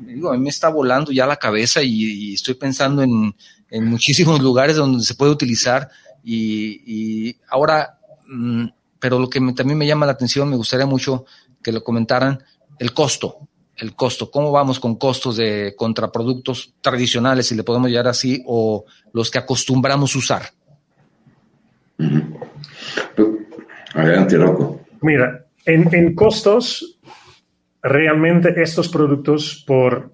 digo, 0.06 0.30
a 0.30 0.34
mí 0.34 0.38
me 0.38 0.50
está 0.50 0.68
volando 0.68 1.10
ya 1.10 1.26
la 1.26 1.34
cabeza 1.34 1.82
y, 1.82 2.34
estoy 2.34 2.54
pensando 2.54 3.02
en, 3.02 3.34
en, 3.70 3.86
muchísimos 3.86 4.38
lugares 4.48 4.76
donde 4.76 5.02
se 5.02 5.16
puede 5.16 5.32
utilizar 5.32 5.90
y, 6.22 6.80
y 6.86 7.36
ahora, 7.48 7.98
mm, 8.28 8.66
pero 9.00 9.18
lo 9.18 9.28
que 9.28 9.40
también 9.52 9.76
me 9.76 9.88
llama 9.88 10.06
la 10.06 10.12
atención, 10.12 10.48
me 10.48 10.54
gustaría 10.54 10.86
mucho 10.86 11.24
que 11.60 11.72
lo 11.72 11.82
comentaran, 11.82 12.40
el 12.78 12.94
costo 12.94 13.48
el 13.78 13.96
costo, 13.96 14.30
cómo 14.30 14.52
vamos 14.52 14.78
con 14.78 14.94
costos 14.94 15.38
de 15.38 15.74
contraproductos 15.76 16.74
tradicionales, 16.82 17.48
si 17.48 17.56
le 17.56 17.64
podemos 17.64 17.90
llamar 17.90 18.08
así, 18.08 18.44
o 18.46 18.84
los 19.12 19.28
que 19.28 19.38
acostumbramos 19.38 20.14
usar. 20.14 20.52
Adelante, 23.94 24.36
Rocco. 24.36 24.80
Mira, 25.02 25.46
en, 25.64 26.14
costos, 26.14 26.98
realmente 27.82 28.54
estos 28.62 28.88
productos 28.88 29.64
por 29.66 30.10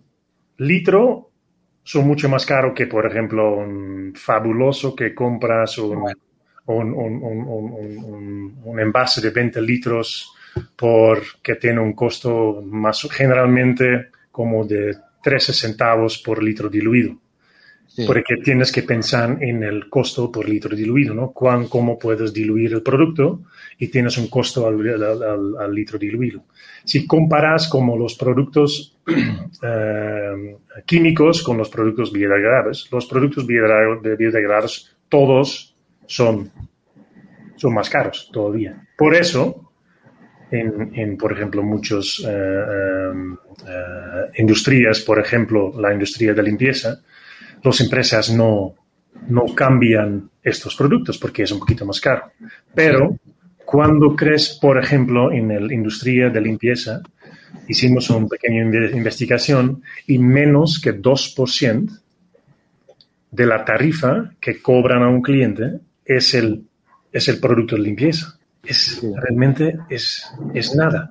litro 0.58 1.30
son 1.82 2.06
mucho 2.06 2.28
más 2.28 2.46
caros 2.46 2.72
que, 2.74 2.86
por 2.86 3.06
ejemplo, 3.06 3.56
un 3.56 4.12
fabuloso 4.14 4.94
que 4.94 5.14
compras 5.14 5.78
un, 5.78 6.12
un, 6.66 6.94
un 8.64 8.80
envase 8.80 9.20
de 9.20 9.30
20 9.30 9.60
litros 9.62 10.32
porque 10.74 11.56
tiene 11.56 11.80
un 11.80 11.92
costo 11.92 12.62
más 12.64 13.06
generalmente 13.10 14.10
como 14.30 14.64
de 14.64 14.96
13 15.22 15.52
centavos 15.52 16.18
por 16.18 16.42
litro 16.42 16.68
diluido. 16.68 17.16
Porque 18.06 18.36
tienes 18.44 18.70
que 18.70 18.82
pensar 18.82 19.38
en 19.40 19.62
el 19.62 19.88
costo 19.88 20.30
por 20.30 20.46
litro 20.46 20.76
diluido, 20.76 21.14
¿no? 21.14 21.32
Cuán, 21.32 21.66
cómo 21.66 21.98
puedes 21.98 22.32
diluir 22.32 22.74
el 22.74 22.82
producto 22.82 23.40
y 23.78 23.88
tienes 23.88 24.16
un 24.18 24.28
costo 24.28 24.66
al, 24.66 25.74
litro 25.74 25.98
diluido. 25.98 26.44
Si 26.84 27.06
comparas 27.06 27.68
como 27.68 27.96
los 27.96 28.14
productos 28.14 28.96
eh, 29.62 30.56
químicos 30.84 31.42
con 31.42 31.58
los 31.58 31.68
productos 31.68 32.12
biodegradables, 32.12 32.88
los 32.90 33.06
productos 33.06 33.46
biodegradables 33.46 34.96
todos 35.08 35.76
son, 36.06 36.50
son 37.56 37.74
más 37.74 37.90
caros 37.90 38.30
todavía. 38.32 38.82
Por 38.96 39.14
eso, 39.14 39.72
en, 40.50 41.16
por 41.18 41.32
ejemplo, 41.32 41.62
muchas 41.62 42.22
eh, 42.26 43.12
eh, 43.68 44.30
industrias, 44.38 45.00
por 45.00 45.18
ejemplo, 45.18 45.72
la 45.78 45.92
industria 45.92 46.32
de 46.32 46.42
limpieza, 46.42 47.02
las 47.62 47.80
empresas 47.80 48.30
no, 48.30 48.74
no 49.28 49.44
cambian 49.54 50.30
estos 50.42 50.76
productos 50.76 51.18
porque 51.18 51.42
es 51.42 51.52
un 51.52 51.58
poquito 51.58 51.84
más 51.84 52.00
caro. 52.00 52.30
Pero 52.74 53.16
cuando 53.66 54.14
crees, 54.14 54.58
por 54.60 54.78
ejemplo, 54.78 55.32
en 55.32 55.48
la 55.48 55.74
industria 55.74 56.30
de 56.30 56.40
limpieza, 56.40 57.02
hicimos 57.66 58.08
una 58.10 58.28
pequeña 58.28 58.62
investigación 58.62 59.82
y 60.06 60.18
menos 60.18 60.80
que 60.80 60.94
2% 60.94 62.00
de 63.32 63.46
la 63.46 63.64
tarifa 63.64 64.30
que 64.40 64.62
cobran 64.62 65.02
a 65.02 65.08
un 65.08 65.20
cliente 65.20 65.80
es 66.04 66.32
el, 66.34 66.62
es 67.12 67.26
el 67.26 67.40
producto 67.40 67.74
de 67.74 67.82
limpieza. 67.82 68.38
Es, 68.62 69.02
realmente 69.02 69.76
es, 69.90 70.24
es 70.54 70.74
nada. 70.76 71.10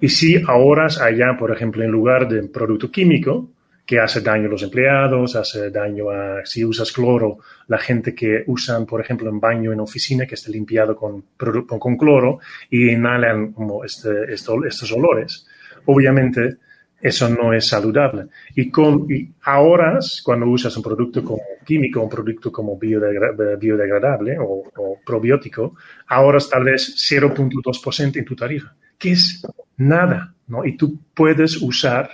Y 0.00 0.08
si 0.08 0.36
ahorras 0.46 1.00
allá, 1.00 1.36
por 1.36 1.50
ejemplo, 1.50 1.82
en 1.82 1.90
lugar 1.90 2.28
de 2.28 2.44
producto 2.44 2.90
químico, 2.90 3.50
que 3.86 4.00
hace 4.00 4.20
daño 4.20 4.48
a 4.48 4.50
los 4.50 4.62
empleados, 4.64 5.36
hace 5.36 5.70
daño 5.70 6.10
a, 6.10 6.44
si 6.44 6.64
usas 6.64 6.90
cloro, 6.90 7.38
la 7.68 7.78
gente 7.78 8.14
que 8.14 8.42
usan, 8.48 8.84
por 8.84 9.00
ejemplo, 9.00 9.30
en 9.30 9.38
baño 9.38 9.72
en 9.72 9.80
oficina 9.80 10.26
que 10.26 10.34
esté 10.34 10.50
limpiado 10.50 10.96
con, 10.96 11.24
con 11.36 11.96
cloro 11.96 12.40
y 12.68 12.90
inhalan 12.90 13.52
como 13.52 13.84
este, 13.84 14.32
estos 14.34 14.92
olores. 14.92 15.46
Obviamente, 15.84 16.56
eso 17.00 17.28
no 17.28 17.52
es 17.52 17.68
saludable. 17.68 18.26
Y, 18.54 18.70
con, 18.70 19.06
y 19.08 19.30
ahora, 19.42 19.98
cuando 20.24 20.46
usas 20.46 20.76
un 20.76 20.82
producto 20.82 21.22
como 21.22 21.42
químico, 21.64 22.02
un 22.02 22.08
producto 22.08 22.50
como 22.50 22.76
biodegradable 22.76 24.36
o, 24.40 24.98
probiótico, 25.04 25.76
ahora 26.08 26.38
tal 26.50 26.64
vez 26.64 26.96
0.2% 26.96 28.16
en 28.16 28.24
tu 28.24 28.34
tarifa, 28.34 28.74
que 28.98 29.12
es 29.12 29.46
nada, 29.76 30.34
¿no? 30.48 30.64
Y 30.64 30.76
tú 30.76 30.98
puedes 31.14 31.62
usar 31.62 32.10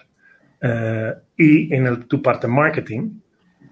eh, 0.61 1.15
y 1.43 1.75
en 1.75 2.05
tu 2.05 2.23
parte 2.23 2.47
marketing, 2.47 3.11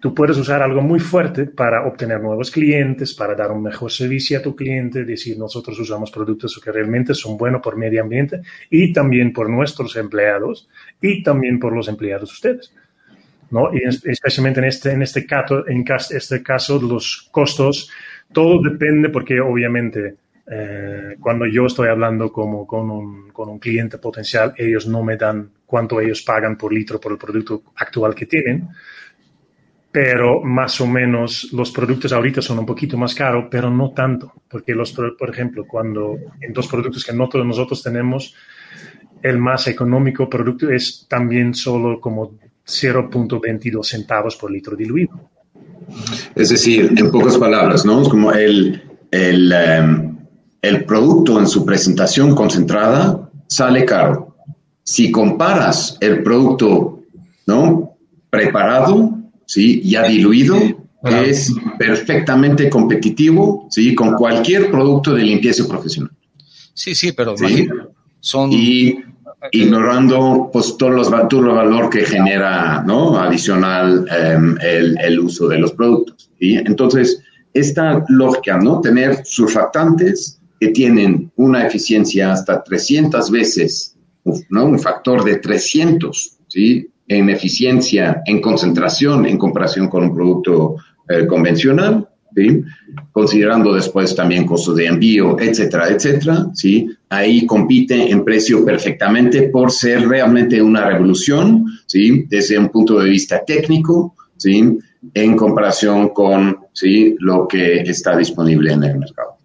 tú 0.00 0.14
puedes 0.14 0.36
usar 0.38 0.62
algo 0.62 0.80
muy 0.80 0.98
fuerte 0.98 1.46
para 1.46 1.86
obtener 1.86 2.20
nuevos 2.20 2.50
clientes, 2.50 3.14
para 3.14 3.34
dar 3.34 3.52
un 3.52 3.62
mejor 3.62 3.92
servicio 3.92 4.38
a 4.38 4.42
tu 4.42 4.56
cliente, 4.56 5.04
decir 5.04 5.38
nosotros 5.38 5.78
usamos 5.78 6.10
productos 6.10 6.60
que 6.62 6.72
realmente 6.72 7.14
son 7.14 7.36
buenos 7.36 7.60
por 7.62 7.76
medio 7.76 8.02
ambiente 8.02 8.40
y 8.70 8.92
también 8.92 9.32
por 9.32 9.48
nuestros 9.48 9.96
empleados 9.96 10.68
y 11.00 11.22
también 11.22 11.58
por 11.58 11.74
los 11.74 11.88
empleados 11.88 12.32
ustedes. 12.32 12.72
¿no? 13.50 13.70
Y 13.74 13.82
especialmente 13.84 14.60
en 14.60 14.66
este, 14.66 14.92
en 14.92 15.02
este 15.02 15.26
caso, 15.26 15.66
en 15.68 15.84
este 16.10 16.42
caso, 16.42 16.80
los 16.80 17.28
costos, 17.30 17.90
todo 18.32 18.62
depende 18.62 19.08
porque 19.10 19.40
obviamente 19.40 20.14
eh, 20.52 21.16
cuando 21.20 21.46
yo 21.46 21.66
estoy 21.66 21.88
hablando 21.88 22.32
como 22.32 22.66
con 22.66 22.90
un, 22.90 23.30
con 23.30 23.48
un 23.48 23.58
cliente 23.58 23.98
potencial, 23.98 24.54
ellos 24.56 24.86
no 24.86 25.02
me 25.02 25.16
dan 25.16 25.50
cuánto 25.70 26.00
ellos 26.00 26.22
pagan 26.22 26.56
por 26.56 26.72
litro 26.72 27.00
por 27.00 27.12
el 27.12 27.18
producto 27.18 27.62
actual 27.76 28.12
que 28.12 28.26
tienen, 28.26 28.68
pero 29.92 30.42
más 30.42 30.80
o 30.80 30.86
menos 30.86 31.52
los 31.52 31.70
productos 31.70 32.12
ahorita 32.12 32.42
son 32.42 32.58
un 32.58 32.66
poquito 32.66 32.98
más 32.98 33.14
caros, 33.14 33.44
pero 33.48 33.70
no 33.70 33.92
tanto, 33.92 34.32
porque 34.48 34.74
los, 34.74 34.92
por 34.92 35.30
ejemplo, 35.30 35.64
cuando 35.68 36.16
en 36.40 36.52
dos 36.52 36.66
productos 36.66 37.04
que 37.04 37.12
no 37.12 37.28
todos 37.28 37.46
nosotros 37.46 37.80
tenemos, 37.84 38.34
el 39.22 39.38
más 39.38 39.68
económico 39.68 40.28
producto 40.28 40.68
es 40.68 41.06
también 41.08 41.54
solo 41.54 42.00
como 42.00 42.32
0.22 42.66 43.84
centavos 43.84 44.34
por 44.34 44.50
litro 44.50 44.74
diluido. 44.74 45.30
Es 46.34 46.48
decir, 46.48 46.92
en 46.96 47.10
pocas 47.12 47.38
palabras, 47.38 47.84
¿no? 47.84 48.02
Es 48.02 48.08
como 48.08 48.32
el, 48.32 48.82
el, 49.10 49.52
em, 49.52 50.16
el 50.62 50.84
producto 50.84 51.38
en 51.38 51.46
su 51.46 51.64
presentación 51.64 52.34
concentrada 52.34 53.30
sale 53.46 53.84
caro 53.84 54.29
si 54.84 55.10
comparas 55.10 55.96
el 56.00 56.22
producto 56.22 57.02
¿no? 57.46 57.96
preparado, 58.28 59.18
¿sí? 59.46 59.82
ya 59.82 60.04
diluido, 60.04 60.56
es 61.04 61.54
perfectamente 61.78 62.68
competitivo 62.68 63.66
¿sí? 63.70 63.94
con 63.94 64.14
cualquier 64.14 64.70
producto 64.70 65.14
de 65.14 65.22
limpieza 65.22 65.66
profesional. 65.66 66.12
Sí, 66.74 66.94
sí, 66.94 67.12
pero 67.12 67.34
son... 68.20 68.52
Y 68.52 68.98
ignorando 69.52 70.50
pues 70.52 70.76
todos 70.76 70.92
los, 70.92 71.28
todo 71.28 71.40
el 71.40 71.56
valor 71.56 71.88
que 71.88 72.04
genera 72.04 72.82
¿no? 72.86 73.18
adicional 73.18 74.06
em, 74.10 74.54
el, 74.60 74.98
el, 75.00 75.18
uso 75.18 75.48
de 75.48 75.58
los 75.58 75.72
productos. 75.72 76.30
¿sí? 76.38 76.56
Entonces, 76.56 77.22
esta 77.54 78.04
lógica, 78.08 78.58
¿no? 78.58 78.80
Tener 78.80 79.24
surfactantes 79.24 80.40
que 80.60 80.68
tienen 80.68 81.32
una 81.36 81.66
eficiencia 81.66 82.32
hasta 82.32 82.62
300 82.62 83.30
veces 83.30 83.96
¿no? 84.50 84.64
un 84.66 84.78
factor 84.78 85.24
de 85.24 85.36
300 85.36 86.38
¿sí? 86.48 86.88
en 87.08 87.30
eficiencia, 87.30 88.22
en 88.24 88.40
concentración, 88.40 89.26
en 89.26 89.38
comparación 89.38 89.88
con 89.88 90.04
un 90.04 90.14
producto 90.14 90.76
eh, 91.08 91.26
convencional, 91.26 92.08
¿sí? 92.34 92.62
considerando 93.12 93.74
después 93.74 94.14
también 94.14 94.46
costos 94.46 94.76
de 94.76 94.86
envío, 94.86 95.38
etcétera, 95.38 95.88
etcétera. 95.88 96.46
¿sí? 96.54 96.88
Ahí 97.08 97.46
compite 97.46 98.10
en 98.10 98.24
precio 98.24 98.64
perfectamente 98.64 99.42
por 99.48 99.70
ser 99.72 100.08
realmente 100.08 100.60
una 100.62 100.84
revolución 100.84 101.66
¿sí? 101.86 102.24
desde 102.28 102.58
un 102.58 102.68
punto 102.68 102.98
de 102.98 103.10
vista 103.10 103.44
técnico. 103.44 104.14
¿sí? 104.36 104.78
en 105.14 105.36
comparación 105.36 106.10
con 106.10 106.66
¿sí? 106.72 107.16
lo 107.18 107.46
que 107.48 107.80
está 107.80 108.16
disponible 108.16 108.72
en 108.72 108.84
el 108.84 108.98
mercado. 108.98 109.38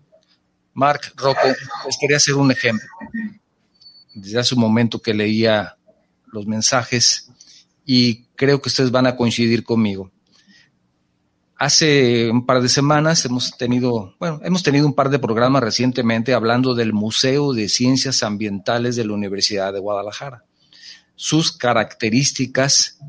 Mark, 0.74 1.14
Rocco, 1.16 1.48
les 1.86 1.98
quería 1.98 2.18
hacer 2.18 2.36
un 2.36 2.52
ejemplo 2.52 2.88
desde 4.16 4.40
hace 4.40 4.56
un 4.56 4.62
momento 4.62 5.02
que 5.02 5.14
leía 5.14 5.78
los 6.32 6.48
mensajes 6.48 7.30
y 7.86 8.24
creo 8.36 8.62
que 8.62 8.70
ustedes 8.70 8.90
van 8.90 9.06
a 9.06 9.16
coincidir 9.16 9.64
conmigo. 9.64 10.12
Hace 11.58 12.30
un 12.32 12.46
par 12.46 12.62
de 12.62 12.68
semanas 12.68 13.24
hemos 13.26 13.58
tenido, 13.58 14.16
bueno, 14.20 14.42
hemos 14.44 14.64
tenido 14.64 14.88
un 14.88 14.94
par 14.94 15.10
de 15.10 15.20
programas 15.20 15.64
recientemente 15.64 16.34
hablando 16.34 16.74
del 16.76 16.92
Museo 16.92 17.54
de 17.54 17.70
Ciencias 17.70 18.24
Ambientales 18.24 18.96
de 18.96 19.06
la 19.06 19.14
Universidad 19.14 19.72
de 19.72 19.80
Guadalajara. 19.80 20.44
Sus 21.16 21.52
características 21.54 23.00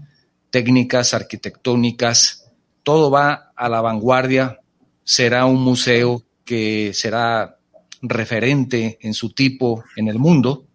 técnicas, 0.51 1.13
arquitectónicas, 1.13 2.53
todo 2.85 3.11
va 3.11 3.53
a 3.57 3.69
la 3.69 3.81
vanguardia. 3.81 4.61
Será 5.03 5.47
un 5.47 5.61
museo 5.63 6.23
que 6.45 6.93
será 6.95 7.59
referente 8.01 8.99
en 9.01 9.13
su 9.15 9.33
tipo 9.33 9.83
en 9.97 10.07
el 10.07 10.19
mundo 10.19 10.67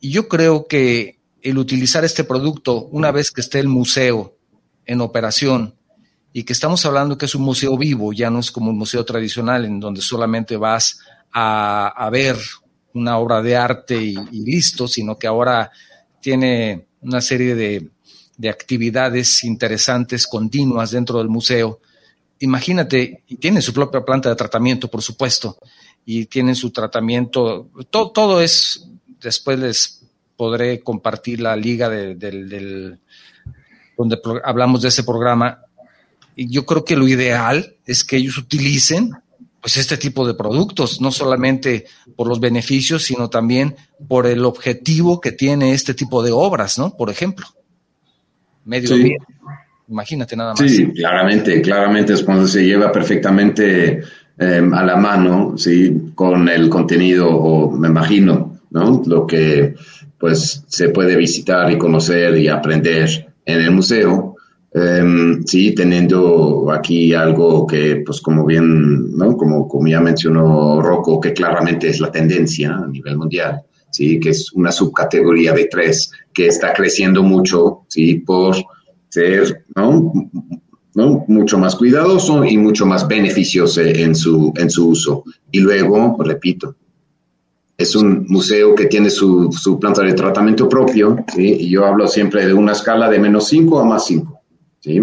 y 0.00 0.10
yo 0.10 0.28
creo 0.28 0.66
que 0.66 1.18
el 1.42 1.58
utilizar 1.58 2.04
este 2.04 2.24
producto 2.24 2.86
una 2.86 3.10
vez 3.10 3.30
que 3.30 3.40
esté 3.40 3.60
el 3.60 3.68
museo 3.68 4.36
en 4.84 5.00
operación 5.00 5.74
y 6.32 6.44
que 6.44 6.52
estamos 6.52 6.84
hablando 6.86 7.16
que 7.16 7.26
es 7.26 7.34
un 7.34 7.42
museo 7.42 7.76
vivo, 7.76 8.12
ya 8.12 8.30
no 8.30 8.40
es 8.40 8.50
como 8.50 8.70
un 8.70 8.78
museo 8.78 9.04
tradicional 9.04 9.64
en 9.64 9.80
donde 9.80 10.00
solamente 10.00 10.56
vas 10.56 11.00
a, 11.32 12.08
ver 12.10 12.36
una 12.94 13.18
obra 13.18 13.42
de 13.42 13.56
arte 13.56 13.96
y, 13.96 14.16
listo, 14.44 14.88
sino 14.88 15.18
que 15.18 15.26
ahora 15.26 15.70
tiene 16.20 16.86
una 17.00 17.20
serie 17.20 17.54
de, 17.54 17.90
de 18.36 18.48
actividades 18.48 19.44
interesantes, 19.44 20.26
continuas 20.26 20.90
dentro 20.90 21.18
del 21.18 21.28
museo. 21.28 21.80
Imagínate, 22.40 23.24
y 23.26 23.36
tiene 23.36 23.60
su 23.60 23.72
propia 23.72 24.04
planta 24.04 24.28
de 24.28 24.36
tratamiento, 24.36 24.88
por 24.88 25.02
supuesto, 25.02 25.58
y 26.04 26.26
tienen 26.26 26.54
su 26.54 26.70
tratamiento, 26.70 27.68
todo, 27.90 28.10
todo 28.10 28.40
es 28.40 28.87
después 29.20 29.58
les 29.58 30.04
podré 30.36 30.80
compartir 30.80 31.40
la 31.40 31.56
liga 31.56 31.88
de, 31.88 32.14
del, 32.14 32.98
donde 33.96 34.18
hablamos 34.44 34.82
de 34.82 34.88
ese 34.88 35.02
programa. 35.02 35.60
Y 36.36 36.48
yo 36.48 36.64
creo 36.64 36.84
que 36.84 36.96
lo 36.96 37.08
ideal 37.08 37.74
es 37.84 38.04
que 38.04 38.16
ellos 38.16 38.38
utilicen 38.38 39.10
pues 39.60 39.76
este 39.76 39.96
tipo 39.96 40.24
de 40.26 40.34
productos, 40.34 41.00
no 41.00 41.10
solamente 41.10 41.86
por 42.14 42.28
los 42.28 42.38
beneficios, 42.38 43.02
sino 43.02 43.28
también 43.28 43.74
por 44.06 44.26
el 44.26 44.44
objetivo 44.44 45.20
que 45.20 45.32
tiene 45.32 45.72
este 45.72 45.94
tipo 45.94 46.22
de 46.22 46.30
obras, 46.30 46.78
¿no? 46.78 46.96
Por 46.96 47.10
ejemplo. 47.10 47.46
Medio 48.64 48.96
sí. 48.96 49.16
Imagínate 49.88 50.36
nada 50.36 50.54
más. 50.54 50.70
Sí, 50.70 50.92
claramente, 50.92 51.60
claramente 51.62 52.12
es 52.12 52.22
cuando 52.22 52.46
se 52.46 52.64
lleva 52.64 52.92
perfectamente 52.92 54.02
eh, 54.38 54.70
a 54.72 54.84
la 54.84 54.96
mano, 54.96 55.56
sí, 55.56 56.12
con 56.14 56.48
el 56.48 56.68
contenido, 56.68 57.28
o 57.28 57.70
me 57.70 57.88
imagino, 57.88 58.47
¿no? 58.70 59.02
Lo 59.06 59.26
que 59.26 59.74
pues 60.18 60.64
se 60.66 60.88
puede 60.90 61.16
visitar 61.16 61.70
y 61.70 61.78
conocer 61.78 62.36
y 62.36 62.48
aprender 62.48 63.32
en 63.44 63.60
el 63.60 63.70
museo. 63.70 64.36
Em, 64.74 65.42
sí, 65.44 65.74
teniendo 65.74 66.70
aquí 66.70 67.14
algo 67.14 67.66
que, 67.66 68.02
pues 68.04 68.20
como 68.20 68.44
bien, 68.44 69.16
¿no? 69.16 69.36
Como, 69.36 69.66
como 69.66 69.88
ya 69.88 70.00
mencionó 70.00 70.82
Rocco, 70.82 71.20
que 71.20 71.32
claramente 71.32 71.88
es 71.88 72.00
la 72.00 72.12
tendencia 72.12 72.74
a 72.74 72.86
nivel 72.86 73.16
mundial, 73.16 73.62
sí, 73.90 74.20
que 74.20 74.30
es 74.30 74.52
una 74.52 74.70
subcategoría 74.70 75.52
de 75.54 75.66
tres 75.66 76.10
que 76.34 76.48
está 76.48 76.74
creciendo 76.74 77.22
mucho, 77.22 77.84
sí, 77.88 78.16
por 78.16 78.56
ser, 79.08 79.64
¿no? 79.74 80.12
¿no? 80.94 81.24
mucho 81.28 81.58
más 81.58 81.76
cuidadoso 81.76 82.44
y 82.44 82.58
mucho 82.58 82.84
más 82.84 83.06
beneficioso 83.06 83.80
en 83.80 84.14
su, 84.14 84.52
en 84.56 84.68
su 84.68 84.88
uso. 84.88 85.24
Y 85.50 85.60
luego, 85.60 86.16
repito, 86.22 86.76
es 87.78 87.94
un 87.94 88.26
museo 88.28 88.74
que 88.74 88.86
tiene 88.86 89.08
su, 89.08 89.52
su 89.52 89.78
planta 89.78 90.02
de 90.02 90.12
tratamiento 90.12 90.68
propio, 90.68 91.24
y 91.36 91.70
yo 91.70 91.86
hablo 91.86 92.08
siempre 92.08 92.44
de 92.44 92.52
una 92.52 92.72
escala 92.72 93.08
de 93.08 93.20
menos 93.20 93.46
5 93.46 93.78
a 93.78 93.84
más 93.84 94.04
5. 94.06 94.40
¿sí? 94.80 95.00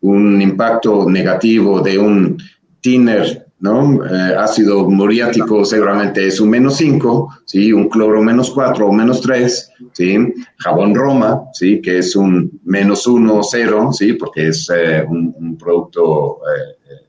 Un 0.00 0.42
impacto 0.42 1.08
negativo 1.08 1.80
de 1.80 1.96
un 1.96 2.36
thinner 2.80 3.44
¿no? 3.60 4.04
Eh, 4.04 4.34
ácido 4.36 4.90
muriático 4.90 5.64
seguramente 5.64 6.26
es 6.26 6.38
un 6.38 6.50
menos 6.50 6.76
5, 6.76 7.38
¿sí? 7.46 7.72
Un 7.72 7.88
cloro 7.88 8.22
menos 8.22 8.50
4 8.50 8.88
o 8.88 8.92
menos 8.92 9.22
3, 9.22 9.70
¿sí? 9.92 10.18
Jabón 10.58 10.94
Roma, 10.94 11.44
¿sí? 11.54 11.80
Que 11.80 11.98
es 11.98 12.14
un 12.14 12.60
menos 12.64 13.06
1 13.06 13.34
o 13.34 13.42
0, 13.42 13.90
¿sí? 13.92 14.12
Porque 14.14 14.48
es 14.48 14.68
eh, 14.68 15.02
un, 15.08 15.56
producto 15.56 16.40
eh, 16.44 17.00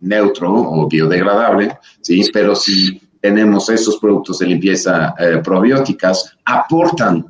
neutro 0.00 0.50
o 0.50 0.88
biodegradable, 0.88 1.76
¿sí? 2.00 2.22
Pero 2.32 2.54
si 2.54 2.98
tenemos 3.26 3.68
esos 3.70 3.96
productos 3.98 4.38
de 4.38 4.46
limpieza 4.46 5.12
probióticas, 5.42 6.36
aportan 6.44 7.26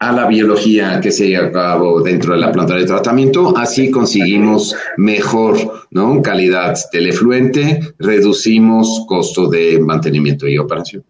a 0.00 0.10
la 0.10 0.26
biología 0.26 1.00
que 1.00 1.12
se 1.12 1.28
lleva 1.28 1.46
a 1.46 1.52
cabo 1.52 2.02
dentro 2.02 2.34
de 2.34 2.40
la 2.40 2.50
planta 2.50 2.74
de 2.74 2.84
tratamiento. 2.84 3.56
Así 3.56 3.92
conseguimos 3.92 4.74
mejor 4.96 5.86
calidad 6.20 6.76
del 6.92 7.10
efluente, 7.10 7.94
reducimos 7.96 9.04
costo 9.06 9.48
de 9.48 9.78
mantenimiento 9.78 10.48
y 10.48 10.58
operación. 10.58 11.04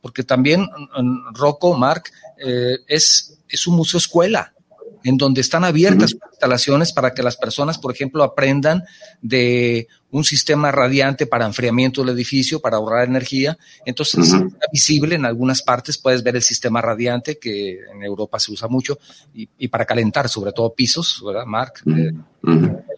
Porque 0.00 0.22
también, 0.22 0.68
Rocco, 1.34 1.76
Mark, 1.76 2.04
eh, 2.38 2.78
es, 2.86 3.40
es 3.48 3.66
un 3.66 3.74
museo 3.74 3.98
escuela 3.98 4.54
en 5.04 5.16
donde 5.16 5.40
están 5.40 5.64
abiertas 5.64 6.14
instalaciones 6.30 6.92
para 6.92 7.14
que 7.14 7.22
las 7.22 7.36
personas, 7.36 7.78
por 7.78 7.92
ejemplo, 7.92 8.22
aprendan 8.22 8.82
de 9.20 9.88
un 10.12 10.24
sistema 10.24 10.70
radiante 10.70 11.26
para 11.26 11.46
enfriamiento 11.46 12.02
del 12.02 12.14
edificio, 12.14 12.60
para 12.60 12.76
ahorrar 12.76 13.08
energía. 13.08 13.56
Entonces, 13.86 14.26
está 14.26 14.66
visible 14.70 15.14
en 15.14 15.24
algunas 15.24 15.62
partes, 15.62 15.96
puedes 15.96 16.22
ver 16.22 16.36
el 16.36 16.42
sistema 16.42 16.82
radiante, 16.82 17.38
que 17.38 17.78
en 17.90 18.02
Europa 18.02 18.38
se 18.38 18.52
usa 18.52 18.68
mucho, 18.68 18.98
y, 19.34 19.68
para 19.68 19.86
calentar, 19.86 20.28
sobre 20.28 20.52
todo 20.52 20.74
pisos, 20.74 21.22
¿verdad, 21.24 21.46
Mark? 21.46 21.74
Eh, 21.86 22.12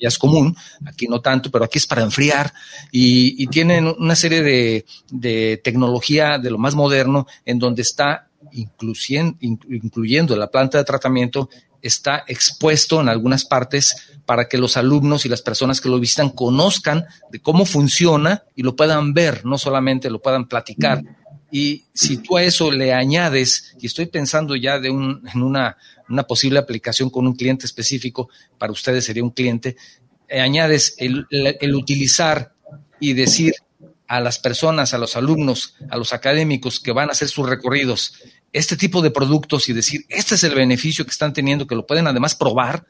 ya 0.01 0.09
es 0.09 0.19
común, 0.19 0.57
aquí 0.85 1.07
no 1.07 1.21
tanto, 1.21 1.51
pero 1.53 1.65
aquí 1.65 1.79
es 1.79 1.87
para 1.87 2.03
enfriar, 2.03 2.53
y, 2.91 3.47
tienen 3.47 3.87
una 3.87 4.17
serie 4.17 4.43
de, 4.43 4.85
de 5.11 5.61
tecnología 5.63 6.39
de 6.39 6.51
lo 6.51 6.59
más 6.59 6.75
moderno, 6.75 7.29
en 7.45 7.61
donde 7.61 7.83
está 7.83 8.29
incluyendo 8.51 10.37
la 10.37 10.51
planta 10.51 10.79
de 10.79 10.85
tratamiento 10.85 11.49
está 11.85 12.25
expuesto 12.27 13.01
en 13.01 13.09
algunas 13.09 13.45
partes 13.45 13.95
para 14.27 14.49
que 14.49 14.59
los 14.59 14.77
alumnos 14.77 15.27
y 15.27 15.29
las 15.29 15.43
personas 15.43 15.81
que 15.81 15.91
lo 15.91 16.01
visitan 16.01 16.31
conozcan 16.31 17.05
de 17.31 17.41
cómo 17.41 17.67
funciona 17.67 18.45
y 18.57 18.63
lo 18.63 18.75
puedan 18.75 19.13
ver, 19.13 19.45
no 19.45 19.59
solamente 19.59 20.11
lo 20.11 20.21
puedan 20.21 20.49
platicar. 20.49 21.03
Y 21.51 21.85
si 21.93 22.17
tú 22.17 22.39
a 22.39 22.43
eso 22.43 22.73
le 22.73 22.93
añades, 22.95 23.77
y 23.79 23.87
estoy 23.87 24.07
pensando 24.07 24.57
ya 24.57 24.81
de 24.81 24.91
un, 24.91 25.23
en 25.33 25.43
una, 25.43 25.77
una, 26.09 26.25
posible 26.25 26.59
aplicación 26.59 27.11
con 27.11 27.27
un 27.27 27.37
cliente 27.37 27.67
específico, 27.67 28.29
para 28.59 28.73
ustedes 28.73 29.05
sería 29.05 29.23
un 29.23 29.31
cliente, 29.31 29.77
eh, 30.27 30.41
añades 30.41 30.97
el, 30.99 31.27
el 31.31 31.75
utilizar 31.75 32.55
y 32.99 33.13
decir 33.13 33.55
a 34.09 34.21
las 34.21 34.39
personas, 34.39 34.95
a 34.95 34.99
los 34.99 35.17
alumnos, 35.17 35.77
a 35.91 35.97
los 35.97 36.13
académicos 36.13 36.81
que 36.81 36.93
van 36.93 37.09
a 37.09 37.13
hacer 37.13 37.29
sus 37.29 37.49
recorridos, 37.49 38.15
este 38.55 38.77
tipo 38.77 39.03
de 39.03 39.11
productos 39.11 39.69
y 39.69 39.73
decir, 39.73 40.03
este 40.09 40.37
es 40.37 40.45
el 40.45 40.55
beneficio 40.55 41.05
que 41.05 41.11
están 41.11 41.33
teniendo, 41.33 41.67
que 41.67 41.75
lo 41.75 41.85
pueden 41.85 42.07
además 42.07 42.37
probar, 42.37 42.85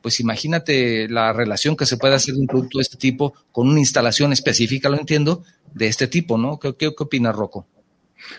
pues 0.00 0.20
imagínate 0.20 1.08
la 1.08 1.32
relación 1.32 1.76
que 1.76 1.84
se 1.84 1.96
puede 1.96 2.14
hacer 2.14 2.34
de 2.34 2.40
un 2.40 2.46
producto 2.46 2.78
de 2.78 2.82
este 2.82 2.96
tipo 2.96 3.34
con 3.50 3.68
una 3.68 3.80
instalación 3.80 4.32
específica, 4.32 4.88
lo 4.88 4.96
entiendo, 4.96 5.42
de 5.74 5.88
este 5.88 6.06
tipo, 6.06 6.38
¿no? 6.38 6.60
¿Qué, 6.60 6.76
qué, 6.76 6.86
opina 6.96 7.32
Rocco? 7.32 7.66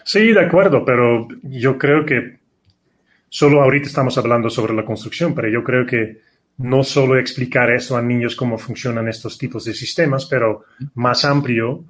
Sí, 0.05 0.31
de 0.31 0.39
acuerdo, 0.39 0.85
pero 0.85 1.27
yo 1.43 1.77
creo 1.77 2.05
que 2.05 2.39
solo 3.27 3.61
ahorita 3.61 3.87
estamos 3.87 4.17
hablando 4.17 4.49
sobre 4.49 4.73
la 4.73 4.85
construcción, 4.85 5.35
pero 5.35 5.49
yo 5.49 5.65
creo 5.65 5.85
que 5.85 6.21
no 6.59 6.85
solo 6.85 7.19
explicar 7.19 7.69
eso 7.69 7.97
a 7.97 8.01
niños 8.01 8.33
cómo 8.33 8.57
funcionan 8.57 9.09
estos 9.09 9.37
tipos 9.37 9.65
de 9.65 9.73
sistemas, 9.73 10.25
pero 10.25 10.63
más 10.93 11.25
amplio, 11.25 11.83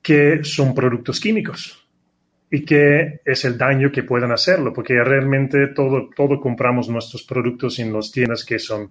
que 0.00 0.44
son 0.44 0.76
productos 0.76 1.18
químicos 1.18 1.79
y 2.50 2.64
qué 2.64 3.20
es 3.24 3.44
el 3.44 3.56
daño 3.56 3.92
que 3.92 4.02
puedan 4.02 4.32
hacerlo, 4.32 4.72
porque 4.72 4.94
realmente 5.04 5.68
todo, 5.68 6.10
todo 6.14 6.40
compramos 6.40 6.88
nuestros 6.88 7.22
productos 7.22 7.78
en 7.78 7.92
las 7.92 8.10
tiendas 8.10 8.44
que 8.44 8.58
son 8.58 8.90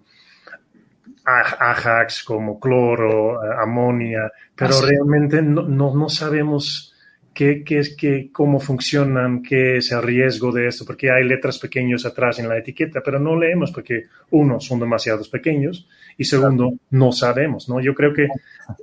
Ajax, 1.25 2.23
como 2.23 2.59
cloro, 2.59 3.39
amonia, 3.41 4.31
pero 4.55 4.81
realmente 4.81 5.41
no, 5.41 5.67
no, 5.67 6.09
sabemos 6.09 6.95
qué, 7.33 7.63
qué 7.63 7.79
es, 7.79 7.95
qué, 7.95 8.29
cómo 8.31 8.59
funcionan, 8.59 9.43
qué 9.43 9.77
es 9.77 9.91
el 9.91 10.01
riesgo 10.01 10.51
de 10.51 10.67
esto, 10.67 10.85
porque 10.85 11.11
hay 11.11 11.25
letras 11.25 11.59
pequeñas 11.59 12.05
atrás 12.05 12.39
en 12.39 12.49
la 12.49 12.57
etiqueta, 12.57 13.01
pero 13.03 13.19
no 13.19 13.37
leemos 13.37 13.71
porque, 13.71 14.05
uno, 14.31 14.59
son 14.59 14.79
demasiados 14.79 15.29
pequeños 15.29 15.87
y 16.17 16.23
segundo, 16.23 16.73
no 16.91 17.11
sabemos, 17.11 17.69
¿no? 17.69 17.79
Yo 17.79 17.93
creo 17.93 18.13
que 18.13 18.27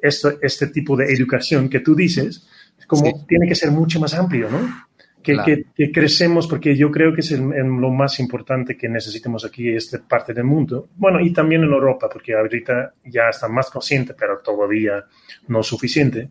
esto, 0.00 0.38
este 0.40 0.68
tipo 0.68 0.96
de 0.96 1.12
educación 1.12 1.68
que 1.68 1.80
tú 1.80 1.94
dices, 1.94 2.46
como 2.86 3.24
tiene 3.26 3.48
que 3.48 3.54
ser 3.54 3.70
mucho 3.70 4.00
más 4.00 4.14
amplio, 4.14 4.48
¿no? 4.50 4.86
Que, 5.22 5.64
que, 5.74 5.90
crecemos, 5.90 6.46
porque 6.46 6.76
yo 6.76 6.88
creo 6.92 7.12
que 7.12 7.20
es 7.20 7.32
lo 7.32 7.90
más 7.90 8.20
importante 8.20 8.76
que 8.76 8.88
necesitamos 8.88 9.44
aquí 9.44 9.70
en 9.70 9.76
esta 9.76 9.98
parte 9.98 10.32
del 10.32 10.44
mundo. 10.44 10.90
Bueno, 10.94 11.18
y 11.20 11.32
también 11.32 11.64
en 11.64 11.72
Europa, 11.72 12.08
porque 12.12 12.34
ahorita 12.34 12.94
ya 13.06 13.30
está 13.30 13.48
más 13.48 13.68
consciente, 13.68 14.14
pero 14.14 14.38
todavía 14.38 15.04
no 15.48 15.64
suficiente. 15.64 16.30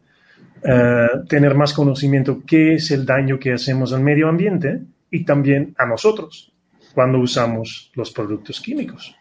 Eh, 0.64 1.08
tener 1.28 1.56
más 1.56 1.74
conocimiento 1.74 2.42
qué 2.48 2.76
es 2.76 2.90
el 2.92 3.06
daño 3.06 3.38
que 3.38 3.52
hacemos 3.52 3.92
al 3.92 4.02
medio 4.02 4.30
ambiente 4.30 4.80
y 5.12 5.26
también 5.26 5.76
a 5.78 5.86
nosotros 5.86 6.54
cuando 6.94 7.20
usamos 7.20 7.92
los 7.96 8.12
productos 8.12 8.62
químicos. 8.62 9.16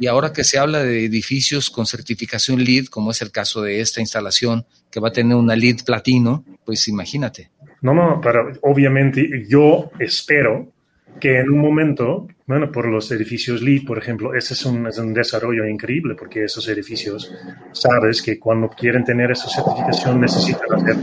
Y 0.00 0.06
ahora 0.06 0.32
que 0.32 0.44
se 0.44 0.58
habla 0.58 0.82
de 0.82 1.04
edificios 1.04 1.70
con 1.70 1.86
certificación 1.86 2.62
LEED, 2.62 2.86
como 2.86 3.10
es 3.10 3.20
el 3.20 3.32
caso 3.32 3.62
de 3.62 3.80
esta 3.80 4.00
instalación, 4.00 4.64
que 4.90 5.00
va 5.00 5.08
a 5.08 5.12
tener 5.12 5.36
una 5.36 5.56
LEED 5.56 5.84
platino, 5.84 6.44
pues 6.64 6.86
imagínate. 6.88 7.50
No, 7.82 7.94
no, 7.94 8.20
pero 8.20 8.52
obviamente 8.62 9.44
yo 9.48 9.90
espero 9.98 10.72
que 11.20 11.40
en 11.40 11.50
un 11.50 11.58
momento, 11.58 12.28
bueno, 12.46 12.70
por 12.70 12.86
los 12.86 13.10
edificios 13.10 13.60
LEED, 13.60 13.84
por 13.84 13.98
ejemplo, 13.98 14.34
ese 14.34 14.54
es 14.54 14.64
un, 14.64 14.86
es 14.86 14.98
un 14.98 15.12
desarrollo 15.12 15.66
increíble 15.66 16.14
porque 16.14 16.44
esos 16.44 16.68
edificios, 16.68 17.32
sabes 17.72 18.22
que 18.22 18.38
cuando 18.38 18.68
quieren 18.68 19.04
tener 19.04 19.32
esa 19.32 19.48
certificación 19.48 20.20
necesitan 20.20 20.74
hacer 20.74 20.96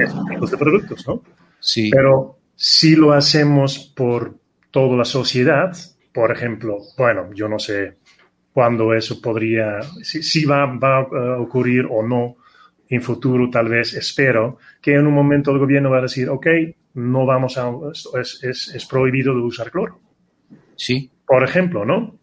esos 0.00 0.28
tipos 0.28 0.50
de 0.50 0.56
productos, 0.56 1.06
¿no? 1.08 1.22
Sí. 1.58 1.90
Pero 1.90 2.38
si 2.54 2.94
lo 2.94 3.12
hacemos 3.12 3.92
por 3.96 4.38
toda 4.70 4.96
la 4.96 5.04
sociedad, 5.04 5.76
por 6.12 6.30
ejemplo, 6.30 6.78
bueno, 6.96 7.30
yo 7.34 7.48
no 7.48 7.58
sé 7.58 7.96
cuándo 8.56 8.94
eso 8.94 9.20
podría, 9.20 9.82
si, 10.02 10.46
va, 10.46 10.64
va, 10.64 11.00
a 11.00 11.38
ocurrir 11.38 11.86
o 11.90 12.02
no 12.02 12.36
en 12.88 13.02
futuro, 13.02 13.50
tal 13.50 13.68
vez 13.68 13.92
espero 13.92 14.56
que 14.80 14.94
en 14.94 15.06
un 15.06 15.12
momento 15.12 15.50
el 15.50 15.58
gobierno 15.58 15.90
va 15.90 15.98
a 15.98 16.08
decir, 16.08 16.30
ok, 16.30 16.46
no 16.94 17.26
vamos 17.26 17.58
a, 17.58 17.70
es, 18.18 18.40
es, 18.42 18.74
es 18.74 18.86
prohibido 18.86 19.34
de 19.34 19.40
usar 19.42 19.70
cloro. 19.70 20.00
Sí. 20.74 21.10
Por 21.26 21.44
ejemplo, 21.44 21.84
¿no? 21.84 22.18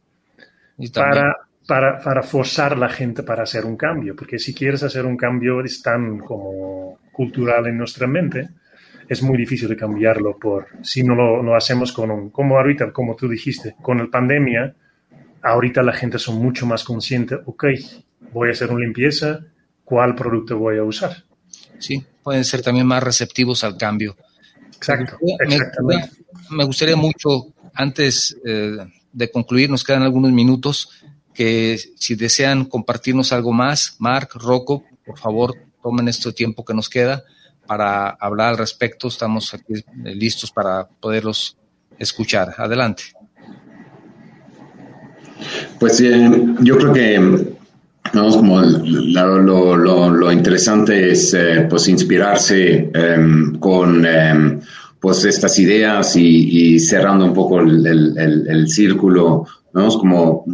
Para, 0.91 1.38
para, 1.67 1.99
para, 1.99 2.23
forzar 2.23 2.73
a 2.73 2.77
la 2.77 2.89
gente 2.89 3.21
para 3.21 3.43
hacer 3.43 3.63
un 3.63 3.77
cambio, 3.77 4.15
porque 4.15 4.39
si 4.39 4.55
quieres 4.55 4.81
hacer 4.81 5.05
un 5.05 5.15
cambio 5.15 5.61
es 5.61 5.84
tan 5.84 6.17
como 6.17 6.97
cultural 7.11 7.67
en 7.67 7.77
nuestra 7.77 8.07
mente, 8.07 8.49
es 9.07 9.21
muy 9.21 9.38
difícil 9.38 9.69
de 9.69 9.77
cambiarlo 9.77 10.36
por 10.39 10.65
si 10.81 11.03
no 11.03 11.13
lo, 11.13 11.43
lo 11.43 11.55
hacemos 11.55 11.93
con 11.93 12.09
un, 12.09 12.31
como 12.31 12.57
ahorita, 12.57 12.91
como 12.91 13.15
tú 13.15 13.29
dijiste, 13.29 13.75
con 13.84 13.99
la 13.99 14.07
pandemia, 14.07 14.75
ahorita 15.43 15.83
la 15.83 15.93
gente 15.93 16.17
son 16.17 16.37
mucho 16.41 16.65
más 16.65 16.83
consciente, 16.83 17.35
ok, 17.45 17.65
voy 18.31 18.49
a 18.49 18.51
hacer 18.51 18.71
una 18.71 18.85
limpieza, 18.85 19.41
¿cuál 19.83 20.15
producto 20.15 20.57
voy 20.57 20.77
a 20.77 20.83
usar? 20.83 21.23
Sí, 21.79 22.03
pueden 22.23 22.45
ser 22.45 22.61
también 22.61 22.87
más 22.87 23.03
receptivos 23.03 23.63
al 23.63 23.77
cambio. 23.77 24.15
Exacto, 24.75 25.17
me, 25.83 26.09
Me, 26.49 26.65
gustaría 26.65 26.95
mucho, 26.95 27.53
antes 27.73 28.35
eh, 28.45 28.77
de 29.11 29.31
concluir, 29.31 29.69
nos 29.69 29.83
quedan 29.83 30.03
algunos 30.03 30.31
minutos, 30.31 30.89
que 31.33 31.77
si 31.95 32.15
desean 32.15 32.65
compartirnos 32.65 33.33
algo 33.33 33.53
más, 33.53 33.95
Mark, 33.99 34.29
Rocco, 34.35 34.83
por 35.05 35.17
favor, 35.19 35.53
tomen 35.81 36.07
este 36.07 36.31
tiempo 36.31 36.63
que 36.63 36.73
nos 36.73 36.89
queda 36.89 37.23
para 37.67 38.09
hablar 38.09 38.49
al 38.49 38.57
respecto. 38.57 39.07
Estamos 39.07 39.53
aquí 39.53 39.73
eh, 39.73 40.15
listos 40.15 40.51
para 40.51 40.87
poderlos 40.87 41.57
escuchar. 41.97 42.55
Adelante. 42.57 43.03
Pues 45.84 45.99
eh, 45.99 46.31
yo 46.61 46.77
creo 46.77 46.93
que 46.93 47.19
vamos 48.13 48.38
como 48.38 48.61
lo, 48.61 50.31
interesante 50.31 51.11
es 51.11 51.34
eh, 51.34 51.67
pues 51.69 51.89
inspirarse 51.89 52.89
em, 52.93 53.59
con 53.59 54.05
em, 54.05 54.61
pues 55.01 55.25
estas 55.25 55.59
ideas 55.59 56.15
y, 56.15 56.79
cerrando 56.79 57.25
un 57.25 57.34
poco 57.34 57.59
el, 57.59 58.65
círculo, 58.69 59.45
vamos 59.73 59.97
como 59.97 60.45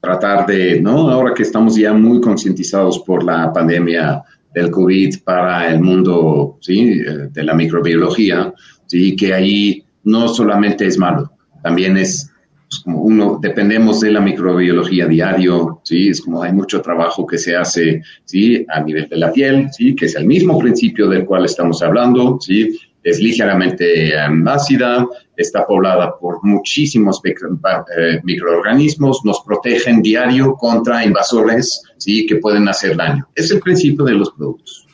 tratar 0.00 0.46
de, 0.46 0.80
¿no? 0.80 1.10
Ahora 1.10 1.34
que 1.34 1.42
estamos 1.42 1.74
ya 1.74 1.92
muy 1.92 2.20
concientizados 2.20 3.00
por 3.00 3.24
la 3.24 3.52
pandemia 3.52 4.22
del 4.54 4.70
COVID 4.70 5.24
para 5.24 5.72
el 5.72 5.80
mundo, 5.80 6.56
¿sí? 6.60 7.02
Eh, 7.04 7.30
de 7.32 7.42
la 7.42 7.54
microbiología, 7.54 8.54
¿sí? 8.86 9.16
Que 9.16 9.34
ahí 9.34 9.84
no 10.04 10.28
solamente 10.28 10.86
es 10.86 10.96
malo, 10.98 11.32
también 11.64 11.96
es 11.96 12.30
pues, 12.68 12.80
como 12.80 13.00
uno, 13.00 13.38
dependemos 13.40 14.00
de 14.00 14.12
la 14.12 14.20
microbiología 14.20 15.06
diario, 15.06 15.80
¿sí? 15.84 16.10
Es 16.10 16.20
como 16.20 16.42
hay 16.42 16.52
mucho 16.52 16.82
trabajo 16.82 17.26
que 17.26 17.38
se 17.38 17.56
hace, 17.56 18.02
¿sí? 18.24 18.64
A 18.68 18.80
nivel 18.82 19.08
de 19.08 19.16
la 19.16 19.32
piel, 19.32 19.68
¿sí? 19.72 19.94
Que 19.94 20.04
es 20.04 20.14
el 20.16 20.26
mismo 20.26 20.58
principio 20.58 21.08
del 21.08 21.24
cual 21.24 21.46
estamos 21.46 21.82
hablando, 21.82 22.38
¿sí? 22.40 22.78
Es 23.02 23.20
ligeramente 23.20 24.12
um, 24.28 24.46
ácida, 24.48 25.06
está 25.34 25.66
poblada 25.66 26.18
por 26.18 26.44
muchísimos 26.44 27.22
eh, 27.24 28.20
microorganismos, 28.22 29.24
nos 29.24 29.40
protegen 29.46 30.02
diario 30.02 30.54
contra 30.54 31.04
invasores, 31.04 31.82
¿sí? 31.96 32.26
Que 32.26 32.36
pueden 32.36 32.68
hacer 32.68 32.96
daño. 32.96 33.26
Es 33.34 33.50
el 33.50 33.60
principio 33.60 34.04
de 34.04 34.12
los 34.12 34.30
productos, 34.32 34.86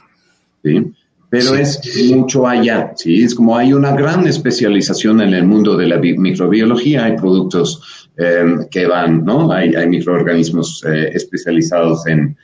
¿sí? 0.62 0.92
Pero 1.34 1.56
es 1.56 1.80
mucho 2.12 2.46
allá, 2.46 2.92
¿sí? 2.94 3.24
Es 3.24 3.34
como 3.34 3.56
hay 3.56 3.72
una 3.72 3.90
gran 3.90 4.24
especialización 4.24 5.20
en 5.20 5.34
el 5.34 5.44
mundo 5.44 5.76
de 5.76 5.88
la 5.88 5.98
microbiología, 5.98 7.06
hay 7.06 7.16
productos 7.16 8.08
em, 8.16 8.68
que 8.70 8.86
van, 8.86 9.24
¿no? 9.24 9.50
Hay, 9.50 9.74
microorganismos 9.88 10.84
eh, 10.86 11.10
especializados 11.12 12.06
en 12.06 12.36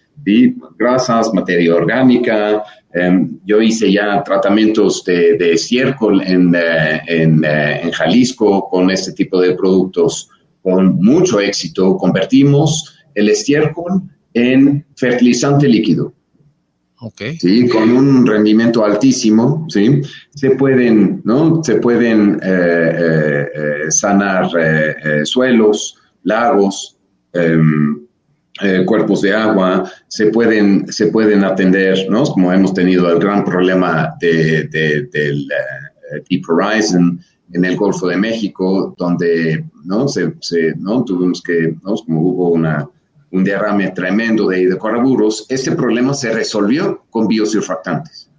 grasas, 0.77 1.33
materia 1.33 1.73
orgánica. 1.73 2.65
Em, 2.93 3.39
yo 3.45 3.63
hice 3.63 3.93
ya 3.93 4.25
tratamientos 4.25 5.05
de, 5.05 5.53
estiércol 5.53 6.21
en, 6.23 6.53
eh, 6.57 7.01
eh, 7.07 7.81
en 7.85 7.93
Jalisco 7.93 8.69
con 8.69 8.91
este 8.91 9.13
tipo 9.13 9.41
de 9.41 9.55
productos 9.55 10.29
con 10.63 10.97
mucho 10.97 11.39
éxito. 11.39 11.97
Convertimos 11.97 12.99
el 13.15 13.29
estiércol 13.29 14.03
en 14.35 14.85
fertilizante 14.97 15.69
líquido. 15.69 16.13
¿Sí? 17.39 17.69
Con 17.69 17.91
un 17.91 18.27
rendimiento 18.27 18.85
altísimo, 18.85 19.67
¿sí? 19.69 20.03
Se 20.35 20.51
pueden, 20.53 21.23
¿no? 21.25 21.63
Se 21.65 21.77
pueden 21.77 22.39
eh, 22.43 22.93
eh, 22.99 23.49
eh, 23.55 23.91
sanar 23.91 24.51
suelos, 25.25 25.97
lagos, 26.25 26.99
em, 27.33 28.07
cuerpos 28.85 29.23
de 29.23 29.33
agua, 29.33 29.91
se 30.09 30.27
pueden, 30.27 30.87
se 30.93 31.07
pueden 31.07 31.45
atender, 31.45 32.07
¿no? 32.11 32.25
Como 32.25 32.53
hemos 32.53 32.75
tenido 32.75 33.11
el 33.11 33.19
gran 33.19 33.45
problema 33.45 34.15
de, 34.21 34.65
del 34.69 35.49
Deep 36.29 36.43
Horizon 36.47 37.19
en 37.53 37.65
el 37.65 37.77
Golfo 37.77 38.09
de 38.09 38.17
México, 38.17 38.95
donde, 38.99 39.65
¿no? 39.85 40.07
Se, 40.07 40.35
se 40.41 40.75
¿no? 40.77 41.03
Tuvimos 41.05 41.43
que, 41.43 41.75
¿no? 41.83 41.95
Como 41.95 42.21
hubo 42.21 42.51
una 42.51 42.87
un 43.33 43.45
derrame 43.45 43.91
tremendo 43.91 44.49
de 44.49 44.63
hidrocarburos, 44.63 45.47
este 45.49 45.73
problema 45.73 46.15
se 46.15 46.33
resolvió 46.33 47.05
con 47.11 47.29
biosurfactantes, 47.29 48.31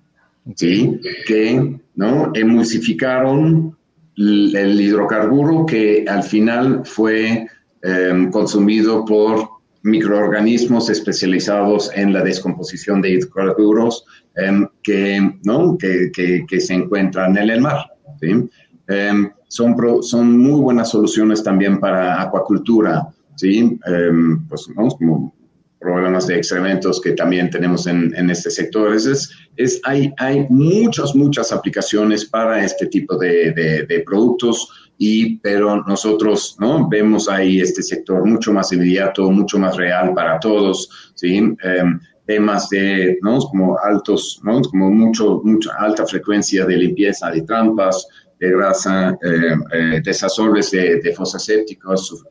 ¿sí? 0.56 1.00
que 1.26 1.80
¿no? 1.96 2.32
emulsificaron 2.34 3.78
el 4.18 4.80
hidrocarburo 4.80 5.66
que 5.66 6.06
al 6.08 6.24
final 6.24 6.82
fue 6.86 7.48
em, 7.82 8.30
consumido 8.30 9.06
por 9.06 9.50
microorganismos 9.84 10.90
especializados 10.90 11.90
en 11.96 12.14
la 12.14 12.22
descomposición 12.22 13.02
de 13.02 13.12
hidrocarburos 13.12 14.06
em, 14.36 14.68
que, 14.84 15.40
¿no? 15.44 15.78
que, 15.78 16.12
que, 16.12 16.60
se 16.60 16.74
encuentran 16.74 17.38
en 17.38 17.50
el 17.50 17.62
mar. 17.62 17.86
Em, 18.22 19.32
son, 19.48 19.76
son 20.04 20.38
muy 20.38 20.62
buenas 20.62 20.90
soluciones 20.90 21.44
también 21.44 21.80
para 21.80 22.22
acuacultura, 22.22 23.08
¿sí? 23.42 23.80
Em, 23.86 24.48
pues, 24.48 24.68
vamos, 24.76 24.96
como 24.96 25.34
problemas 25.80 26.28
de 26.28 26.38
excrementos 26.38 27.02
que 27.02 27.14
también 27.14 27.50
tenemos 27.50 27.88
en, 27.88 28.14
en 28.16 28.30
este 28.30 28.52
sector. 28.52 28.96
Es, 28.96 29.32
es, 29.58 29.82
hay, 29.84 30.14
hay 30.18 30.46
muchas, 30.50 31.16
muchas 31.16 31.52
aplicaciones 31.52 32.26
para 32.26 32.64
este 32.64 32.86
tipo 32.86 33.18
de, 33.18 33.52
de, 33.90 34.00
productos, 34.06 34.70
y, 35.00 35.38
pero 35.38 35.84
nosotros 35.88 36.56
¿no? 36.60 36.88
vemos 36.88 37.28
ahí 37.28 37.60
este 37.60 37.82
sector 37.82 38.24
mucho 38.24 38.54
más 38.54 38.72
inmediato, 38.72 39.32
mucho 39.32 39.58
más 39.58 39.76
real 39.76 40.14
para 40.14 40.40
todos, 40.40 40.88
¿sí? 41.16 41.38
Em, 41.38 42.00
temas 42.28 42.70
de, 42.70 43.18
¿no? 43.24 43.40
Como 43.40 43.78
altos, 43.80 44.40
¿no? 44.44 44.62
Como 44.62 44.92
mucho, 44.92 45.42
mucha 45.44 45.72
alta 45.80 46.06
frecuencia 46.06 46.66
de 46.66 46.78
limpieza 46.78 47.32
de 47.32 47.42
trampas, 47.42 48.08
de 48.42 48.50
grasa, 48.50 49.16
eh, 49.22 49.56
eh 49.72 50.02
de, 50.02 51.00
de, 51.04 51.14
fosas 51.14 51.46
sépticos, 51.46 52.26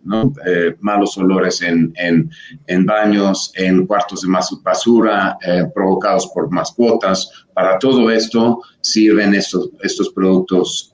eh, 0.45 0.75
malos 0.81 1.17
olores 1.17 1.63
en, 1.63 1.95
en, 1.97 2.85
baños, 2.85 3.53
en 3.55 3.87
cuartos 3.87 4.23
de 4.23 4.29
basura 4.63 5.39
eh, 5.41 5.65
provocados 5.73 6.27
por 6.35 6.51
mascotas. 6.51 7.31
Para 7.55 7.79
todo 7.79 8.11
esto 8.11 8.61
sirven 8.81 9.35
estos, 9.35 9.71
estos 9.83 10.11
productos 10.11 10.93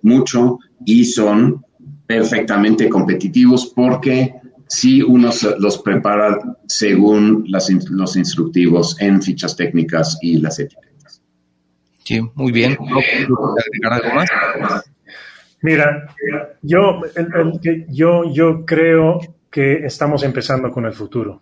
mucho 0.00 0.58
y 0.86 1.04
son 1.04 1.62
perfectamente 2.06 2.88
competitivos 2.88 3.70
porque 3.74 4.34
si 4.68 5.02
uno 5.02 5.30
los 5.58 5.78
prepara 5.78 6.38
según 6.66 7.44
los 7.46 8.16
instructivos 8.16 8.98
en 9.00 9.20
fichas 9.20 9.56
técnicas 9.56 10.16
y 10.22 10.38
las 10.38 10.58
etiquetas. 10.58 10.93
Sí, 12.04 12.20
muy 12.34 12.52
bien. 12.52 12.76
Mira, 15.62 16.06
yo, 16.60 17.00
yo, 17.88 18.32
yo 18.32 18.64
creo 18.66 19.18
que 19.50 19.86
estamos 19.86 20.22
empezando 20.22 20.70
con 20.70 20.84
el 20.84 20.92
futuro. 20.92 21.40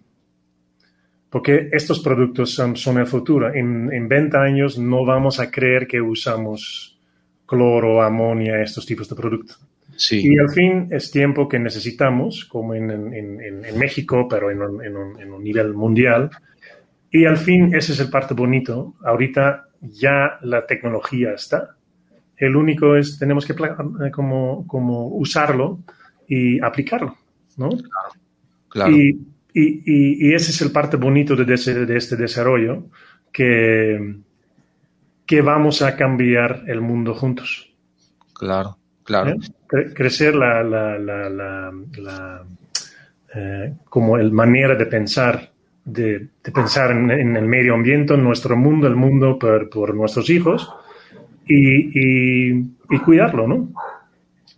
Porque 1.29 1.71
estos 1.73 2.01
productos 2.01 2.55
son, 2.55 2.77
son 2.77 2.99
el 2.99 3.07
futuro. 3.07 3.53
En, 3.53 3.93
en 3.93 4.07
20 4.07 4.37
años 4.37 4.79
no 4.79 5.05
vamos 5.05 5.41
a 5.41 5.51
creer 5.51 5.87
que 5.87 6.01
usamos 6.01 7.01
cloro, 7.47 8.03
amonia, 8.03 8.63
estos 8.63 8.87
tipos 8.87 9.09
de 9.09 9.17
productos. 9.17 9.59
Sí. 9.97 10.21
Y 10.25 10.39
al 10.39 10.51
fin 10.51 10.89
es 10.91 11.11
tiempo 11.11 11.49
que 11.49 11.59
necesitamos, 11.59 12.45
como 12.45 12.75
en, 12.75 12.91
en, 12.91 13.65
en 13.65 13.79
México, 13.79 14.29
pero 14.29 14.51
en 14.51 14.63
un, 14.63 14.85
en 14.85 15.33
un, 15.33 15.43
nivel 15.43 15.75
mundial. 15.75 16.31
Y 17.11 17.25
al 17.25 17.39
fin 17.39 17.75
ese 17.75 17.93
es 17.93 18.01
el 18.01 18.11
parte 18.11 18.35
bonito. 18.35 18.95
Ahorita 19.03 19.69
ya 19.83 20.39
la 20.43 20.66
tecnología 20.66 21.33
está. 21.33 21.76
El 22.37 22.57
único 22.57 22.97
es, 22.97 23.18
tenemos 23.18 23.47
que 23.47 23.53
eh, 23.53 24.11
como, 24.11 24.66
como 24.66 25.09
usarlo 25.09 25.80
y 26.26 26.61
aplicarlo, 26.61 27.16
¿no? 27.57 27.70
Claro. 28.68 28.91
Y, 28.91 29.11
y, 29.55 30.28
y, 30.28 30.35
ese 30.35 30.51
es 30.51 30.62
el 30.62 30.72
parte 30.72 30.97
bonito 30.97 31.37
de, 31.37 31.45
de 31.45 31.97
este 31.97 32.16
desarrollo, 32.16 32.85
que, 33.30 34.16
que 35.26 35.43
vamos 35.43 35.83
a 35.83 35.95
cambiar 35.95 36.62
el 36.66 36.80
mundo 36.80 37.14
juntos. 37.14 37.70
Claro, 38.33 38.78
claro. 39.05 39.30
¿Eh? 39.30 39.93
crecer 39.95 40.35
la, 40.35 40.62
la, 40.62 40.99
la, 40.99 41.72
la 41.99 42.45
eh, 43.35 43.74
como 43.89 44.18
el 44.18 44.30
manera 44.33 44.74
de 44.74 44.87
pensar 44.87 45.51
de, 45.85 46.28
pensar 46.55 46.93
en, 46.93 47.37
el 47.37 47.47
medio 47.47 47.74
ambiente, 47.74 48.14
en 48.14 48.24
nuestro 48.24 48.57
mundo, 48.57 48.87
el 48.87 48.97
mundo 48.97 49.39
por, 49.39 49.95
nuestros 49.95 50.30
hijos 50.30 50.70
y, 51.47 52.59
y, 52.59 52.99
cuidarlo, 53.05 53.47
¿no? 53.49 53.68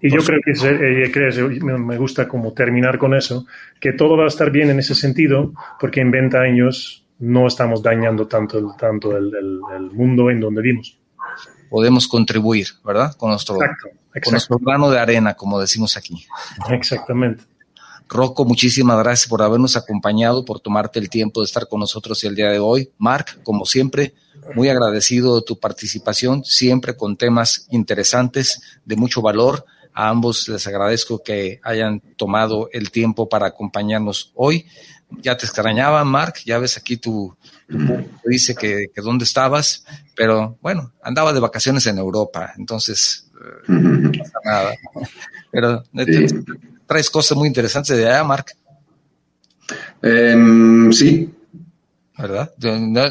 Y 0.01 0.11
yo 0.11 0.20
creo 0.22 0.41
que 0.45 0.53
eh, 0.53 1.61
me 1.62 1.97
gusta 1.97 2.29
como 2.29 2.53
terminar 2.53 2.99
con 2.99 3.14
eso, 3.14 3.47
que 3.81 3.93
todo 3.95 4.18
va 4.18 4.25
a 4.25 4.29
estar 4.29 4.51
bien 4.51 4.68
en 4.68 4.79
ese 4.79 4.95
sentido, 4.95 5.55
porque 5.81 6.01
en 6.01 6.11
20 6.11 6.37
años 6.37 7.07
no 7.20 7.47
estamos 7.47 7.83
dañando 7.83 8.27
tanto, 8.27 8.59
el, 8.59 8.66
tanto 8.79 9.16
el, 9.16 9.31
mundo 9.93 10.31
en 10.31 10.41
donde 10.41 10.61
vivimos. 10.61 10.99
Podemos 11.70 12.07
contribuir, 12.07 12.66
¿verdad? 12.85 13.14
Con 13.16 13.31
nuestro, 13.31 13.57
con 13.57 14.31
nuestro 14.33 14.59
grano 14.59 14.91
de 14.91 14.99
arena, 14.99 15.35
como 15.35 15.59
decimos 15.59 15.97
aquí. 15.97 16.27
Exactamente. 16.68 17.45
Rocco, 18.09 18.45
muchísimas 18.45 18.99
gracias 18.99 19.29
por 19.29 19.43
habernos 19.43 19.77
acompañado, 19.77 20.45
por 20.45 20.61
tomarte 20.61 20.99
el 20.99 21.09
tiempo 21.09 21.41
de 21.41 21.47
estar 21.47 21.69
con 21.69 21.81
nosotros 21.81 22.23
el 22.25 22.35
día 22.35 22.51
de 22.51 22.59
hoy. 22.59 22.91
Mark, 22.99 23.41
como 23.43 23.65
siempre, 23.65 24.15
muy 24.55 24.69
agradecido 24.69 25.37
de 25.37 25.43
tu 25.43 25.59
participación, 25.59 26.45
siempre 26.45 26.97
con 26.97 27.17
temas 27.17 27.67
interesantes, 27.71 28.61
de 28.85 28.97
mucho 28.97 29.23
valor. 29.23 29.65
A 29.95 30.09
ambos 30.09 30.49
les 30.49 30.67
agradezco 30.67 31.23
que 31.23 31.61
hayan 31.63 32.01
tomado 32.17 32.69
el 32.73 32.91
tiempo 32.91 33.29
para 33.29 33.47
acompañarnos 33.47 34.33
hoy. 34.35 34.67
Ya 35.23 35.37
te 35.37 35.47
extrañaba, 35.47 36.05
Mark, 36.05 36.35
ya 36.45 36.59
ves 36.59 36.77
aquí 36.77 36.97
tu, 36.97 37.37
dice 38.25 38.55
que, 38.55 38.87
que, 38.93 39.01
dónde 39.01 39.25
estabas, 39.25 39.85
pero 40.17 40.59
bueno, 40.61 40.93
andaba 41.03 41.33
de 41.33 41.41
vacaciones 41.41 41.87
en 41.87 41.99
Europa, 41.99 42.53
entonces 42.59 43.31
eh, 43.69 43.73
no 43.73 44.11
pasa 44.11 44.39
nada. 44.45 44.75
Pero 45.53 45.85
traes 46.87 47.11
cosas 47.11 47.37
muy 47.37 47.49
interesantes 47.49 47.97
de 47.97 48.07
allá, 48.07 48.24
Mark. 48.24 48.47
Em, 50.03 50.93
sí. 50.93 51.30
¿Verdad? 52.16 52.53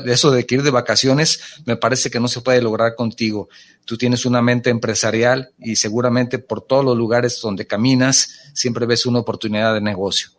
Eso 0.06 0.32
de 0.32 0.46
que 0.46 0.56
ir 0.56 0.64
de 0.64 0.72
vacaciones 0.72 1.62
me 1.66 1.76
parece 1.76 2.10
que 2.10 2.22
no 2.22 2.30
se 2.30 2.40
puede 2.40 2.62
lograr 2.62 2.96
contigo. 2.96 3.50
Tú 3.84 3.98
tienes 3.98 4.26
una 4.26 4.42
mente 4.42 4.70
empresarial 4.70 5.50
y 5.60 5.76
seguramente 5.76 6.40
por 6.40 6.62
todos 6.62 6.86
los 6.86 6.98
lugares 6.98 7.40
donde 7.42 7.68
caminas 7.68 8.52
siempre 8.54 8.86
ves 8.86 9.06
una 9.06 9.20
oportunidad 9.20 9.74
de 9.74 9.82
negocio. 9.82 10.30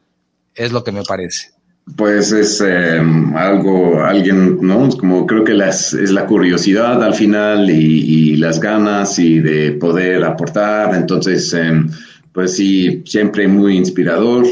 Es 0.55 0.73
lo 0.73 0.83
que 0.83 0.93
me 0.93 1.03
parece. 1.03 1.55
Pues 1.97 2.33
es 2.33 2.63
em, 2.63 3.37
algo, 3.37 4.03
alguien, 4.03 4.59
¿no? 4.63 4.89
Como 4.89 5.27
creo 5.27 5.45
que 5.45 5.53
las, 5.53 5.93
es 5.93 6.11
la 6.11 6.25
curiosidad 6.25 7.03
al 7.05 7.13
final 7.13 7.69
y, 7.69 8.37
las 8.37 8.59
ganas 8.59 9.19
y 9.19 9.41
de 9.41 9.73
poder 9.73 10.25
aportar. 10.25 10.95
Entonces, 10.95 11.53
em, 11.53 11.91
pues 12.35 12.57
sí, 12.57 13.03
siempre 13.07 13.47
muy 13.49 13.77
inspirador. 13.77 14.45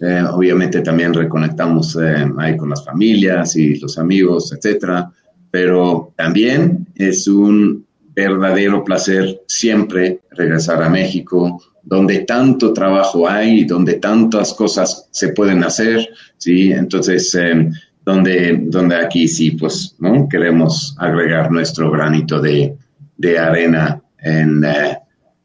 Eh, 0.00 0.22
obviamente 0.30 0.80
también 0.80 1.14
reconectamos 1.14 1.96
eh, 1.96 2.26
ahí 2.38 2.56
con 2.56 2.70
las 2.70 2.84
familias 2.84 3.54
y 3.54 3.78
los 3.78 3.96
amigos, 3.98 4.52
etcétera. 4.52 5.10
Pero 5.50 6.12
también 6.16 6.88
es 6.96 7.28
un 7.28 7.86
verdadero 8.14 8.82
placer 8.82 9.42
siempre 9.46 10.20
regresar 10.32 10.82
a 10.82 10.88
México, 10.88 11.62
donde 11.84 12.20
tanto 12.20 12.72
trabajo 12.72 13.28
hay, 13.28 13.64
donde 13.64 13.94
tantas 13.94 14.52
cosas 14.52 15.08
se 15.12 15.28
pueden 15.28 15.62
hacer, 15.62 16.08
¿sí? 16.36 16.72
Entonces, 16.72 17.32
eh, 17.36 17.70
donde, 18.04 18.60
donde 18.64 18.96
aquí 18.96 19.28
sí, 19.28 19.52
pues, 19.52 19.94
¿no? 20.00 20.28
Queremos 20.28 20.96
agregar 20.98 21.52
nuestro 21.52 21.92
granito 21.92 22.40
de, 22.40 22.74
de 23.16 23.38
arena 23.38 24.02
en, 24.18 24.64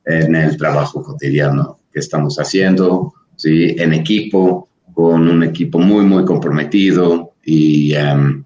en 0.06 0.36
el 0.36 0.58
trabajo 0.58 1.04
cotidiano 1.04 1.80
que 1.92 2.00
estamos 2.00 2.38
haciendo, 2.38 3.14
¿sí? 3.36 3.76
En 3.78 3.94
equipo, 3.94 4.70
con 4.94 5.28
un 5.28 5.44
equipo 5.44 5.80
muy, 5.80 6.06
muy 6.06 6.24
comprometido 6.24 7.34
y, 7.44 7.94
em, 7.94 8.44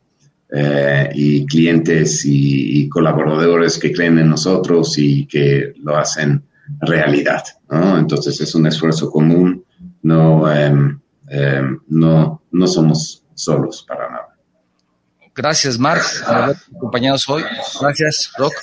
eh, 0.51 1.10
y 1.14 1.45
clientes 1.45 2.24
y, 2.26 2.89
colaboradores 2.89 3.78
que 3.78 3.91
creen 3.91 4.18
en 4.18 4.30
nosotros 4.30 4.97
y 4.97 5.28
que 5.28 5.74
lo 5.84 5.95
hacen 5.95 6.43
realidad. 6.82 7.43
¿no? 7.70 7.99
Entonces 7.99 8.41
es 8.41 8.55
un 8.55 8.66
esfuerzo 8.66 9.12
común, 9.12 9.64
no, 10.01 10.51
em, 10.51 10.99
em, 11.30 11.80
no, 11.89 12.41
no 12.51 12.68
somos 12.68 13.24
solos 13.36 13.86
para 13.88 14.10
nada. 14.10 14.18
Gracias, 15.39 15.79
Marc, 15.79 16.03
por 16.25 16.35
haber 16.35 16.57
acompañado 16.75 17.17
hoy. 17.29 17.43
Gracias, 17.79 18.33
Rock, 18.37 18.55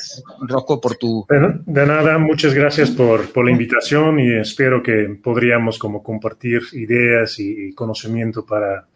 Rocco, 0.46 0.78
por 0.78 0.96
tu... 0.96 1.24
De, 1.64 1.86
nada, 1.86 2.18
muchas 2.18 2.52
gracias 2.52 2.90
por, 2.90 3.32
por, 3.32 3.46
la 3.46 3.50
invitación 3.50 4.20
y 4.20 4.38
espero 4.38 4.82
que 4.82 5.18
podríamos 5.22 5.78
como 5.78 6.02
compartir 6.02 6.60
ideas 6.72 7.38
y, 7.38 7.72
conocimiento 7.72 8.44
para 8.44 8.86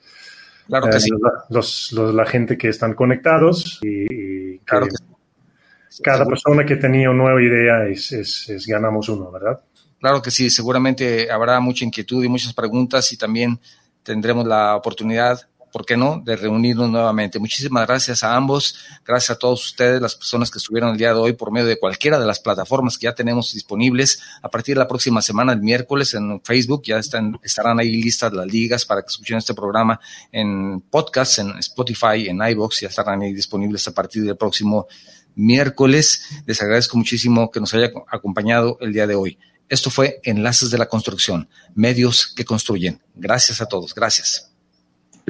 claro 0.67 0.91
que 0.91 0.97
eh, 0.99 1.01
los, 1.49 1.93
los, 1.93 2.15
la 2.15 2.27
gente 2.27 2.59
que 2.59 2.69
están 2.69 2.93
conectados 2.93 3.81
y, 3.83 4.59
claro 4.59 4.87
que 4.87 6.03
cada 6.03 6.27
persona 6.27 6.67
que 6.67 6.77
tenía 6.77 7.09
una 7.09 7.23
nueva 7.23 7.43
idea 7.43 7.87
es, 7.87 8.13
es, 8.13 8.47
es 8.51 8.67
ganamos 8.67 9.09
uno, 9.09 9.31
¿verdad? 9.31 9.59
Claro 9.99 10.21
que 10.21 10.31
sí, 10.31 10.51
seguramente 10.51 11.31
habrá 11.31 11.59
mucha 11.61 11.87
inquietud 11.87 12.23
y 12.23 12.29
muchas 12.29 12.53
preguntas 12.53 13.11
y 13.15 13.17
también 13.17 13.59
tendremos 14.03 14.47
la 14.47 14.77
oportunidad 14.77 15.50
¿por 15.73 15.85
qué 15.87 15.97
no?, 15.97 16.23
de 16.25 16.37
reunirnos 16.37 16.91
nuevamente. 16.91 17.39
Muchísimas 17.39 17.87
gracias 17.87 18.23
a 18.23 18.35
ambos, 18.35 18.77
gracias 19.05 19.31
a 19.31 19.39
todos 19.39 19.65
ustedes, 19.65 20.01
las 20.01 20.15
personas 20.15 20.51
que 20.51 20.59
estuvieron 20.59 20.91
el 20.91 20.97
día 20.97 21.15
de 21.15 21.21
hoy 21.21 21.33
por 21.33 21.51
medio 21.53 21.67
de 21.67 21.79
cualquiera 21.79 22.19
de 22.19 22.27
las 22.27 22.41
plataformas 22.41 22.99
que 22.99 23.05
ya 23.05 23.15
tenemos 23.15 23.53
disponibles. 23.53 24.21
A 24.43 24.49
partir 24.49 24.75
de 24.75 24.81
la 24.81 24.89
próxima 24.89 25.23
semana, 25.23 25.53
el 25.53 25.61
miércoles, 25.61 26.15
en 26.15 26.41
Facebook, 26.43 26.83
ya 26.85 26.99
están, 26.99 27.39
estarán 27.43 27.79
ahí 27.79 28.03
listas 28.03 28.33
las 28.33 28.47
ligas 28.47 28.85
para 28.85 29.03
que 29.03 29.09
escuchen 29.09 29.39
este 29.39 29.55
programa 29.55 30.01
en 30.33 30.81
podcast, 30.81 31.39
en 31.39 31.59
Spotify, 31.59 32.29
en 32.29 32.41
iBox, 32.43 32.81
ya 32.81 32.89
estarán 32.89 33.23
ahí 33.23 33.33
disponibles 33.33 33.87
a 33.89 33.93
partir 33.93 34.25
del 34.25 34.37
próximo 34.37 34.87
miércoles. 35.35 36.25
Les 36.47 36.61
agradezco 36.61 36.97
muchísimo 36.97 37.51
que 37.51 37.61
nos 37.61 37.73
haya 37.75 37.93
acompañado 38.09 38.79
el 38.81 38.93
día 38.93 39.07
de 39.07 39.15
hoy. 39.15 39.39
Esto 39.69 39.89
fue 39.89 40.21
Enlaces 40.25 40.71
de 40.71 40.79
la 40.79 40.87
Construcción, 40.87 41.49
medios 41.75 42.27
que 42.27 42.45
construyen. 42.45 43.01
Gracias 43.15 43.61
a 43.61 43.67
todos. 43.67 43.95
Gracias. 43.95 44.50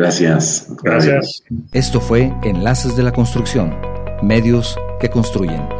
Gracias. 0.00 0.66
Gracias. 0.82 1.42
Esto 1.72 2.00
fue 2.00 2.32
Enlaces 2.42 2.96
de 2.96 3.02
la 3.02 3.12
Construcción, 3.12 3.76
medios 4.22 4.78
que 4.98 5.10
construyen. 5.10 5.79